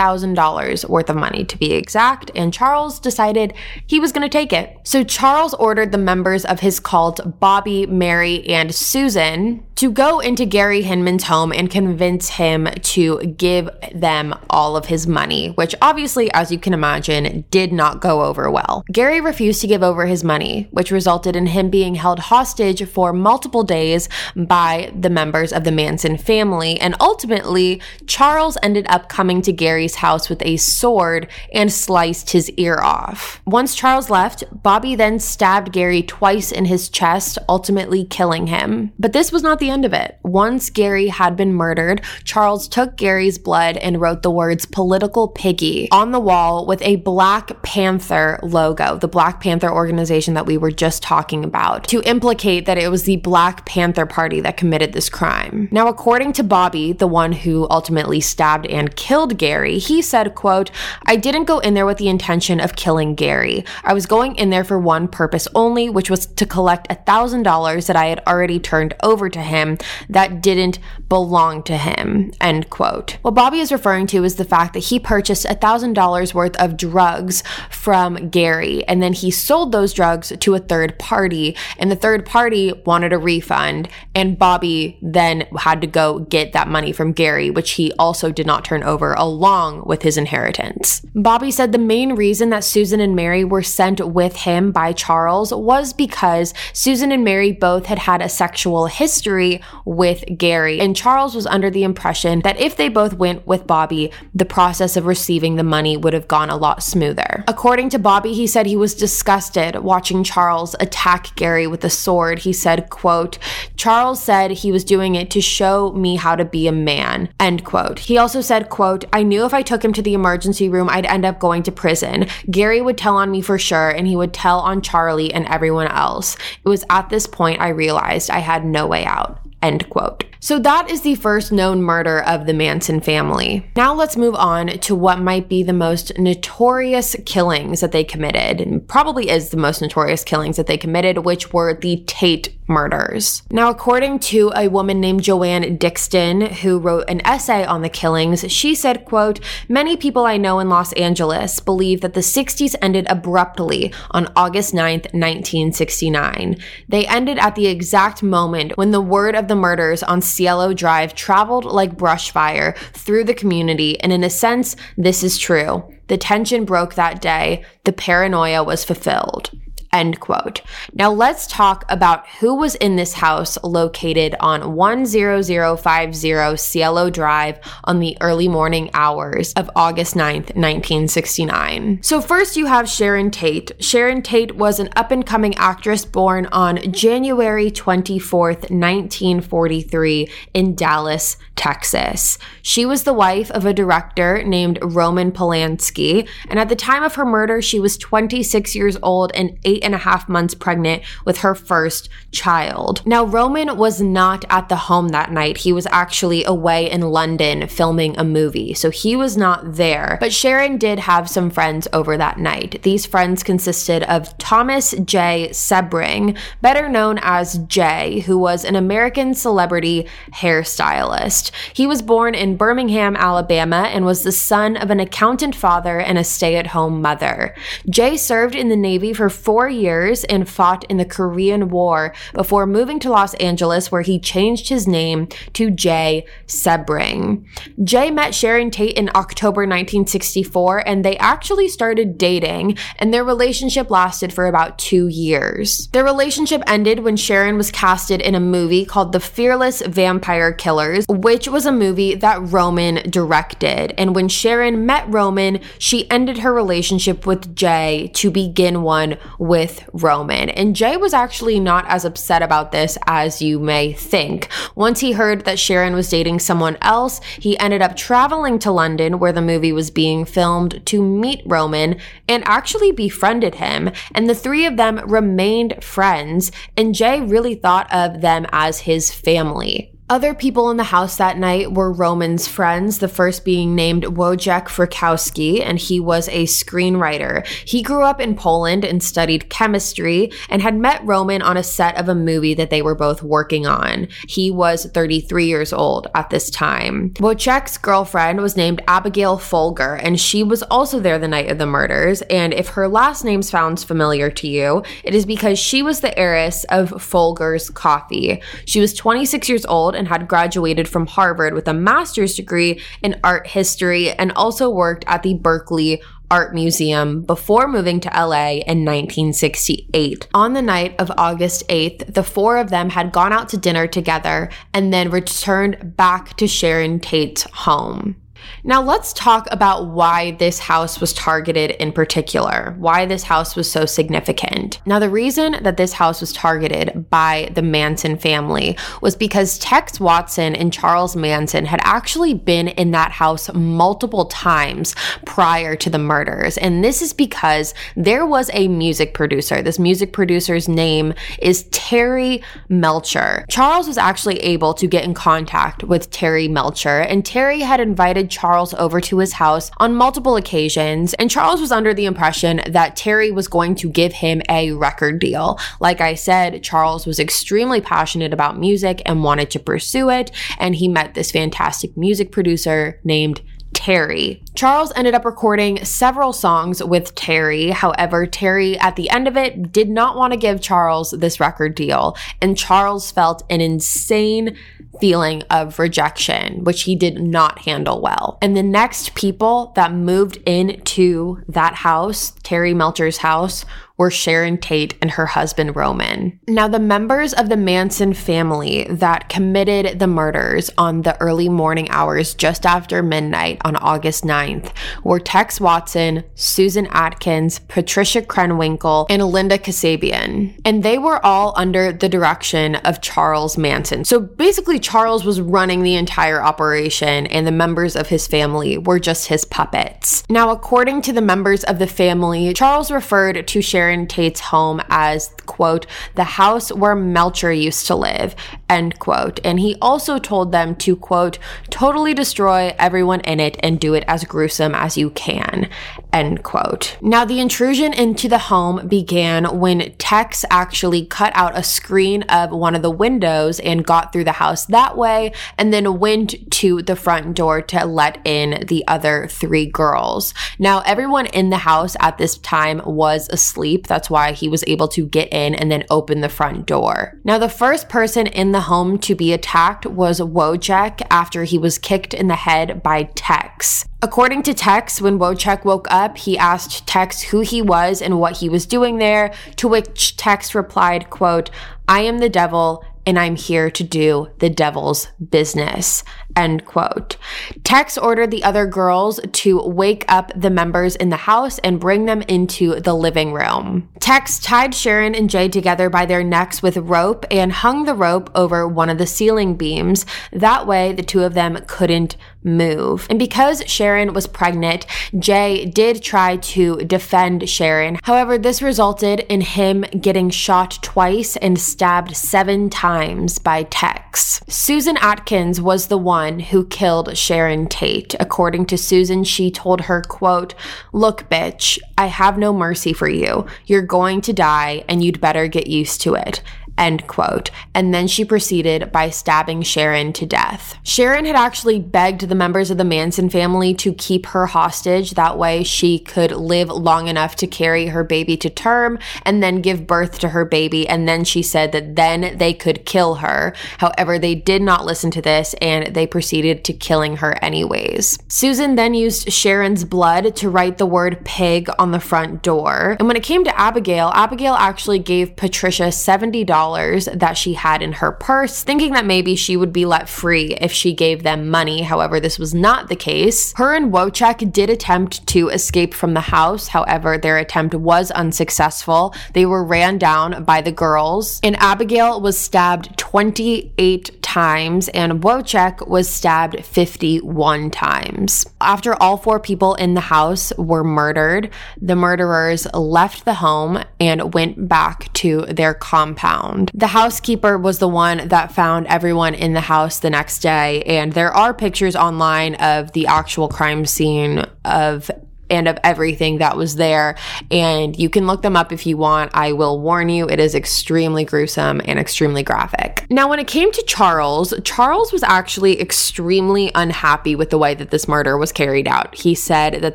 $200,000 0.00 0.88
worth 0.88 1.10
of 1.10 1.16
money 1.16 1.44
to 1.44 1.58
be 1.58 1.72
exact, 1.72 2.30
and 2.34 2.52
Charles 2.52 2.98
decided 2.98 3.54
he 3.86 4.00
was 4.00 4.12
going 4.12 4.22
to 4.22 4.28
take 4.28 4.52
it. 4.52 4.76
So, 4.84 5.04
Charles 5.04 5.54
ordered 5.54 5.92
the 5.92 5.98
members 5.98 6.44
of 6.44 6.60
his 6.60 6.80
cult, 6.80 7.40
Bobby, 7.40 7.86
Mary, 7.86 8.46
and 8.48 8.74
Susan, 8.74 9.64
to 9.76 9.90
go 9.90 10.20
into 10.20 10.44
Gary 10.44 10.82
Hinman's 10.82 11.24
home 11.24 11.52
and 11.52 11.70
convince 11.70 12.28
him 12.28 12.68
to 12.82 13.18
give 13.38 13.70
them 13.94 14.34
all 14.50 14.76
of 14.76 14.86
his 14.86 15.06
money, 15.06 15.48
which 15.52 15.74
obviously, 15.80 16.30
as 16.32 16.52
you 16.52 16.58
can 16.58 16.74
imagine, 16.74 17.44
did 17.50 17.72
not 17.72 18.00
go 18.00 18.22
over 18.22 18.50
well. 18.50 18.84
Gary 18.92 19.20
refused 19.20 19.62
to 19.62 19.66
give 19.66 19.82
over 19.82 20.04
his 20.06 20.22
money, 20.22 20.68
which 20.70 20.90
resulted 20.90 21.34
in 21.34 21.46
him 21.46 21.70
being 21.70 21.94
held 21.94 22.18
hostage 22.18 22.86
for 22.88 23.12
multiple 23.12 23.62
days 23.62 24.08
by 24.36 24.92
the 24.98 25.08
members 25.08 25.50
of 25.50 25.64
the 25.64 25.72
Manson 25.72 26.18
family. 26.18 26.78
And 26.78 26.94
ultimately, 27.00 27.80
Charles 28.06 28.58
ended 28.62 28.86
up 28.88 29.08
coming 29.08 29.40
to 29.42 29.52
Gary's 29.52 29.89
house 29.96 30.28
with 30.28 30.42
a 30.42 30.56
sword 30.56 31.28
and 31.52 31.72
sliced 31.72 32.30
his 32.30 32.50
ear 32.52 32.78
off. 32.80 33.40
Once 33.46 33.74
Charles 33.74 34.10
left, 34.10 34.44
Bobby 34.62 34.94
then 34.94 35.18
stabbed 35.18 35.72
Gary 35.72 36.02
twice 36.02 36.52
in 36.52 36.64
his 36.64 36.88
chest, 36.88 37.38
ultimately 37.48 38.04
killing 38.04 38.46
him. 38.46 38.92
But 38.98 39.12
this 39.12 39.32
was 39.32 39.42
not 39.42 39.58
the 39.58 39.70
end 39.70 39.84
of 39.84 39.92
it. 39.92 40.18
Once 40.22 40.70
Gary 40.70 41.08
had 41.08 41.36
been 41.36 41.52
murdered, 41.52 42.02
Charles 42.24 42.68
took 42.68 42.96
Gary's 42.96 43.38
blood 43.38 43.76
and 43.78 44.00
wrote 44.00 44.22
the 44.22 44.30
words 44.30 44.66
political 44.66 45.28
piggy 45.28 45.88
on 45.90 46.12
the 46.12 46.20
wall 46.20 46.66
with 46.66 46.82
a 46.82 46.96
Black 46.96 47.62
Panther 47.62 48.38
logo, 48.42 48.96
the 48.96 49.08
Black 49.08 49.40
Panther 49.40 49.70
organization 49.70 50.34
that 50.34 50.46
we 50.46 50.56
were 50.56 50.70
just 50.70 51.02
talking 51.02 51.44
about, 51.44 51.86
to 51.88 52.02
implicate 52.02 52.66
that 52.66 52.78
it 52.78 52.90
was 52.90 53.04
the 53.04 53.16
Black 53.16 53.66
Panther 53.66 54.06
Party 54.06 54.40
that 54.40 54.56
committed 54.56 54.92
this 54.92 55.08
crime. 55.08 55.68
Now, 55.70 55.88
according 55.88 56.32
to 56.34 56.42
Bobby, 56.42 56.92
the 56.92 57.06
one 57.06 57.32
who 57.32 57.66
ultimately 57.70 58.20
stabbed 58.20 58.66
and 58.66 58.94
killed 58.96 59.38
Gary, 59.38 59.69
he 59.78 60.02
said, 60.02 60.34
quote, 60.34 60.70
I 61.06 61.16
didn't 61.16 61.44
go 61.44 61.58
in 61.60 61.74
there 61.74 61.86
with 61.86 61.98
the 61.98 62.08
intention 62.08 62.60
of 62.60 62.76
killing 62.76 63.14
Gary. 63.14 63.64
I 63.84 63.94
was 63.94 64.06
going 64.06 64.36
in 64.36 64.50
there 64.50 64.64
for 64.64 64.78
one 64.78 65.08
purpose 65.08 65.46
only, 65.54 65.88
which 65.88 66.10
was 66.10 66.26
to 66.26 66.46
collect 66.46 66.90
a 66.90 66.96
thousand 66.96 67.44
dollars 67.44 67.86
that 67.86 67.96
I 67.96 68.06
had 68.06 68.22
already 68.26 68.58
turned 68.58 68.94
over 69.02 69.28
to 69.28 69.40
him 69.40 69.60
him 69.60 69.78
that 70.08 70.40
didn't 70.40 70.78
belong 71.08 71.62
to 71.64 71.76
him, 71.76 72.32
end 72.40 72.70
quote. 72.70 73.18
What 73.22 73.34
Bobby 73.34 73.60
is 73.60 73.72
referring 73.72 74.06
to 74.08 74.24
is 74.24 74.36
the 74.36 74.44
fact 74.44 74.72
that 74.74 74.80
he 74.80 74.98
purchased 74.98 75.44
a 75.44 75.54
$1,000 75.54 76.34
worth 76.34 76.56
of 76.56 76.76
drugs 76.76 77.42
from 77.70 78.30
Gary, 78.30 78.84
and 78.86 79.02
then 79.02 79.12
he 79.12 79.30
sold 79.30 79.72
those 79.72 79.92
drugs 79.92 80.32
to 80.38 80.54
a 80.54 80.58
third 80.58 80.98
party, 80.98 81.56
and 81.78 81.90
the 81.90 81.96
third 81.96 82.24
party 82.24 82.72
wanted 82.86 83.12
a 83.12 83.18
refund, 83.18 83.88
and 84.14 84.38
Bobby 84.38 84.98
then 85.02 85.46
had 85.58 85.80
to 85.80 85.86
go 85.86 86.20
get 86.20 86.52
that 86.52 86.68
money 86.68 86.92
from 86.92 87.12
Gary, 87.12 87.50
which 87.50 87.72
he 87.72 87.92
also 87.98 88.32
did 88.32 88.46
not 88.46 88.64
turn 88.64 88.82
over, 88.82 89.12
along 89.14 89.59
with 89.84 90.02
his 90.02 90.16
inheritance. 90.16 91.00
Bobby 91.14 91.50
said 91.50 91.72
the 91.72 91.78
main 91.78 92.14
reason 92.14 92.50
that 92.50 92.64
Susan 92.64 93.00
and 93.00 93.14
Mary 93.14 93.44
were 93.44 93.62
sent 93.62 94.00
with 94.06 94.36
him 94.36 94.72
by 94.72 94.92
Charles 94.92 95.52
was 95.52 95.92
because 95.92 96.54
Susan 96.72 97.12
and 97.12 97.24
Mary 97.24 97.52
both 97.52 97.86
had 97.86 97.98
had 97.98 98.22
a 98.22 98.28
sexual 98.28 98.86
history 98.86 99.60
with 99.84 100.24
Gary, 100.36 100.80
and 100.80 100.96
Charles 100.96 101.34
was 101.34 101.46
under 101.46 101.70
the 101.70 101.84
impression 101.84 102.40
that 102.40 102.60
if 102.60 102.76
they 102.76 102.88
both 102.88 103.14
went 103.14 103.46
with 103.46 103.66
Bobby, 103.66 104.10
the 104.34 104.44
process 104.44 104.96
of 104.96 105.06
receiving 105.06 105.56
the 105.56 105.62
money 105.62 105.96
would 105.96 106.12
have 106.12 106.28
gone 106.28 106.50
a 106.50 106.56
lot 106.56 106.82
smoother. 106.82 107.44
According 107.48 107.90
to 107.90 107.98
Bobby, 107.98 108.32
he 108.32 108.46
said 108.46 108.66
he 108.66 108.76
was 108.76 108.94
disgusted 108.94 109.76
watching 109.76 110.24
Charles 110.24 110.74
attack 110.80 111.34
Gary 111.36 111.66
with 111.66 111.84
a 111.84 111.90
sword. 111.90 112.40
He 112.40 112.52
said, 112.52 112.90
quote, 112.90 113.38
Charles 113.76 114.22
said 114.22 114.50
he 114.50 114.72
was 114.72 114.84
doing 114.84 115.14
it 115.14 115.30
to 115.30 115.40
show 115.40 115.92
me 115.92 116.16
how 116.16 116.36
to 116.36 116.44
be 116.44 116.66
a 116.66 116.72
man, 116.72 117.28
end 117.38 117.64
quote. 117.64 117.98
He 118.00 118.16
also 118.16 118.40
said, 118.40 118.70
quote, 118.70 119.04
I 119.12 119.22
knew 119.22 119.44
if 119.44 119.49
I 119.54 119.62
took 119.62 119.84
him 119.84 119.92
to 119.94 120.02
the 120.02 120.14
emergency 120.14 120.68
room, 120.68 120.88
I'd 120.88 121.06
end 121.06 121.24
up 121.24 121.38
going 121.38 121.62
to 121.64 121.72
prison. 121.72 122.26
Gary 122.50 122.80
would 122.80 122.98
tell 122.98 123.16
on 123.16 123.30
me 123.30 123.40
for 123.40 123.58
sure, 123.58 123.90
and 123.90 124.06
he 124.06 124.16
would 124.16 124.32
tell 124.32 124.60
on 124.60 124.82
Charlie 124.82 125.32
and 125.32 125.46
everyone 125.46 125.88
else. 125.88 126.36
It 126.64 126.68
was 126.68 126.84
at 126.90 127.08
this 127.08 127.26
point 127.26 127.60
I 127.60 127.68
realized 127.68 128.30
I 128.30 128.38
had 128.38 128.64
no 128.64 128.86
way 128.86 129.04
out. 129.04 129.40
End 129.62 129.88
quote. 129.90 130.24
So 130.42 130.58
that 130.60 130.90
is 130.90 131.02
the 131.02 131.16
first 131.16 131.52
known 131.52 131.82
murder 131.82 132.22
of 132.22 132.46
the 132.46 132.54
Manson 132.54 133.00
family. 133.02 133.70
Now 133.76 133.92
let's 133.92 134.16
move 134.16 134.34
on 134.34 134.68
to 134.68 134.94
what 134.94 135.20
might 135.20 135.50
be 135.50 135.62
the 135.62 135.74
most 135.74 136.18
notorious 136.18 137.14
killings 137.26 137.80
that 137.80 137.92
they 137.92 138.04
committed, 138.04 138.58
and 138.58 138.86
probably 138.88 139.28
is 139.28 139.50
the 139.50 139.58
most 139.58 139.82
notorious 139.82 140.24
killings 140.24 140.56
that 140.56 140.66
they 140.66 140.78
committed, 140.78 141.18
which 141.18 141.52
were 141.52 141.74
the 141.74 142.02
Tate 142.06 142.56
murders. 142.70 143.42
Now, 143.50 143.68
according 143.68 144.20
to 144.20 144.52
a 144.56 144.68
woman 144.68 145.00
named 145.00 145.24
Joan 145.24 145.76
Didion, 145.76 146.50
who 146.60 146.78
wrote 146.78 147.04
an 147.08 147.20
essay 147.26 147.64
on 147.64 147.82
the 147.82 147.88
killings, 147.90 148.50
she 148.50 148.74
said, 148.74 149.04
quote, 149.04 149.40
Many 149.68 149.96
people 149.96 150.24
I 150.24 150.38
know 150.38 150.60
in 150.60 150.68
Los 150.68 150.92
Angeles 150.94 151.60
believe 151.60 152.00
that 152.00 152.14
the 152.14 152.20
60s 152.20 152.74
ended 152.80 153.06
abruptly 153.10 153.92
on 154.12 154.32
August 154.36 154.72
9th, 154.72 155.12
1969. 155.12 156.56
They 156.88 157.06
ended 157.06 157.38
at 157.38 157.56
the 157.56 157.66
exact 157.66 158.22
moment 158.22 158.78
when 158.78 158.92
the 158.92 159.00
word 159.00 159.34
of 159.34 159.48
the 159.48 159.56
murders 159.56 160.02
on 160.02 160.22
Cielo 160.30 160.72
Drive 160.72 161.14
traveled 161.14 161.64
like 161.64 161.96
brush 161.96 162.30
fire 162.30 162.74
through 162.92 163.24
the 163.24 163.34
community, 163.34 164.00
and 164.00 164.12
in 164.12 164.24
a 164.24 164.30
sense, 164.30 164.76
this 164.96 165.22
is 165.22 165.38
true. 165.38 165.84
The 166.08 166.18
tension 166.18 166.64
broke 166.64 166.94
that 166.94 167.20
day. 167.20 167.64
The 167.84 167.92
paranoia 167.92 168.64
was 168.64 168.84
fulfilled. 168.84 169.50
End 169.92 170.20
quote. 170.20 170.62
Now 170.94 171.10
let's 171.10 171.48
talk 171.48 171.84
about 171.88 172.28
who 172.38 172.54
was 172.54 172.76
in 172.76 172.94
this 172.94 173.14
house 173.14 173.58
located 173.64 174.36
on 174.38 174.76
10050 174.76 176.56
Cielo 176.56 177.10
Drive 177.10 177.58
on 177.82 177.98
the 177.98 178.16
early 178.20 178.46
morning 178.46 178.90
hours 178.94 179.52
of 179.54 179.68
August 179.74 180.14
9th, 180.14 180.54
1969. 180.54 182.00
So 182.02 182.20
first 182.20 182.56
you 182.56 182.66
have 182.66 182.88
Sharon 182.88 183.32
Tate. 183.32 183.72
Sharon 183.82 184.22
Tate 184.22 184.54
was 184.54 184.78
an 184.78 184.90
up 184.94 185.10
and 185.10 185.26
coming 185.26 185.56
actress 185.56 186.04
born 186.04 186.46
on 186.46 186.92
January 186.92 187.70
24th, 187.72 188.70
1943 188.70 190.30
in 190.54 190.76
Dallas, 190.76 191.36
Texas. 191.56 192.38
She 192.62 192.86
was 192.86 193.02
the 193.02 193.12
wife 193.12 193.50
of 193.50 193.66
a 193.66 193.74
director 193.74 194.44
named 194.44 194.78
Roman 194.82 195.32
Polanski, 195.32 196.28
and 196.48 196.60
at 196.60 196.68
the 196.68 196.76
time 196.76 197.02
of 197.02 197.16
her 197.16 197.26
murder, 197.26 197.60
she 197.60 197.80
was 197.80 197.98
26 197.98 198.76
years 198.76 198.96
old 199.02 199.32
and 199.34 199.58
eight 199.80 199.86
and 199.86 199.94
a 199.94 199.98
half 199.98 200.28
months 200.28 200.54
pregnant 200.54 201.02
with 201.24 201.38
her 201.38 201.54
first 201.54 202.08
child. 202.32 203.04
Now, 203.06 203.24
Roman 203.24 203.76
was 203.76 204.00
not 204.00 204.44
at 204.50 204.68
the 204.68 204.76
home 204.76 205.08
that 205.08 205.32
night. 205.32 205.58
He 205.58 205.72
was 205.72 205.86
actually 205.90 206.44
away 206.44 206.90
in 206.90 207.00
London 207.00 207.66
filming 207.66 208.16
a 208.18 208.24
movie, 208.24 208.74
so 208.74 208.90
he 208.90 209.16
was 209.16 209.36
not 209.36 209.74
there. 209.74 210.18
But 210.20 210.32
Sharon 210.32 210.78
did 210.78 211.00
have 211.00 211.28
some 211.28 211.50
friends 211.50 211.88
over 211.92 212.16
that 212.16 212.38
night. 212.38 212.82
These 212.82 213.06
friends 213.06 213.42
consisted 213.42 214.02
of 214.04 214.36
Thomas 214.38 214.94
J. 215.04 215.48
Sebring, 215.50 216.36
better 216.60 216.88
known 216.88 217.18
as 217.22 217.58
Jay, 217.66 218.20
who 218.20 218.38
was 218.38 218.64
an 218.64 218.76
American 218.76 219.34
celebrity 219.34 220.06
hairstylist. 220.34 221.50
He 221.72 221.86
was 221.86 222.02
born 222.02 222.34
in 222.34 222.56
Birmingham, 222.56 223.16
Alabama, 223.16 223.88
and 223.92 224.04
was 224.04 224.22
the 224.22 224.32
son 224.32 224.76
of 224.76 224.90
an 224.90 225.00
accountant 225.00 225.54
father 225.54 225.98
and 225.98 226.18
a 226.18 226.24
stay 226.24 226.56
at 226.56 226.68
home 226.68 227.00
mother. 227.00 227.54
Jay 227.88 228.16
served 228.16 228.54
in 228.54 228.68
the 228.68 228.76
Navy 228.76 229.12
for 229.12 229.30
four 229.30 229.69
years 229.70 230.24
and 230.24 230.48
fought 230.48 230.84
in 230.84 230.96
the 230.96 231.04
Korean 231.04 231.68
War 231.68 232.14
before 232.34 232.66
moving 232.66 232.98
to 233.00 233.10
Los 233.10 233.34
Angeles, 233.34 233.90
where 233.90 234.02
he 234.02 234.18
changed 234.18 234.68
his 234.68 234.86
name 234.86 235.28
to 235.54 235.70
Jay 235.70 236.26
Sebring. 236.46 237.44
Jay 237.82 238.10
met 238.10 238.34
Sharon 238.34 238.70
Tate 238.70 238.96
in 238.96 239.10
October 239.14 239.62
1964, 239.62 240.86
and 240.86 241.04
they 241.04 241.16
actually 241.18 241.68
started 241.68 242.18
dating, 242.18 242.76
and 242.98 243.12
their 243.12 243.24
relationship 243.24 243.90
lasted 243.90 244.32
for 244.32 244.46
about 244.46 244.78
two 244.78 245.08
years. 245.08 245.88
Their 245.92 246.04
relationship 246.04 246.62
ended 246.66 247.00
when 247.00 247.16
Sharon 247.16 247.56
was 247.56 247.70
casted 247.70 248.20
in 248.20 248.34
a 248.34 248.40
movie 248.40 248.84
called 248.84 249.12
The 249.12 249.20
Fearless 249.20 249.82
Vampire 249.82 250.52
Killers, 250.52 251.04
which 251.08 251.48
was 251.48 251.66
a 251.66 251.72
movie 251.72 252.14
that 252.14 252.40
Roman 252.42 253.08
directed. 253.10 253.94
And 253.98 254.14
when 254.14 254.28
Sharon 254.28 254.86
met 254.86 255.04
Roman, 255.08 255.60
she 255.78 256.10
ended 256.10 256.38
her 256.38 256.52
relationship 256.52 257.26
with 257.26 257.54
Jay 257.54 258.10
to 258.14 258.30
begin 258.30 258.82
one 258.82 259.16
with 259.38 259.59
Roman. 259.92 260.48
And 260.50 260.76
Jay 260.76 260.96
was 260.96 261.14
actually 261.14 261.60
not 261.60 261.84
as 261.88 262.04
upset 262.04 262.42
about 262.42 262.72
this 262.72 262.96
as 263.06 263.42
you 263.42 263.58
may 263.58 263.92
think. 263.92 264.48
Once 264.74 265.00
he 265.00 265.12
heard 265.12 265.44
that 265.44 265.58
Sharon 265.58 265.94
was 265.94 266.08
dating 266.08 266.38
someone 266.38 266.76
else, 266.80 267.20
he 267.38 267.58
ended 267.58 267.82
up 267.82 267.96
traveling 267.96 268.58
to 268.60 268.70
London 268.70 269.18
where 269.18 269.32
the 269.32 269.42
movie 269.42 269.72
was 269.72 269.90
being 269.90 270.24
filmed 270.24 270.84
to 270.86 271.02
meet 271.02 271.42
Roman 271.44 271.98
and 272.28 272.42
actually 272.46 272.92
befriended 272.92 273.56
him. 273.56 273.90
And 274.14 274.28
the 274.28 274.34
three 274.34 274.66
of 274.66 274.76
them 274.76 274.98
remained 275.08 275.82
friends, 275.82 276.52
and 276.76 276.94
Jay 276.94 277.20
really 277.20 277.54
thought 277.54 277.92
of 277.92 278.20
them 278.20 278.46
as 278.52 278.80
his 278.80 279.12
family. 279.12 279.92
Other 280.10 280.34
people 280.34 280.72
in 280.72 280.76
the 280.76 280.82
house 280.82 281.18
that 281.18 281.38
night 281.38 281.72
were 281.72 281.92
Roman's 281.92 282.48
friends, 282.48 282.98
the 282.98 283.06
first 283.06 283.44
being 283.44 283.76
named 283.76 284.02
Wojciech 284.02 284.64
Frykowski, 284.64 285.64
and 285.64 285.78
he 285.78 286.00
was 286.00 286.26
a 286.30 286.46
screenwriter. 286.46 287.46
He 287.46 287.80
grew 287.80 288.02
up 288.02 288.20
in 288.20 288.34
Poland 288.34 288.84
and 288.84 289.00
studied 289.00 289.48
chemistry 289.50 290.32
and 290.48 290.62
had 290.62 290.74
met 290.74 291.06
Roman 291.06 291.42
on 291.42 291.56
a 291.56 291.62
set 291.62 291.96
of 291.96 292.08
a 292.08 292.16
movie 292.16 292.54
that 292.54 292.70
they 292.70 292.82
were 292.82 292.96
both 292.96 293.22
working 293.22 293.68
on. 293.68 294.08
He 294.26 294.50
was 294.50 294.84
33 294.86 295.46
years 295.46 295.72
old 295.72 296.08
at 296.16 296.28
this 296.30 296.50
time. 296.50 297.10
Wojciech's 297.20 297.78
girlfriend 297.78 298.40
was 298.40 298.56
named 298.56 298.82
Abigail 298.88 299.38
Folger, 299.38 299.94
and 299.94 300.18
she 300.18 300.42
was 300.42 300.64
also 300.64 300.98
there 300.98 301.20
the 301.20 301.28
night 301.28 301.52
of 301.52 301.58
the 301.58 301.66
murders. 301.66 302.22
And 302.22 302.52
if 302.52 302.70
her 302.70 302.88
last 302.88 303.24
name 303.24 303.42
sounds 303.42 303.84
familiar 303.84 304.28
to 304.28 304.48
you, 304.48 304.82
it 305.04 305.14
is 305.14 305.24
because 305.24 305.60
she 305.60 305.84
was 305.84 306.00
the 306.00 306.18
heiress 306.18 306.64
of 306.64 307.00
Folger's 307.00 307.70
Coffee. 307.70 308.42
She 308.64 308.80
was 308.80 308.92
26 308.92 309.48
years 309.48 309.64
old 309.66 309.99
and 310.00 310.08
had 310.08 310.26
graduated 310.26 310.88
from 310.88 311.06
Harvard 311.06 311.52
with 311.52 311.68
a 311.68 311.74
master's 311.74 312.34
degree 312.34 312.80
in 313.02 313.20
art 313.22 313.46
history 313.46 314.10
and 314.12 314.32
also 314.32 314.70
worked 314.70 315.04
at 315.06 315.22
the 315.22 315.34
Berkeley 315.34 316.02
Art 316.30 316.54
Museum 316.54 317.20
before 317.22 317.68
moving 317.68 318.00
to 318.00 318.08
LA 318.08 318.62
in 318.66 318.84
1968. 318.86 320.28
On 320.32 320.54
the 320.54 320.62
night 320.62 320.94
of 320.98 321.12
August 321.18 321.68
8th, 321.68 322.14
the 322.14 322.22
four 322.22 322.56
of 322.56 322.70
them 322.70 322.88
had 322.88 323.12
gone 323.12 323.32
out 323.32 323.50
to 323.50 323.58
dinner 323.58 323.86
together 323.86 324.48
and 324.72 324.90
then 324.90 325.10
returned 325.10 325.96
back 325.96 326.34
to 326.38 326.48
Sharon 326.48 326.98
Tate's 326.98 327.42
home. 327.52 328.16
Now, 328.64 328.82
let's 328.82 329.12
talk 329.12 329.46
about 329.50 329.88
why 329.88 330.32
this 330.32 330.58
house 330.58 331.00
was 331.00 331.12
targeted 331.12 331.72
in 331.72 331.92
particular, 331.92 332.74
why 332.78 333.06
this 333.06 333.22
house 333.22 333.56
was 333.56 333.70
so 333.70 333.86
significant. 333.86 334.80
Now, 334.86 334.98
the 334.98 335.10
reason 335.10 335.56
that 335.62 335.76
this 335.76 335.94
house 335.94 336.20
was 336.20 336.32
targeted 336.32 337.08
by 337.10 337.50
the 337.54 337.62
Manson 337.62 338.16
family 338.16 338.76
was 339.00 339.16
because 339.16 339.58
Tex 339.58 339.98
Watson 339.98 340.54
and 340.54 340.72
Charles 340.72 341.16
Manson 341.16 341.64
had 341.64 341.80
actually 341.82 342.34
been 342.34 342.68
in 342.68 342.90
that 342.90 343.12
house 343.12 343.52
multiple 343.52 344.26
times 344.26 344.94
prior 345.26 345.76
to 345.76 345.90
the 345.90 345.98
murders. 345.98 346.58
And 346.58 346.84
this 346.84 347.02
is 347.02 347.12
because 347.12 347.74
there 347.96 348.26
was 348.26 348.50
a 348.52 348.68
music 348.68 349.14
producer. 349.14 349.62
This 349.62 349.78
music 349.78 350.12
producer's 350.12 350.68
name 350.68 351.14
is 351.40 351.64
Terry 351.70 352.42
Melcher. 352.68 353.44
Charles 353.48 353.86
was 353.86 353.98
actually 353.98 354.38
able 354.38 354.74
to 354.74 354.86
get 354.86 355.04
in 355.04 355.14
contact 355.14 355.82
with 355.84 356.10
Terry 356.10 356.48
Melcher, 356.48 357.00
and 357.00 357.24
Terry 357.24 357.60
had 357.60 357.80
invited 357.80 358.29
Charles 358.30 358.74
over 358.74 359.00
to 359.02 359.18
his 359.18 359.34
house 359.34 359.70
on 359.78 359.94
multiple 359.94 360.36
occasions, 360.36 361.14
and 361.14 361.30
Charles 361.30 361.60
was 361.60 361.72
under 361.72 361.92
the 361.92 362.06
impression 362.06 362.60
that 362.68 362.96
Terry 362.96 363.30
was 363.30 363.48
going 363.48 363.74
to 363.76 363.90
give 363.90 364.12
him 364.12 364.42
a 364.48 364.72
record 364.72 365.18
deal. 365.18 365.58
Like 365.80 366.00
I 366.00 366.14
said, 366.14 366.62
Charles 366.62 367.06
was 367.06 367.18
extremely 367.18 367.80
passionate 367.80 368.32
about 368.32 368.58
music 368.58 369.02
and 369.04 369.24
wanted 369.24 369.50
to 369.50 369.58
pursue 369.58 370.10
it, 370.10 370.30
and 370.58 370.74
he 370.74 370.88
met 370.88 371.14
this 371.14 371.30
fantastic 371.30 371.96
music 371.96 372.32
producer 372.32 373.00
named 373.04 373.42
Terry. 373.72 374.42
Charles 374.54 374.92
ended 374.94 375.14
up 375.14 375.24
recording 375.24 375.84
several 375.84 376.32
songs 376.32 376.82
with 376.82 377.14
Terry. 377.14 377.70
However, 377.70 378.26
Terry, 378.26 378.78
at 378.78 378.96
the 378.96 379.08
end 379.10 379.26
of 379.26 379.36
it, 379.36 379.72
did 379.72 379.88
not 379.88 380.16
want 380.16 380.32
to 380.32 380.38
give 380.38 380.60
Charles 380.60 381.12
this 381.12 381.40
record 381.40 381.74
deal. 381.74 382.16
And 382.42 382.58
Charles 382.58 383.10
felt 383.10 383.42
an 383.48 383.60
insane 383.60 384.56
feeling 385.00 385.42
of 385.50 385.78
rejection, 385.78 386.64
which 386.64 386.82
he 386.82 386.94
did 386.94 387.20
not 387.22 387.60
handle 387.60 388.00
well. 388.02 388.38
And 388.42 388.56
the 388.56 388.62
next 388.62 389.14
people 389.14 389.72
that 389.76 389.94
moved 389.94 390.36
into 390.46 391.42
that 391.48 391.74
house, 391.74 392.32
Terry 392.42 392.74
Melcher's 392.74 393.18
house, 393.18 393.64
were 394.00 394.10
Sharon 394.10 394.56
Tate 394.56 394.94
and 395.02 395.10
her 395.10 395.26
husband 395.26 395.76
Roman. 395.76 396.40
Now, 396.48 396.68
the 396.68 396.78
members 396.78 397.34
of 397.34 397.50
the 397.50 397.56
Manson 397.58 398.14
family 398.14 398.86
that 398.88 399.28
committed 399.28 399.98
the 399.98 400.06
murders 400.06 400.70
on 400.78 401.02
the 401.02 401.20
early 401.20 401.50
morning 401.50 401.86
hours 401.90 402.32
just 402.32 402.64
after 402.64 403.02
midnight 403.02 403.60
on 403.62 403.76
August 403.76 404.24
9th 404.24 404.72
were 405.04 405.20
Tex 405.20 405.60
Watson, 405.60 406.24
Susan 406.34 406.86
Atkins, 406.86 407.58
Patricia 407.68 408.22
Krenwinkel, 408.22 409.04
and 409.10 409.22
Linda 409.22 409.58
Kasabian. 409.58 410.58
And 410.64 410.82
they 410.82 410.96
were 410.96 411.22
all 411.22 411.52
under 411.56 411.92
the 411.92 412.08
direction 412.08 412.76
of 412.76 413.02
Charles 413.02 413.58
Manson. 413.58 414.06
So 414.06 414.18
basically, 414.18 414.78
Charles 414.78 415.26
was 415.26 415.42
running 415.42 415.82
the 415.82 415.96
entire 415.96 416.42
operation, 416.42 417.26
and 417.26 417.46
the 417.46 417.52
members 417.52 417.96
of 417.96 418.08
his 418.08 418.26
family 418.26 418.78
were 418.78 418.98
just 418.98 419.28
his 419.28 419.44
puppets. 419.44 420.24
Now, 420.30 420.48
according 420.48 421.02
to 421.02 421.12
the 421.12 421.20
members 421.20 421.64
of 421.64 421.78
the 421.78 421.86
family, 421.86 422.54
Charles 422.54 422.90
referred 422.90 423.46
to 423.46 423.60
Sharon 423.60 423.89
Sharon 423.90 424.06
Tate's 424.06 424.38
home 424.38 424.80
as, 424.88 425.34
quote, 425.50 425.84
the 426.14 426.38
house 426.40 426.72
where 426.72 426.94
Melcher 426.94 427.52
used 427.52 427.88
to 427.88 427.96
live, 427.96 428.36
end 428.68 429.00
quote. 429.00 429.40
And 429.42 429.58
he 429.58 429.74
also 429.82 430.20
told 430.20 430.52
them 430.52 430.76
to, 430.76 430.94
quote, 430.94 431.40
totally 431.70 432.14
destroy 432.14 432.72
everyone 432.78 433.20
in 433.22 433.40
it 433.40 433.58
and 433.60 433.80
do 433.80 433.94
it 433.94 434.04
as 434.06 434.22
gruesome 434.24 434.76
as 434.76 434.96
you 434.96 435.10
can, 435.10 435.68
end 436.12 436.44
quote. 436.44 436.96
Now, 437.00 437.24
the 437.24 437.40
intrusion 437.40 437.92
into 437.92 438.28
the 438.28 438.38
home 438.38 438.86
began 438.86 439.58
when 439.58 439.92
Tex 439.98 440.44
actually 440.50 441.04
cut 441.04 441.32
out 441.34 441.58
a 441.58 441.64
screen 441.64 442.22
of 442.24 442.52
one 442.52 442.76
of 442.76 442.82
the 442.82 442.90
windows 442.90 443.58
and 443.58 443.84
got 443.84 444.12
through 444.12 444.24
the 444.24 444.40
house 444.44 444.66
that 444.66 444.96
way, 444.96 445.32
and 445.58 445.74
then 445.74 445.98
went 445.98 446.50
to 446.52 446.80
the 446.82 446.96
front 446.96 447.34
door 447.34 447.60
to 447.62 447.84
let 447.84 448.24
in 448.24 448.64
the 448.68 448.84
other 448.86 449.26
three 449.28 449.66
girls. 449.66 450.32
Now, 450.60 450.80
everyone 450.86 451.26
in 451.26 451.50
the 451.50 451.64
house 451.70 451.96
at 451.98 452.18
this 452.18 452.38
time 452.38 452.80
was 452.84 453.28
asleep 453.30 453.88
that's 453.88 454.10
why 454.10 454.30
he 454.32 454.48
was 454.48 454.62
able 454.68 454.86
to 454.88 455.06
get 455.06 455.32
in 455.32 455.39
and 455.40 455.70
then 455.70 455.84
open 455.90 456.20
the 456.20 456.28
front 456.28 456.66
door. 456.66 457.18
Now, 457.24 457.38
the 457.38 457.48
first 457.48 457.88
person 457.88 458.26
in 458.26 458.52
the 458.52 458.62
home 458.62 458.98
to 458.98 459.14
be 459.14 459.32
attacked 459.32 459.86
was 459.86 460.20
Wojciech 460.20 461.02
after 461.10 461.44
he 461.44 461.58
was 461.58 461.78
kicked 461.78 462.14
in 462.14 462.28
the 462.28 462.36
head 462.36 462.82
by 462.82 463.04
Tex. 463.14 463.84
According 464.02 464.42
to 464.44 464.54
Tex, 464.54 465.00
when 465.00 465.18
Wojciech 465.18 465.64
woke 465.64 465.86
up, 465.90 466.16
he 466.16 466.38
asked 466.38 466.86
Tex 466.86 467.20
who 467.20 467.40
he 467.40 467.60
was 467.60 468.00
and 468.00 468.18
what 468.18 468.38
he 468.38 468.48
was 468.48 468.64
doing 468.64 468.98
there, 468.98 469.32
to 469.56 469.68
which 469.68 470.16
Tex 470.16 470.54
replied, 470.54 471.10
quote, 471.10 471.50
I 471.86 472.00
am 472.02 472.18
the 472.18 472.28
devil 472.28 472.84
and 473.06 473.18
I'm 473.18 473.36
here 473.36 473.70
to 473.70 473.82
do 473.84 474.28
the 474.38 474.50
devil's 474.50 475.08
business. 475.30 476.04
End 476.36 476.64
quote. 476.64 477.16
Tex 477.64 477.98
ordered 477.98 478.30
the 478.30 478.44
other 478.44 478.66
girls 478.66 479.20
to 479.32 479.60
wake 479.62 480.04
up 480.08 480.30
the 480.36 480.50
members 480.50 480.96
in 480.96 481.08
the 481.08 481.16
house 481.16 481.58
and 481.60 481.80
bring 481.80 482.04
them 482.04 482.22
into 482.22 482.80
the 482.80 482.94
living 482.94 483.32
room. 483.32 483.88
Tex 484.00 484.38
tied 484.38 484.74
Sharon 484.74 485.14
and 485.14 485.30
Jay 485.30 485.48
together 485.48 485.90
by 485.90 486.06
their 486.06 486.22
necks 486.22 486.62
with 486.62 486.76
rope 486.76 487.24
and 487.30 487.52
hung 487.52 487.84
the 487.84 487.94
rope 487.94 488.30
over 488.34 488.66
one 488.68 488.90
of 488.90 488.98
the 488.98 489.06
ceiling 489.06 489.56
beams. 489.56 490.06
That 490.32 490.66
way, 490.66 490.92
the 490.92 491.02
two 491.02 491.22
of 491.22 491.34
them 491.34 491.58
couldn't 491.66 492.16
move. 492.42 493.06
And 493.10 493.18
because 493.18 493.62
Sharon 493.66 494.12
was 494.12 494.26
pregnant, 494.26 494.86
Jay 495.18 495.66
did 495.66 496.02
try 496.02 496.36
to 496.36 496.76
defend 496.78 497.48
Sharon. 497.48 497.98
However, 498.02 498.38
this 498.38 498.62
resulted 498.62 499.20
in 499.28 499.40
him 499.40 499.82
getting 500.00 500.30
shot 500.30 500.78
twice 500.82 501.36
and 501.36 501.58
stabbed 501.58 502.16
seven 502.16 502.70
times 502.70 503.38
by 503.38 503.64
Tex. 503.64 504.40
Susan 504.48 504.96
Atkins 504.98 505.60
was 505.60 505.86
the 505.86 505.98
one 505.98 506.40
who 506.40 506.66
killed 506.66 507.16
Sharon 507.16 507.66
Tate. 507.66 508.14
According 508.18 508.66
to 508.66 508.78
Susan, 508.78 509.24
she 509.24 509.50
told 509.50 509.82
her, 509.82 510.02
quote, 510.02 510.54
Look, 510.92 511.28
bitch, 511.30 511.78
I 511.98 512.06
have 512.06 512.38
no 512.38 512.52
mercy 512.52 512.92
for 512.92 513.08
you. 513.08 513.46
You're 513.66 513.82
going 513.82 514.20
to 514.22 514.32
die 514.32 514.84
and 514.88 515.04
you'd 515.04 515.20
better 515.20 515.46
get 515.46 515.66
used 515.66 516.00
to 516.02 516.14
it. 516.14 516.42
End 516.80 517.06
quote. 517.06 517.50
And 517.74 517.92
then 517.92 518.08
she 518.08 518.24
proceeded 518.24 518.90
by 518.90 519.10
stabbing 519.10 519.60
Sharon 519.60 520.14
to 520.14 520.24
death. 520.24 520.78
Sharon 520.82 521.26
had 521.26 521.36
actually 521.36 521.78
begged 521.78 522.22
the 522.22 522.34
members 522.34 522.70
of 522.70 522.78
the 522.78 522.84
Manson 522.84 523.28
family 523.28 523.74
to 523.74 523.92
keep 523.92 524.24
her 524.26 524.46
hostage. 524.46 525.10
That 525.10 525.36
way 525.36 525.62
she 525.62 525.98
could 525.98 526.30
live 526.32 526.70
long 526.70 527.08
enough 527.08 527.36
to 527.36 527.46
carry 527.46 527.88
her 527.88 528.02
baby 528.02 528.38
to 528.38 528.48
term 528.48 528.98
and 529.26 529.42
then 529.42 529.60
give 529.60 529.86
birth 529.86 530.18
to 530.20 530.30
her 530.30 530.46
baby. 530.46 530.88
And 530.88 531.06
then 531.06 531.22
she 531.24 531.42
said 531.42 531.72
that 531.72 531.96
then 531.96 532.38
they 532.38 532.54
could 532.54 532.86
kill 532.86 533.16
her. 533.16 533.52
However, 533.76 534.18
they 534.18 534.34
did 534.34 534.62
not 534.62 534.86
listen 534.86 535.10
to 535.10 535.20
this 535.20 535.54
and 535.60 535.94
they 535.94 536.06
proceeded 536.06 536.64
to 536.64 536.72
killing 536.72 537.18
her 537.18 537.36
anyways. 537.44 538.18
Susan 538.28 538.76
then 538.76 538.94
used 538.94 539.30
Sharon's 539.30 539.84
blood 539.84 540.34
to 540.36 540.48
write 540.48 540.78
the 540.78 540.86
word 540.86 541.26
pig 541.26 541.68
on 541.78 541.90
the 541.90 542.00
front 542.00 542.42
door. 542.42 542.96
And 542.98 543.06
when 543.06 543.18
it 543.18 543.22
came 543.22 543.44
to 543.44 543.60
Abigail, 543.60 544.10
Abigail 544.14 544.54
actually 544.54 544.98
gave 544.98 545.36
Patricia 545.36 545.88
$70 545.88 546.69
that 546.76 547.36
she 547.36 547.54
had 547.54 547.82
in 547.82 547.92
her 547.94 548.12
purse, 548.12 548.62
thinking 548.62 548.92
that 548.92 549.06
maybe 549.06 549.36
she 549.36 549.56
would 549.56 549.72
be 549.72 549.86
let 549.86 550.08
free 550.08 550.54
if 550.60 550.72
she 550.72 550.92
gave 550.92 551.22
them 551.22 551.48
money. 551.48 551.82
However, 551.82 552.20
this 552.20 552.38
was 552.38 552.54
not 552.54 552.88
the 552.88 552.96
case. 552.96 553.52
Her 553.56 553.74
and 553.74 553.92
Wojciech 553.92 554.52
did 554.52 554.70
attempt 554.70 555.26
to 555.28 555.48
escape 555.48 555.94
from 555.94 556.14
the 556.14 556.20
house. 556.20 556.68
However, 556.68 557.18
their 557.18 557.38
attempt 557.38 557.74
was 557.74 558.10
unsuccessful. 558.10 559.14
They 559.34 559.46
were 559.46 559.64
ran 559.64 559.98
down 559.98 560.44
by 560.44 560.60
the 560.60 560.72
girls, 560.72 561.40
and 561.42 561.56
Abigail 561.56 562.20
was 562.20 562.38
stabbed 562.38 562.96
28 562.98 564.19
times, 564.30 564.88
and 564.90 565.20
Wojciech 565.22 565.88
was 565.88 566.08
stabbed 566.08 566.64
51 566.64 567.68
times. 567.72 568.46
After 568.60 568.94
all 569.02 569.16
four 569.16 569.40
people 569.40 569.74
in 569.74 569.94
the 569.94 570.00
house 570.00 570.52
were 570.56 570.84
murdered, 570.84 571.50
the 571.80 571.96
murderers 571.96 572.64
left 572.72 573.24
the 573.24 573.34
home 573.34 573.82
and 573.98 574.32
went 574.32 574.68
back 574.68 575.12
to 575.14 575.42
their 575.46 575.74
compound. 575.74 576.70
The 576.74 576.86
housekeeper 576.86 577.58
was 577.58 577.80
the 577.80 577.88
one 577.88 578.28
that 578.28 578.52
found 578.52 578.86
everyone 578.86 579.34
in 579.34 579.52
the 579.52 579.62
house 579.62 579.98
the 579.98 580.10
next 580.10 580.38
day, 580.38 580.84
and 580.84 581.12
there 581.12 581.32
are 581.32 581.52
pictures 581.52 581.96
online 581.96 582.54
of 582.54 582.92
the 582.92 583.08
actual 583.08 583.48
crime 583.48 583.84
scene 583.84 584.46
of 584.64 585.10
and 585.50 585.68
of 585.68 585.78
everything 585.84 586.38
that 586.38 586.56
was 586.56 586.76
there. 586.76 587.16
And 587.50 587.98
you 587.98 588.08
can 588.08 588.26
look 588.26 588.42
them 588.42 588.56
up 588.56 588.72
if 588.72 588.86
you 588.86 588.96
want. 588.96 589.32
I 589.34 589.52
will 589.52 589.80
warn 589.80 590.08
you, 590.08 590.28
it 590.28 590.38
is 590.38 590.54
extremely 590.54 591.24
gruesome 591.24 591.80
and 591.84 591.98
extremely 591.98 592.42
graphic. 592.42 593.06
Now, 593.10 593.28
when 593.28 593.38
it 593.38 593.46
came 593.46 593.72
to 593.72 593.82
Charles, 593.86 594.54
Charles 594.64 595.12
was 595.12 595.22
actually 595.22 595.80
extremely 595.80 596.70
unhappy 596.74 597.34
with 597.34 597.50
the 597.50 597.58
way 597.58 597.74
that 597.74 597.90
this 597.90 598.06
murder 598.06 598.38
was 598.38 598.52
carried 598.52 598.86
out. 598.86 599.14
He 599.14 599.34
said 599.34 599.82
that 599.82 599.94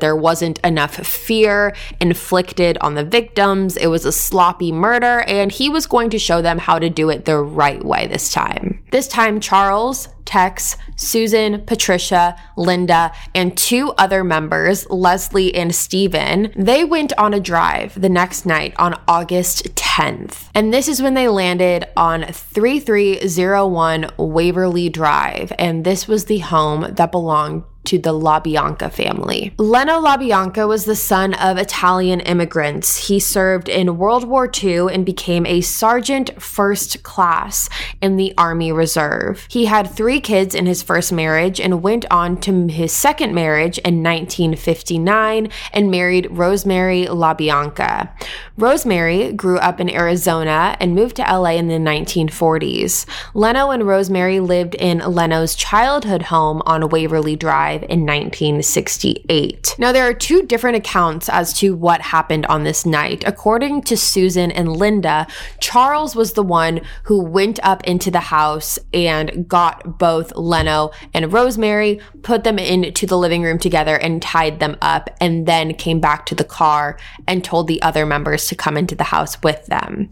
there 0.00 0.16
wasn't 0.16 0.58
enough 0.60 0.94
fear 0.96 1.74
inflicted 2.00 2.78
on 2.80 2.94
the 2.94 3.04
victims, 3.04 3.76
it 3.76 3.86
was 3.86 4.04
a 4.04 4.12
sloppy 4.12 4.72
murder, 4.72 5.20
and 5.22 5.50
he 5.50 5.68
was 5.68 5.86
going 5.86 6.10
to 6.10 6.18
show 6.18 6.42
them 6.42 6.58
how 6.58 6.78
to 6.78 6.90
do 6.90 7.10
it 7.10 7.24
the 7.24 7.38
right 7.38 7.82
way 7.84 8.06
this 8.06 8.32
time. 8.32 8.82
This 8.90 9.08
time, 9.08 9.40
Charles 9.40 10.08
Tex, 10.26 10.76
Susan, 10.96 11.64
Patricia, 11.64 12.36
Linda, 12.56 13.12
and 13.34 13.56
two 13.56 13.92
other 13.92 14.22
members, 14.22 14.88
Leslie 14.90 15.54
and 15.54 15.74
Stephen, 15.74 16.52
they 16.56 16.84
went 16.84 17.12
on 17.16 17.32
a 17.32 17.40
drive 17.40 17.98
the 18.00 18.08
next 18.08 18.44
night 18.44 18.74
on 18.76 19.00
August 19.08 19.74
10th. 19.74 20.48
And 20.54 20.74
this 20.74 20.88
is 20.88 21.00
when 21.00 21.14
they 21.14 21.28
landed 21.28 21.86
on 21.96 22.24
3301 22.24 24.10
Waverly 24.18 24.88
Drive. 24.88 25.52
And 25.58 25.84
this 25.84 26.06
was 26.06 26.26
the 26.26 26.38
home 26.38 26.94
that 26.94 27.12
belonged 27.12 27.64
to 27.86 27.98
the 27.98 28.12
LaBianca 28.12 28.92
family. 28.92 29.54
Leno 29.58 30.00
LaBianca 30.00 30.68
was 30.68 30.84
the 30.84 30.96
son 30.96 31.34
of 31.34 31.56
Italian 31.56 32.20
immigrants. 32.20 33.08
He 33.08 33.18
served 33.18 33.68
in 33.68 33.96
World 33.96 34.24
War 34.24 34.50
II 34.52 34.92
and 34.92 35.06
became 35.06 35.46
a 35.46 35.60
sergeant 35.60 36.40
first 36.42 37.02
class 37.02 37.68
in 38.00 38.16
the 38.16 38.34
Army 38.36 38.72
Reserve. 38.72 39.46
He 39.48 39.66
had 39.66 39.90
three 39.90 40.20
kids 40.20 40.54
in 40.54 40.66
his 40.66 40.82
first 40.82 41.12
marriage 41.12 41.60
and 41.60 41.82
went 41.82 42.04
on 42.10 42.40
to 42.42 42.66
his 42.66 42.92
second 42.92 43.34
marriage 43.34 43.78
in 43.78 44.02
1959 44.02 45.48
and 45.72 45.90
married 45.90 46.28
Rosemary 46.30 47.06
LaBianca. 47.06 48.10
Rosemary 48.58 49.32
grew 49.32 49.58
up 49.58 49.80
in 49.80 49.90
Arizona 49.90 50.76
and 50.80 50.94
moved 50.94 51.16
to 51.16 51.22
LA 51.22 51.52
in 51.52 51.68
the 51.68 51.74
1940s. 51.74 53.06
Leno 53.34 53.70
and 53.70 53.86
Rosemary 53.86 54.40
lived 54.40 54.74
in 54.74 54.98
Leno's 54.98 55.54
childhood 55.54 56.22
home 56.22 56.62
on 56.66 56.88
Waverly 56.88 57.36
Drive 57.36 57.75
alive 57.76 57.90
in 57.90 58.00
1968. 58.00 59.74
Now, 59.78 59.92
there 59.92 60.08
are 60.08 60.14
two 60.14 60.42
different 60.42 60.76
accounts 60.76 61.28
as 61.28 61.52
to 61.54 61.74
what 61.74 62.00
happened 62.00 62.46
on 62.46 62.64
this 62.64 62.86
night. 62.86 63.24
According 63.26 63.82
to 63.82 63.96
Susan 63.96 64.50
and 64.50 64.76
Linda, 64.76 65.26
Charles 65.60 66.16
was 66.16 66.32
the 66.32 66.42
one 66.42 66.80
who 67.04 67.22
went 67.22 67.58
up 67.62 67.84
into 67.84 68.10
the 68.10 68.20
house 68.20 68.78
and 68.92 69.48
got 69.48 69.98
both 69.98 70.34
Leno 70.36 70.90
and 71.14 71.32
Rosemary, 71.32 72.00
put 72.22 72.44
them 72.44 72.58
into 72.58 73.06
the 73.06 73.18
living 73.18 73.42
room 73.42 73.58
together, 73.58 73.96
and 73.96 74.22
tied 74.22 74.60
them 74.60 74.76
up, 74.80 75.10
and 75.20 75.46
then 75.46 75.74
came 75.74 76.00
back 76.00 76.26
to 76.26 76.34
the 76.34 76.44
car 76.44 76.98
and 77.26 77.44
told 77.44 77.68
the 77.68 77.82
other 77.82 78.06
members 78.06 78.46
to 78.48 78.54
come 78.54 78.76
into 78.76 78.94
the 78.94 79.04
house 79.04 79.40
with 79.42 79.66
them. 79.66 80.10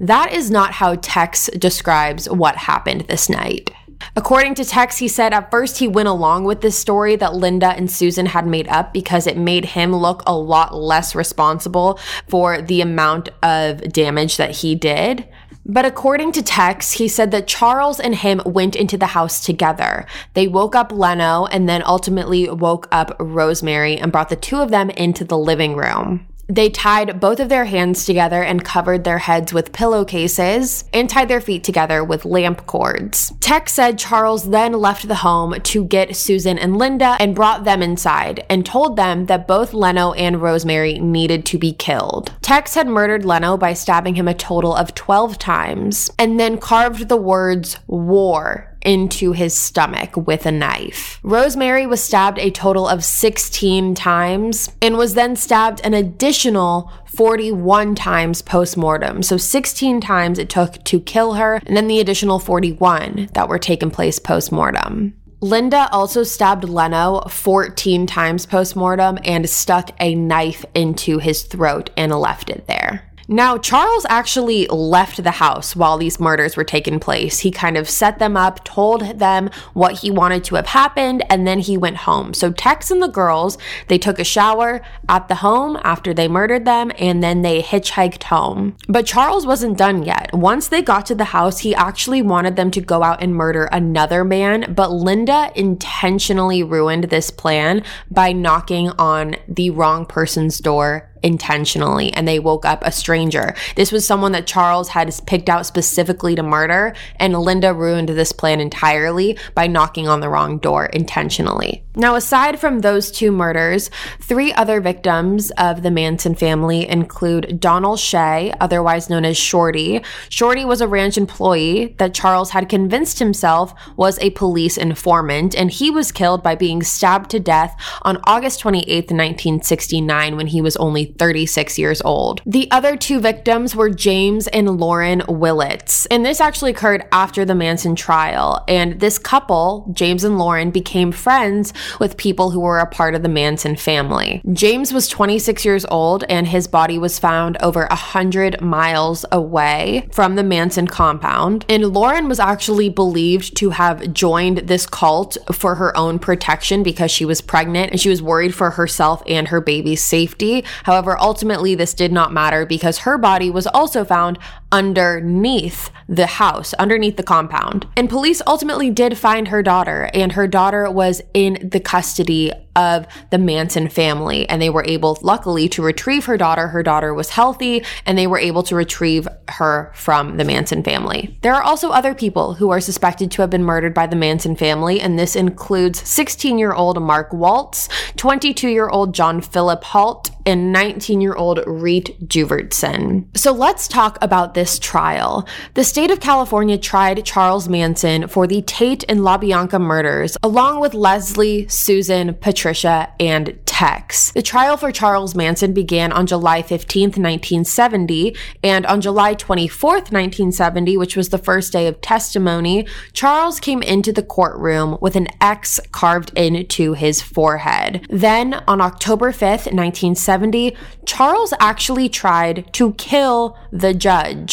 That 0.00 0.32
is 0.32 0.50
not 0.50 0.72
how 0.72 0.96
Tex 0.96 1.48
describes 1.58 2.28
what 2.28 2.56
happened 2.56 3.02
this 3.08 3.28
night. 3.28 3.70
According 4.14 4.54
to 4.56 4.64
Tex, 4.64 4.98
he 4.98 5.08
said 5.08 5.32
at 5.32 5.50
first 5.50 5.78
he 5.78 5.88
went 5.88 6.08
along 6.08 6.44
with 6.44 6.60
this 6.60 6.78
story 6.78 7.16
that 7.16 7.34
Linda 7.34 7.68
and 7.68 7.90
Susan 7.90 8.26
had 8.26 8.46
made 8.46 8.68
up 8.68 8.92
because 8.92 9.26
it 9.26 9.36
made 9.36 9.64
him 9.64 9.94
look 9.94 10.22
a 10.26 10.36
lot 10.36 10.74
less 10.74 11.14
responsible 11.14 11.98
for 12.28 12.62
the 12.62 12.80
amount 12.80 13.28
of 13.42 13.92
damage 13.92 14.36
that 14.36 14.56
he 14.56 14.74
did. 14.74 15.28
But 15.68 15.84
according 15.84 16.32
to 16.32 16.42
Tex, 16.42 16.92
he 16.92 17.08
said 17.08 17.32
that 17.32 17.48
Charles 17.48 17.98
and 17.98 18.14
him 18.14 18.40
went 18.46 18.76
into 18.76 18.96
the 18.96 19.06
house 19.06 19.44
together. 19.44 20.06
They 20.34 20.46
woke 20.46 20.76
up 20.76 20.92
Leno 20.92 21.46
and 21.46 21.68
then 21.68 21.82
ultimately 21.84 22.48
woke 22.48 22.86
up 22.92 23.16
Rosemary 23.18 23.96
and 23.96 24.12
brought 24.12 24.28
the 24.28 24.36
two 24.36 24.58
of 24.58 24.70
them 24.70 24.90
into 24.90 25.24
the 25.24 25.36
living 25.36 25.74
room. 25.74 26.28
They 26.48 26.70
tied 26.70 27.18
both 27.18 27.40
of 27.40 27.48
their 27.48 27.64
hands 27.64 28.04
together 28.04 28.42
and 28.42 28.64
covered 28.64 29.04
their 29.04 29.18
heads 29.18 29.52
with 29.52 29.72
pillowcases 29.72 30.84
and 30.92 31.10
tied 31.10 31.28
their 31.28 31.40
feet 31.40 31.64
together 31.64 32.04
with 32.04 32.24
lamp 32.24 32.66
cords. 32.66 33.32
Tex 33.40 33.72
said 33.72 33.98
Charles 33.98 34.50
then 34.50 34.72
left 34.72 35.08
the 35.08 35.16
home 35.16 35.54
to 35.60 35.84
get 35.84 36.14
Susan 36.14 36.56
and 36.58 36.76
Linda 36.76 37.16
and 37.18 37.34
brought 37.34 37.64
them 37.64 37.82
inside 37.82 38.44
and 38.48 38.64
told 38.64 38.96
them 38.96 39.26
that 39.26 39.48
both 39.48 39.74
Leno 39.74 40.12
and 40.12 40.40
Rosemary 40.40 40.98
needed 40.98 41.44
to 41.46 41.58
be 41.58 41.72
killed. 41.72 42.32
Tex 42.42 42.74
had 42.74 42.86
murdered 42.86 43.24
Leno 43.24 43.56
by 43.56 43.72
stabbing 43.72 44.14
him 44.14 44.28
a 44.28 44.34
total 44.34 44.74
of 44.74 44.94
12 44.94 45.38
times 45.38 46.10
and 46.18 46.38
then 46.38 46.58
carved 46.58 47.08
the 47.08 47.16
words 47.16 47.78
war 47.88 48.75
into 48.86 49.32
his 49.32 49.54
stomach 49.54 50.16
with 50.16 50.46
a 50.46 50.52
knife. 50.52 51.20
Rosemary 51.22 51.86
was 51.86 52.02
stabbed 52.02 52.38
a 52.38 52.50
total 52.50 52.88
of 52.88 53.04
16 53.04 53.94
times 53.94 54.70
and 54.80 54.96
was 54.96 55.14
then 55.14 55.36
stabbed 55.36 55.80
an 55.84 55.92
additional 55.92 56.90
41 57.06 57.94
times 57.94 58.40
post 58.40 58.76
mortem. 58.76 59.22
So 59.22 59.36
16 59.36 60.00
times 60.00 60.38
it 60.38 60.48
took 60.48 60.82
to 60.84 61.00
kill 61.00 61.34
her, 61.34 61.60
and 61.66 61.76
then 61.76 61.88
the 61.88 62.00
additional 62.00 62.38
41 62.38 63.30
that 63.34 63.48
were 63.48 63.58
taken 63.58 63.90
place 63.90 64.18
post 64.18 64.52
mortem. 64.52 65.14
Linda 65.40 65.88
also 65.92 66.22
stabbed 66.22 66.64
Leno 66.64 67.20
14 67.28 68.06
times 68.06 68.46
post 68.46 68.74
mortem 68.74 69.18
and 69.24 69.48
stuck 69.48 69.90
a 70.00 70.14
knife 70.14 70.64
into 70.74 71.18
his 71.18 71.42
throat 71.42 71.90
and 71.96 72.12
left 72.12 72.48
it 72.48 72.66
there. 72.66 73.05
Now, 73.28 73.58
Charles 73.58 74.06
actually 74.08 74.68
left 74.68 75.24
the 75.24 75.32
house 75.32 75.74
while 75.74 75.98
these 75.98 76.20
murders 76.20 76.56
were 76.56 76.62
taking 76.62 77.00
place. 77.00 77.40
He 77.40 77.50
kind 77.50 77.76
of 77.76 77.90
set 77.90 78.20
them 78.20 78.36
up, 78.36 78.64
told 78.64 79.18
them 79.18 79.50
what 79.72 79.98
he 80.00 80.12
wanted 80.12 80.44
to 80.44 80.54
have 80.54 80.68
happened, 80.68 81.24
and 81.28 81.44
then 81.44 81.58
he 81.58 81.76
went 81.76 81.96
home. 81.98 82.34
So, 82.34 82.52
Tex 82.52 82.90
and 82.90 83.02
the 83.02 83.08
girls, 83.08 83.58
they 83.88 83.98
took 83.98 84.20
a 84.20 84.24
shower 84.24 84.80
at 85.08 85.26
the 85.26 85.36
home 85.36 85.76
after 85.82 86.14
they 86.14 86.28
murdered 86.28 86.64
them, 86.64 86.92
and 86.98 87.20
then 87.20 87.42
they 87.42 87.62
hitchhiked 87.62 88.24
home. 88.24 88.76
But 88.88 89.06
Charles 89.06 89.44
wasn't 89.44 89.76
done 89.76 90.04
yet. 90.04 90.30
Once 90.32 90.68
they 90.68 90.80
got 90.80 91.04
to 91.06 91.16
the 91.16 91.24
house, 91.24 91.58
he 91.58 91.74
actually 91.74 92.22
wanted 92.22 92.54
them 92.54 92.70
to 92.70 92.80
go 92.80 93.02
out 93.02 93.22
and 93.22 93.34
murder 93.34 93.64
another 93.72 94.22
man, 94.22 94.72
but 94.72 94.92
Linda 94.92 95.50
intentionally 95.56 96.62
ruined 96.62 97.04
this 97.04 97.30
plan 97.30 97.82
by 98.08 98.32
knocking 98.32 98.90
on 98.90 99.34
the 99.48 99.70
wrong 99.70 100.06
person's 100.06 100.58
door 100.58 101.10
intentionally 101.22 102.12
and 102.12 102.26
they 102.26 102.38
woke 102.38 102.64
up 102.64 102.82
a 102.84 102.92
stranger. 102.92 103.54
This 103.74 103.92
was 103.92 104.06
someone 104.06 104.32
that 104.32 104.46
Charles 104.46 104.88
had 104.88 105.14
picked 105.26 105.48
out 105.48 105.66
specifically 105.66 106.34
to 106.34 106.42
murder, 106.42 106.94
and 107.16 107.38
Linda 107.38 107.72
ruined 107.74 108.08
this 108.08 108.32
plan 108.32 108.60
entirely 108.60 109.38
by 109.54 109.66
knocking 109.66 110.08
on 110.08 110.20
the 110.20 110.28
wrong 110.28 110.58
door 110.58 110.86
intentionally. 110.86 111.82
Now, 111.98 112.14
aside 112.14 112.60
from 112.60 112.80
those 112.80 113.10
two 113.10 113.32
murders, 113.32 113.90
three 114.20 114.52
other 114.52 114.82
victims 114.82 115.50
of 115.52 115.82
the 115.82 115.90
Manson 115.90 116.34
family 116.34 116.86
include 116.86 117.58
Donald 117.58 117.98
Shea, 117.98 118.52
otherwise 118.60 119.08
known 119.08 119.24
as 119.24 119.38
Shorty. 119.38 120.02
Shorty 120.28 120.66
was 120.66 120.82
a 120.82 120.88
ranch 120.88 121.16
employee 121.16 121.94
that 121.98 122.12
Charles 122.12 122.50
had 122.50 122.68
convinced 122.68 123.18
himself 123.18 123.72
was 123.96 124.18
a 124.18 124.28
police 124.30 124.76
informant, 124.76 125.54
and 125.54 125.70
he 125.70 125.90
was 125.90 126.12
killed 126.12 126.42
by 126.42 126.54
being 126.54 126.82
stabbed 126.82 127.30
to 127.30 127.40
death 127.40 127.74
on 128.02 128.20
August 128.24 128.60
28, 128.60 129.10
1969, 129.10 130.36
when 130.36 130.48
he 130.48 130.60
was 130.60 130.76
only 130.76 131.06
36 131.18 131.78
years 131.78 132.02
old. 132.02 132.42
The 132.46 132.68
other 132.70 132.96
two 132.96 133.20
victims 133.20 133.74
were 133.74 133.90
James 133.90 134.46
and 134.48 134.78
Lauren 134.78 135.22
Willits, 135.28 136.06
and 136.06 136.24
this 136.24 136.40
actually 136.40 136.70
occurred 136.70 137.04
after 137.12 137.44
the 137.44 137.54
Manson 137.54 137.94
trial. 137.94 138.64
And 138.68 139.00
this 139.00 139.18
couple, 139.18 139.90
James 139.92 140.24
and 140.24 140.38
Lauren, 140.38 140.70
became 140.70 141.12
friends 141.12 141.72
with 142.00 142.16
people 142.16 142.50
who 142.50 142.60
were 142.60 142.78
a 142.78 142.86
part 142.86 143.14
of 143.14 143.22
the 143.22 143.28
Manson 143.28 143.76
family. 143.76 144.42
James 144.52 144.92
was 144.92 145.08
26 145.08 145.64
years 145.64 145.84
old, 145.86 146.24
and 146.28 146.46
his 146.46 146.66
body 146.66 146.98
was 146.98 147.18
found 147.18 147.56
over 147.62 147.86
100 147.88 148.60
miles 148.60 149.24
away 149.32 150.08
from 150.12 150.34
the 150.34 150.42
Manson 150.42 150.86
compound. 150.86 151.64
And 151.68 151.86
Lauren 151.86 152.28
was 152.28 152.40
actually 152.40 152.88
believed 152.88 153.56
to 153.58 153.70
have 153.70 154.12
joined 154.12 154.58
this 154.58 154.86
cult 154.86 155.36
for 155.52 155.76
her 155.76 155.96
own 155.96 156.18
protection 156.18 156.82
because 156.82 157.10
she 157.10 157.24
was 157.24 157.40
pregnant 157.40 157.92
and 157.92 158.00
she 158.00 158.08
was 158.08 158.22
worried 158.22 158.54
for 158.54 158.70
herself 158.70 159.22
and 159.26 159.48
her 159.48 159.60
baby's 159.60 160.02
safety. 160.02 160.64
However, 160.84 160.95
However, 160.96 161.20
ultimately, 161.20 161.74
this 161.74 161.92
did 161.92 162.10
not 162.10 162.32
matter 162.32 162.64
because 162.64 163.00
her 163.00 163.18
body 163.18 163.50
was 163.50 163.66
also 163.66 164.02
found 164.02 164.38
underneath 164.72 165.90
the 166.08 166.26
house, 166.26 166.74
underneath 166.74 167.16
the 167.16 167.22
compound. 167.22 167.86
And 167.96 168.08
police 168.08 168.42
ultimately 168.46 168.90
did 168.90 169.18
find 169.18 169.48
her 169.48 169.62
daughter, 169.62 170.10
and 170.12 170.32
her 170.32 170.46
daughter 170.46 170.90
was 170.90 171.22
in 171.34 171.68
the 171.70 171.80
custody 171.80 172.52
of 172.76 173.06
the 173.30 173.38
Manson 173.38 173.88
family. 173.88 174.48
And 174.48 174.60
they 174.60 174.70
were 174.70 174.84
able, 174.84 175.18
luckily, 175.22 175.68
to 175.70 175.82
retrieve 175.82 176.26
her 176.26 176.36
daughter. 176.36 176.68
Her 176.68 176.82
daughter 176.82 177.14
was 177.14 177.30
healthy, 177.30 177.84
and 178.04 178.16
they 178.16 178.26
were 178.26 178.38
able 178.38 178.62
to 178.64 178.76
retrieve 178.76 179.26
her 179.48 179.90
from 179.94 180.36
the 180.36 180.44
Manson 180.44 180.82
family. 180.82 181.38
There 181.42 181.54
are 181.54 181.62
also 181.62 181.90
other 181.90 182.14
people 182.14 182.54
who 182.54 182.70
are 182.70 182.80
suspected 182.80 183.30
to 183.32 183.42
have 183.42 183.50
been 183.50 183.64
murdered 183.64 183.94
by 183.94 184.06
the 184.06 184.16
Manson 184.16 184.56
family, 184.56 185.00
and 185.00 185.18
this 185.18 185.34
includes 185.34 186.06
16 186.06 186.58
year 186.58 186.74
old 186.74 187.00
Mark 187.00 187.32
Walts, 187.32 187.88
22 188.16 188.68
year 188.68 188.88
old 188.88 189.14
John 189.14 189.40
Philip 189.40 189.82
Haught, 189.82 190.30
and 190.44 190.70
19 190.72 191.20
year 191.20 191.34
old 191.34 191.60
Reet 191.66 192.16
Jurvetson. 192.28 193.26
So 193.36 193.52
let's 193.52 193.88
talk 193.88 194.18
about 194.20 194.54
this 194.56 194.80
trial. 194.80 195.46
The 195.74 195.84
state 195.84 196.10
of 196.10 196.18
California 196.18 196.78
tried 196.78 197.24
Charles 197.24 197.68
Manson 197.68 198.26
for 198.26 198.48
the 198.48 198.62
Tate 198.62 199.04
and 199.08 199.20
LaBianca 199.20 199.80
murders, 199.80 200.36
along 200.42 200.80
with 200.80 200.94
Leslie, 200.94 201.68
Susan, 201.68 202.34
Patricia, 202.34 203.12
and 203.20 203.56
Tex. 203.66 204.32
The 204.32 204.40
trial 204.40 204.78
for 204.78 204.90
Charles 204.90 205.34
Manson 205.34 205.74
began 205.74 206.10
on 206.10 206.26
July 206.26 206.62
15, 206.62 207.10
1970, 207.10 208.34
and 208.64 208.86
on 208.86 209.02
July 209.02 209.34
24, 209.34 209.92
1970, 209.92 210.96
which 210.96 211.14
was 211.14 211.28
the 211.28 211.36
first 211.36 211.74
day 211.74 211.86
of 211.86 212.00
testimony, 212.00 212.86
Charles 213.12 213.60
came 213.60 213.82
into 213.82 214.14
the 214.14 214.22
courtroom 214.22 214.96
with 215.02 215.14
an 215.16 215.28
X 215.42 215.78
carved 215.92 216.32
into 216.34 216.94
his 216.94 217.20
forehead. 217.20 218.06
Then, 218.08 218.54
on 218.66 218.80
October 218.80 219.30
5, 219.32 219.50
1970, 219.66 220.74
Charles 221.04 221.52
actually 221.60 222.08
tried 222.08 222.72
to 222.72 222.94
kill 222.94 223.58
the 223.70 223.92
judge. 223.92 224.45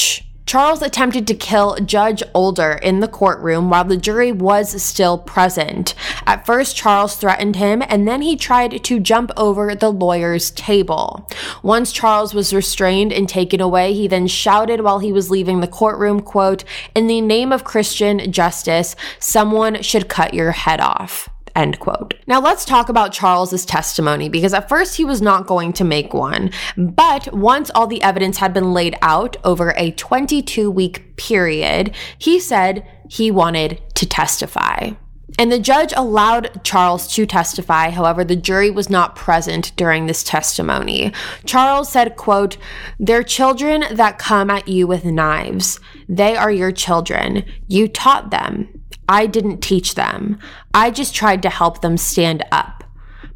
Charles 0.45 0.81
attempted 0.81 1.25
to 1.27 1.33
kill 1.33 1.77
Judge 1.77 2.21
Older 2.33 2.73
in 2.73 2.99
the 2.99 3.07
courtroom 3.07 3.69
while 3.69 3.85
the 3.85 3.97
jury 3.97 4.31
was 4.31 4.81
still 4.83 5.17
present. 5.17 5.95
At 6.27 6.45
first, 6.45 6.75
Charles 6.75 7.15
threatened 7.15 7.55
him 7.55 7.81
and 7.87 8.07
then 8.07 8.21
he 8.21 8.35
tried 8.35 8.83
to 8.83 8.99
jump 8.99 9.31
over 9.35 9.73
the 9.73 9.89
lawyer's 9.89 10.51
table. 10.51 11.27
Once 11.63 11.91
Charles 11.91 12.33
was 12.35 12.53
restrained 12.53 13.11
and 13.11 13.27
taken 13.27 13.61
away, 13.61 13.93
he 13.93 14.07
then 14.07 14.27
shouted 14.27 14.81
while 14.81 14.99
he 14.99 15.11
was 15.11 15.31
leaving 15.31 15.61
the 15.61 15.67
courtroom, 15.67 16.19
quote, 16.19 16.63
In 16.93 17.07
the 17.07 17.21
name 17.21 17.51
of 17.51 17.63
Christian 17.63 18.31
justice, 18.31 18.95
someone 19.19 19.81
should 19.81 20.07
cut 20.07 20.33
your 20.33 20.51
head 20.51 20.81
off. 20.81 21.29
End 21.55 21.79
quote. 21.79 22.15
Now 22.25 22.41
let's 22.41 22.65
talk 22.65 22.89
about 22.89 23.13
Charles's 23.13 23.65
testimony 23.65 24.27
because 24.27 24.53
at 24.53 24.67
first 24.67 24.97
he 24.97 25.05
was 25.05 25.21
not 25.21 25.45
going 25.45 25.71
to 25.73 25.83
make 25.83 26.13
one, 26.13 26.49
but 26.75 27.31
once 27.33 27.69
all 27.75 27.85
the 27.85 28.01
evidence 28.01 28.37
had 28.37 28.53
been 28.53 28.73
laid 28.73 28.95
out 29.03 29.37
over 29.43 29.73
a 29.77 29.91
22 29.91 30.71
week 30.71 31.15
period, 31.15 31.93
he 32.17 32.39
said 32.39 32.87
he 33.07 33.29
wanted 33.29 33.81
to 33.95 34.07
testify. 34.07 34.91
And 35.39 35.51
the 35.51 35.59
judge 35.59 35.93
allowed 35.95 36.63
Charles 36.63 37.07
to 37.15 37.25
testify. 37.25 37.89
However, 37.89 38.23
the 38.23 38.35
jury 38.35 38.69
was 38.69 38.89
not 38.89 39.15
present 39.15 39.75
during 39.75 40.05
this 40.05 40.23
testimony. 40.23 41.11
Charles 41.45 41.91
said, 41.91 42.15
quote, 42.15 42.57
They're 42.99 43.23
children 43.23 43.83
that 43.91 44.19
come 44.19 44.49
at 44.49 44.67
you 44.67 44.85
with 44.85 45.05
knives. 45.05 45.79
They 46.07 46.35
are 46.35 46.51
your 46.51 46.71
children. 46.71 47.45
You 47.67 47.87
taught 47.87 48.29
them. 48.29 48.83
I 49.09 49.25
didn't 49.25 49.61
teach 49.61 49.95
them. 49.95 50.39
I 50.73 50.89
just 50.91 51.13
tried 51.13 51.41
to 51.43 51.49
help 51.49 51.81
them 51.81 51.97
stand 51.97 52.43
up. 52.51 52.83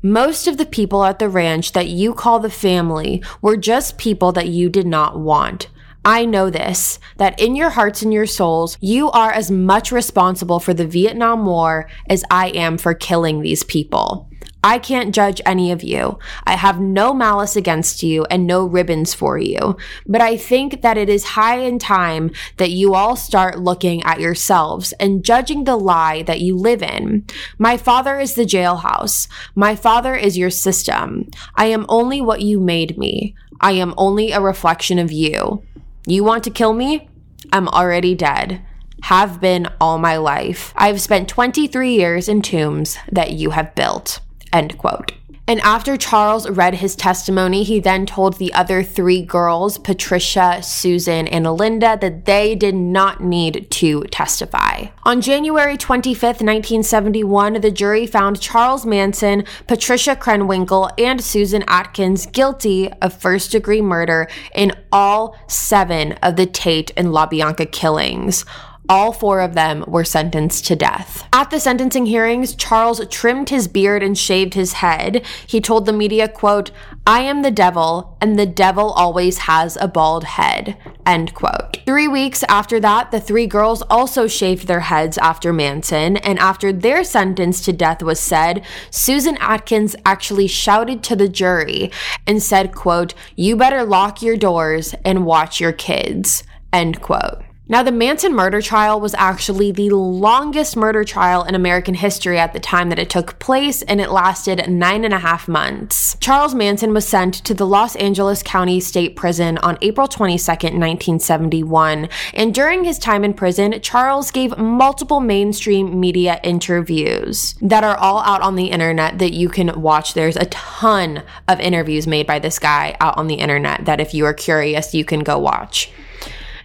Most 0.02 0.48
of 0.48 0.58
the 0.58 0.66
people 0.66 1.04
at 1.04 1.20
the 1.20 1.30
ranch 1.30 1.74
that 1.74 1.88
you 1.88 2.14
call 2.14 2.40
the 2.40 2.50
family 2.50 3.24
were 3.42 3.58
just 3.58 3.98
people 3.98 4.32
that 4.32 4.48
you 4.48 4.70
did 4.70 4.88
not 4.88 5.20
want. 5.20 5.70
I 6.06 6.26
know 6.26 6.50
this, 6.50 7.00
that 7.18 7.40
in 7.40 7.56
your 7.56 7.72
hearts 7.72 8.02
and 8.02 8.14
your 8.14 8.26
souls, 8.26 8.78
you 8.80 9.12
are 9.12 9.32
as 9.32 9.52
much 9.52 9.92
responsible 9.92 10.60
for 10.60 10.74
the 10.74 10.88
Vietnam 10.88 11.46
War 11.46 11.90
as 12.10 12.24
I 12.32 12.48
am 12.50 12.78
for 12.78 12.94
killing 12.94 13.42
these 13.42 13.64
people. 13.64 14.30
I 14.64 14.80
can't 14.80 15.14
judge 15.14 15.40
any 15.46 15.72
of 15.72 15.84
you. 15.84 16.18
I 16.46 16.56
have 16.56 16.80
no 16.80 17.14
malice 17.14 17.56
against 17.56 18.04
you 18.04 18.26
and 18.30 18.48
no 18.48 18.66
ribbons 18.66 19.14
for 19.14 19.38
you. 19.38 19.78
But 20.06 20.22
I 20.22 20.36
think 20.36 20.82
that 20.82 20.98
it 20.98 21.10
is 21.10 21.24
high 21.24 21.60
in 21.60 21.80
time 21.80 22.32
that 22.58 22.72
you 22.72 22.96
all 22.96 23.16
start 23.16 23.60
looking 23.60 24.04
at 24.04 24.20
yourselves 24.20 24.94
and 24.94 25.24
judging 25.24 25.64
the 25.64 25.78
lie 25.78 26.24
that 26.24 26.42
you 26.42 26.56
live 26.56 26.82
in. 26.82 27.26
My 27.58 27.78
father 27.78 28.20
is 28.20 28.34
the 28.36 28.44
jailhouse. 28.44 29.28
My 29.56 29.76
father 29.76 30.16
is 30.16 30.38
your 30.38 30.50
system. 30.50 31.30
I 31.56 31.68
am 31.68 31.86
only 31.88 32.20
what 32.20 32.42
you 32.42 32.60
made 32.60 32.98
me. 32.98 33.36
I 33.62 33.74
am 33.74 33.94
only 33.96 34.32
a 34.32 34.42
reflection 34.42 35.00
of 35.00 35.12
you. 35.12 35.64
You 36.06 36.24
want 36.24 36.44
to 36.46 36.50
kill 36.50 36.74
me? 36.74 37.10
I'm 37.54 37.68
already 37.68 38.16
dead. 38.16 38.62
Have 39.04 39.40
been 39.40 39.68
all 39.80 39.98
my 39.98 40.18
life. 40.18 40.74
I've 40.76 41.00
spent 41.00 41.30
23 41.30 41.94
years 41.94 42.28
in 42.28 42.42
tombs 42.42 42.98
that 43.12 43.32
you 43.32 43.52
have 43.52 43.76
built. 43.76 44.20
End 44.54 44.78
quote. 44.78 45.14
And 45.50 45.62
after 45.62 45.96
Charles 45.96 46.50
read 46.50 46.76
his 46.76 46.94
testimony, 46.94 47.64
he 47.64 47.80
then 47.80 48.06
told 48.06 48.38
the 48.38 48.54
other 48.54 48.84
three 48.84 49.22
girls, 49.22 49.78
Patricia, 49.78 50.62
Susan, 50.62 51.26
and 51.26 51.46
Alinda, 51.46 52.00
that 52.02 52.26
they 52.26 52.54
did 52.54 52.76
not 52.76 53.24
need 53.24 53.72
to 53.72 54.04
testify. 54.12 54.88
On 55.04 55.22
January 55.22 55.78
25th, 55.78 56.44
1971, 56.44 57.62
the 57.62 57.72
jury 57.72 58.06
found 58.06 58.42
Charles 58.42 58.86
Manson, 58.86 59.46
Patricia 59.68 60.18
Krenwinkel, 60.18 60.92
and 61.00 61.24
Susan 61.24 61.64
Atkins 61.70 62.26
guilty 62.26 62.92
of 63.02 63.14
first 63.14 63.54
degree 63.54 63.82
murder 63.82 64.28
in 64.54 64.74
all 64.92 65.38
seven 65.48 66.12
of 66.22 66.36
the 66.36 66.46
Tate 66.46 66.92
and 66.98 67.08
LaBianca 67.08 67.72
killings. 67.72 68.44
All 68.90 69.12
four 69.12 69.42
of 69.42 69.54
them 69.54 69.84
were 69.88 70.06
sentenced 70.06 70.66
to 70.68 70.76
death. 70.76 71.28
At 71.34 71.50
the 71.52 71.60
sentencing 71.60 72.06
hearings, 72.06 72.56
Charles 72.56 73.06
trimmed 73.08 73.50
his 73.50 73.68
beard 73.68 74.02
and 74.02 74.18
shaved 74.18 74.54
his 74.54 74.74
head. 74.74 75.26
He 75.46 75.60
told 75.60 75.86
the 75.86 75.94
media, 75.94 76.28
quote, 76.30 76.72
I 77.06 77.22
am 77.22 77.42
the 77.42 77.52
devil, 77.52 78.18
and 78.22 78.38
the 78.38 78.46
devil 78.46 78.92
always 78.92 79.40
has 79.40 79.78
a 79.78 79.88
bald 79.88 80.24
head, 80.24 80.78
end 81.06 81.34
quote. 81.34 81.80
Three 81.86 82.08
weeks 82.08 82.44
after 82.50 82.80
that, 82.80 83.12
the 83.12 83.20
three 83.20 83.48
girls 83.48 83.82
also 83.84 84.28
shaved 84.28 84.68
their 84.68 84.82
heads 84.82 85.18
after 85.18 85.52
Manson, 85.52 86.18
and 86.18 86.40
after 86.40 86.72
their 86.72 87.04
sentence 87.04 87.62
to 87.66 87.74
death 87.74 88.02
was 88.02 88.20
said, 88.20 88.66
Susan 88.90 89.38
Atkins 89.38 89.96
actually 90.06 90.48
shouted 90.48 91.04
to 91.04 91.16
the 91.16 91.30
jury 91.30 91.92
and 92.26 92.42
said, 92.42 92.74
quote, 92.74 93.14
you 93.36 93.56
better 93.56 93.84
lock 93.84 94.22
your 94.22 94.38
doors 94.38 94.96
and 95.04 95.26
watch 95.26 95.60
your 95.60 95.74
kids, 95.74 96.44
end 96.72 97.02
quote. 97.02 97.44
Now, 97.70 97.84
the 97.84 97.92
Manson 97.92 98.34
murder 98.34 98.62
trial 98.62 99.02
was 99.02 99.14
actually 99.16 99.74
the 99.74 99.90
longest 99.90 100.78
murder 100.78 101.04
trial 101.04 101.44
in 101.44 101.54
American 101.54 101.96
history 101.96 102.40
at 102.40 102.54
the 102.54 102.62
time 102.62 102.88
that 102.90 103.00
it 103.00 103.10
took 103.10 103.40
place, 103.40 103.82
and 103.82 104.00
it 104.00 104.10
lasted 104.10 104.70
nine 104.70 105.04
and 105.04 105.14
a 105.14 105.20
half 105.20 105.50
months. 105.50 106.16
Charles 106.22 106.56
Manson 106.56 106.94
was 106.94 107.06
sent 107.06 107.34
to 107.34 107.54
the 107.54 107.68
Los 107.68 107.98
Angeles 107.98 108.42
County 108.42 108.80
State 108.80 109.18
Prison 109.18 109.58
on 109.58 109.78
April 109.82 110.08
22, 110.08 110.50
1971, 110.50 112.08
and 112.34 112.56
during 112.56 112.86
his 112.86 112.98
time 112.98 113.26
in 113.26 113.34
prison, 113.34 113.82
Charles 113.82 114.32
gave 114.32 114.58
multiple 114.58 115.20
mainstream 115.20 116.00
media 116.00 116.40
interviews 116.44 117.54
that 117.62 117.84
are 117.84 117.98
all 117.98 118.20
out 118.20 118.42
on 118.42 118.56
the 118.56 118.68
internet 118.68 119.20
that 119.20 119.34
you 119.34 119.50
can 119.50 119.82
watch. 119.82 120.14
There's 120.14 120.38
a 120.38 120.46
ton 120.46 121.22
of 121.50 121.60
interviews 121.60 122.08
made 122.08 122.28
by 122.28 122.40
this 122.40 122.60
guy 122.60 122.96
out 123.02 123.18
on 123.18 123.28
the 123.28 123.36
internet 123.36 123.84
that 123.84 124.00
if 124.00 124.14
you 124.14 124.24
are 124.24 124.34
curious, 124.34 124.94
you 124.94 125.04
can 125.04 125.20
go 125.20 125.38
watch. 125.38 125.92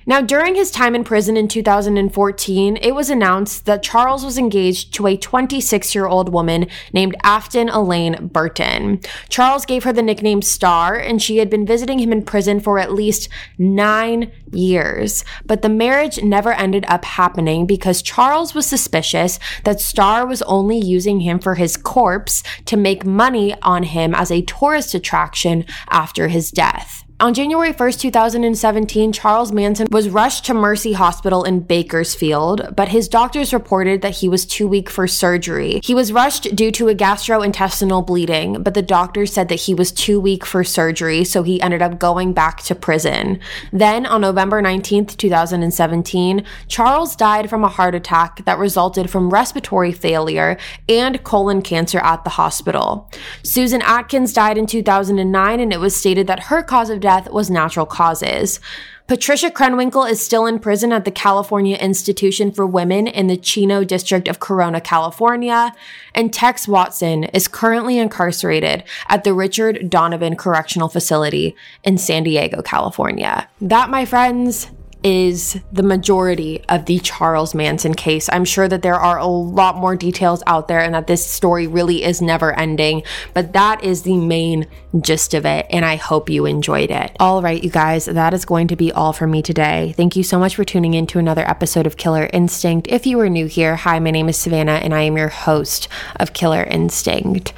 Now, 0.05 0.21
during 0.21 0.57
his 0.57 0.71
time 0.71 0.95
in 0.95 1.05
prison 1.05 1.37
in 1.37 1.47
2014, 1.47 2.77
it 2.77 2.95
was 2.95 3.09
announced 3.09 3.67
that 3.67 3.83
Charles 3.83 4.25
was 4.25 4.37
engaged 4.37 4.93
to 4.95 5.07
a 5.07 5.17
26 5.17 5.95
year 5.95 6.07
old 6.07 6.33
woman 6.33 6.67
named 6.93 7.15
Afton 7.23 7.69
Elaine 7.69 8.29
Burton. 8.29 9.01
Charles 9.29 9.65
gave 9.65 9.85
her 9.85 9.93
the 9.93 10.03
nickname 10.03 10.43
Star, 10.43 10.97
and 10.97 11.23
she 11.23 11.39
had 11.39 11.49
been 11.49 11.67
visiting 11.67 12.01
him 12.01 12.13
in 12.13 12.23
prison 12.23 12.59
for 12.59 12.79
at 12.79 12.93
least 12.93 13.29
nine 13.59 14.33
years. 14.53 15.25
But 15.47 15.63
the 15.63 15.69
marriage 15.69 16.23
never 16.23 16.53
ended 16.53 16.85
up 16.89 17.05
happening 17.05 17.67
because 17.67 18.03
Charles 18.03 18.55
was 18.55 18.67
suspicious 18.67 19.39
that 19.65 19.81
Star 19.81 20.27
was 20.27 20.43
only 20.43 20.79
using 20.79 21.21
him 21.21 21.39
for 21.39 21.55
his 21.55 21.77
corpse 21.77 22.43
to 22.67 22.77
make 22.77 23.05
money 23.05 23.55
on 23.63 23.85
him 23.85 24.15
as 24.15 24.31
a 24.31 24.43
tourist 24.43 24.95
attraction 24.95 25.65
after 25.89 26.29
his 26.29 26.51
death. 26.51 27.02
On 27.23 27.33
January 27.35 27.73
1st, 27.73 28.01
2017, 28.01 29.13
Charles 29.13 29.53
Manson 29.53 29.87
was 29.93 30.09
rushed 30.09 30.45
to 30.47 30.55
Mercy 30.55 30.95
Hospital 30.95 31.45
in 31.45 31.61
Bakersfield, 31.61 32.75
but 32.75 32.89
his 32.89 33.07
doctors 33.07 33.55
reported 33.55 34.03
that 34.03 34.17
he 34.17 34.29
was 34.29 34.45
too 34.45 34.67
weak 34.67 34.91
for 34.91 35.07
surgery. 35.07 35.81
He 35.85 35.95
was 35.95 36.13
rushed 36.13 36.57
due 36.57 36.73
to 36.73 36.89
a 36.89 36.97
gastrointestinal 36.97 38.05
bleeding, 38.05 38.65
but 38.65 38.75
the 38.75 38.83
doctors 38.83 39.33
said 39.33 39.49
that 39.51 39.61
he 39.61 39.73
was 39.73 39.93
too 39.93 40.19
weak 40.19 40.45
for 40.45 40.65
surgery, 40.65 41.23
so 41.23 41.45
he 41.45 41.63
ended 41.63 41.81
up 41.81 42.01
going 42.01 42.33
back 42.33 42.61
to 42.65 42.75
prison. 42.75 43.39
Then, 43.73 44.05
on 44.05 44.23
November 44.23 44.61
19th, 44.61 45.17
2017, 45.17 46.45
Charles 46.67 47.15
died 47.15 47.49
from 47.49 47.63
a 47.63 47.69
heart 47.69 47.95
attack 47.95 48.45
that 48.47 48.59
resulted 48.59 49.09
from 49.09 49.31
respiratory 49.31 49.93
failure 49.93 50.59
and 50.89 51.23
colon 51.23 51.63
cancer 51.63 52.01
at 52.01 52.25
the 52.25 52.31
hospital. 52.31 53.09
Susan 53.45 53.81
Atkins 53.83 54.33
died 54.33 54.59
in 54.59 54.67
2009, 54.67 55.61
and 55.61 55.73
it 55.73 55.79
was 55.79 55.95
stated 55.95 56.27
that 56.27 56.47
her 56.47 56.65
cause 56.65 56.91
of 56.91 56.99
death 56.99 57.12
death 57.13 57.31
was 57.31 57.51
natural 57.51 57.85
causes. 57.87 58.59
Patricia 59.07 59.51
Krenwinkel 59.51 60.09
is 60.11 60.23
still 60.23 60.47
in 60.47 60.59
prison 60.59 60.93
at 60.93 61.05
the 61.05 61.11
California 61.11 61.77
Institution 61.77 62.51
for 62.51 62.67
Women 62.67 63.07
in 63.07 63.27
the 63.27 63.37
Chino 63.37 63.85
district 63.85 64.29
of 64.29 64.41
Corona, 64.41 64.81
California, 64.81 65.75
and 66.15 66.33
Tex 66.33 66.67
Watson 66.67 67.25
is 67.25 67.49
currently 67.49 67.99
incarcerated 67.99 68.85
at 69.09 69.25
the 69.25 69.35
Richard 69.35 69.91
Donovan 69.91 70.37
Correctional 70.37 70.89
Facility 70.89 71.55
in 71.85 71.99
San 71.99 72.23
Diego, 72.23 72.63
California. 72.63 73.49
That, 73.61 73.91
my 73.91 74.07
friends, 74.07 74.71
is 75.05 75.59
the 75.73 75.83
majority 75.83 76.65
of 76.69 76.87
the 76.87 76.99
Charles 77.01 77.55
Manson 77.55 77.95
case. 77.95 78.29
I'm 78.33 78.45
sure 78.45 78.69
that 78.69 78.83
there 78.83 78.95
are 78.95 79.19
a 79.19 79.27
lot 79.27 79.77
more 79.77 79.97
details 79.97 80.43
out 80.47 80.69
there 80.69 80.81
and 80.81 80.95
that 80.95 81.07
this 81.07 81.27
story 81.27 81.67
really 81.67 82.05
is 82.05 82.23
never 82.23 82.59
ending, 82.59 83.03
but 83.35 83.53
that 83.53 83.83
is 83.83 84.03
the 84.03 84.17
main 84.17 84.67
gist 85.01 85.35
of 85.35 85.47
it, 85.47 85.67
and 85.71 85.85
I 85.85 85.97
hope 85.97 86.29
you 86.29 86.47
enjoyed 86.47 86.91
it. 86.91 87.17
All 87.19 87.43
right, 87.43 87.63
you 87.63 87.71
guys, 87.71 88.05
that 88.05 88.35
is 88.35 88.45
going 88.45 88.69
to 88.69 88.77
be 88.77 88.93
all 88.93 89.13
for 89.13 89.27
me 89.27 89.43
today. 89.43 89.95
Thank 89.97 90.17
you 90.17 90.23
so 90.23 90.39
much 90.39 90.57
for 90.57 90.65
tuning 90.65 90.95
in 90.95 91.07
to 91.09 91.19
another 91.19 91.49
episode 91.49 91.87
of 91.87 91.97
Killer 91.97 92.29
Instinct. 92.33 92.89
If 92.89 93.07
you 93.07 93.19
are 93.21 93.31
new 93.31 93.47
here, 93.47 93.77
hi, 93.77 93.99
my 93.99 94.11
name 94.11 94.29
is 94.29 94.37
Savannah, 94.37 94.73
and 94.73 94.95
I 94.95 95.03
am 95.03 95.17
your 95.17 95.29
host 95.29 95.89
of 96.17 96.33
Killer 96.33 96.65
Instinct. 96.65 97.53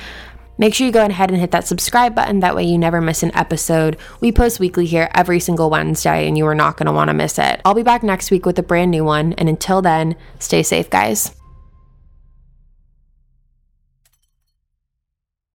Make 0.57 0.75
sure 0.75 0.87
you 0.87 0.93
go 0.93 1.05
ahead 1.05 1.31
and 1.31 1.41
hit 1.41 1.51
that 1.51 1.67
subscribe 1.67 2.15
button. 2.15 2.41
That 2.41 2.55
way, 2.55 2.65
you 2.65 2.79
never 2.79 3.01
miss 3.01 3.23
an 3.23 3.35
episode. 3.35 3.97
We 4.21 4.33
post 4.33 4.61
weekly 4.61 4.87
here 4.87 5.11
every 5.15 5.41
single 5.41 5.71
Wednesday, 5.71 6.29
and 6.29 6.39
you 6.39 6.47
are 6.47 6.55
not 6.55 6.77
going 6.77 6.87
to 6.87 6.93
want 6.93 7.09
to 7.09 7.15
miss 7.15 7.39
it. 7.39 7.61
I'll 7.65 7.75
be 7.75 7.83
back 7.83 8.03
next 8.03 8.31
week 8.31 8.47
with 8.47 8.59
a 8.59 8.63
brand 8.63 8.91
new 8.91 9.05
one. 9.05 9.33
And 9.35 9.49
until 9.49 9.83
then, 9.83 10.17
stay 10.39 10.63
safe, 10.63 10.89
guys. 10.91 11.35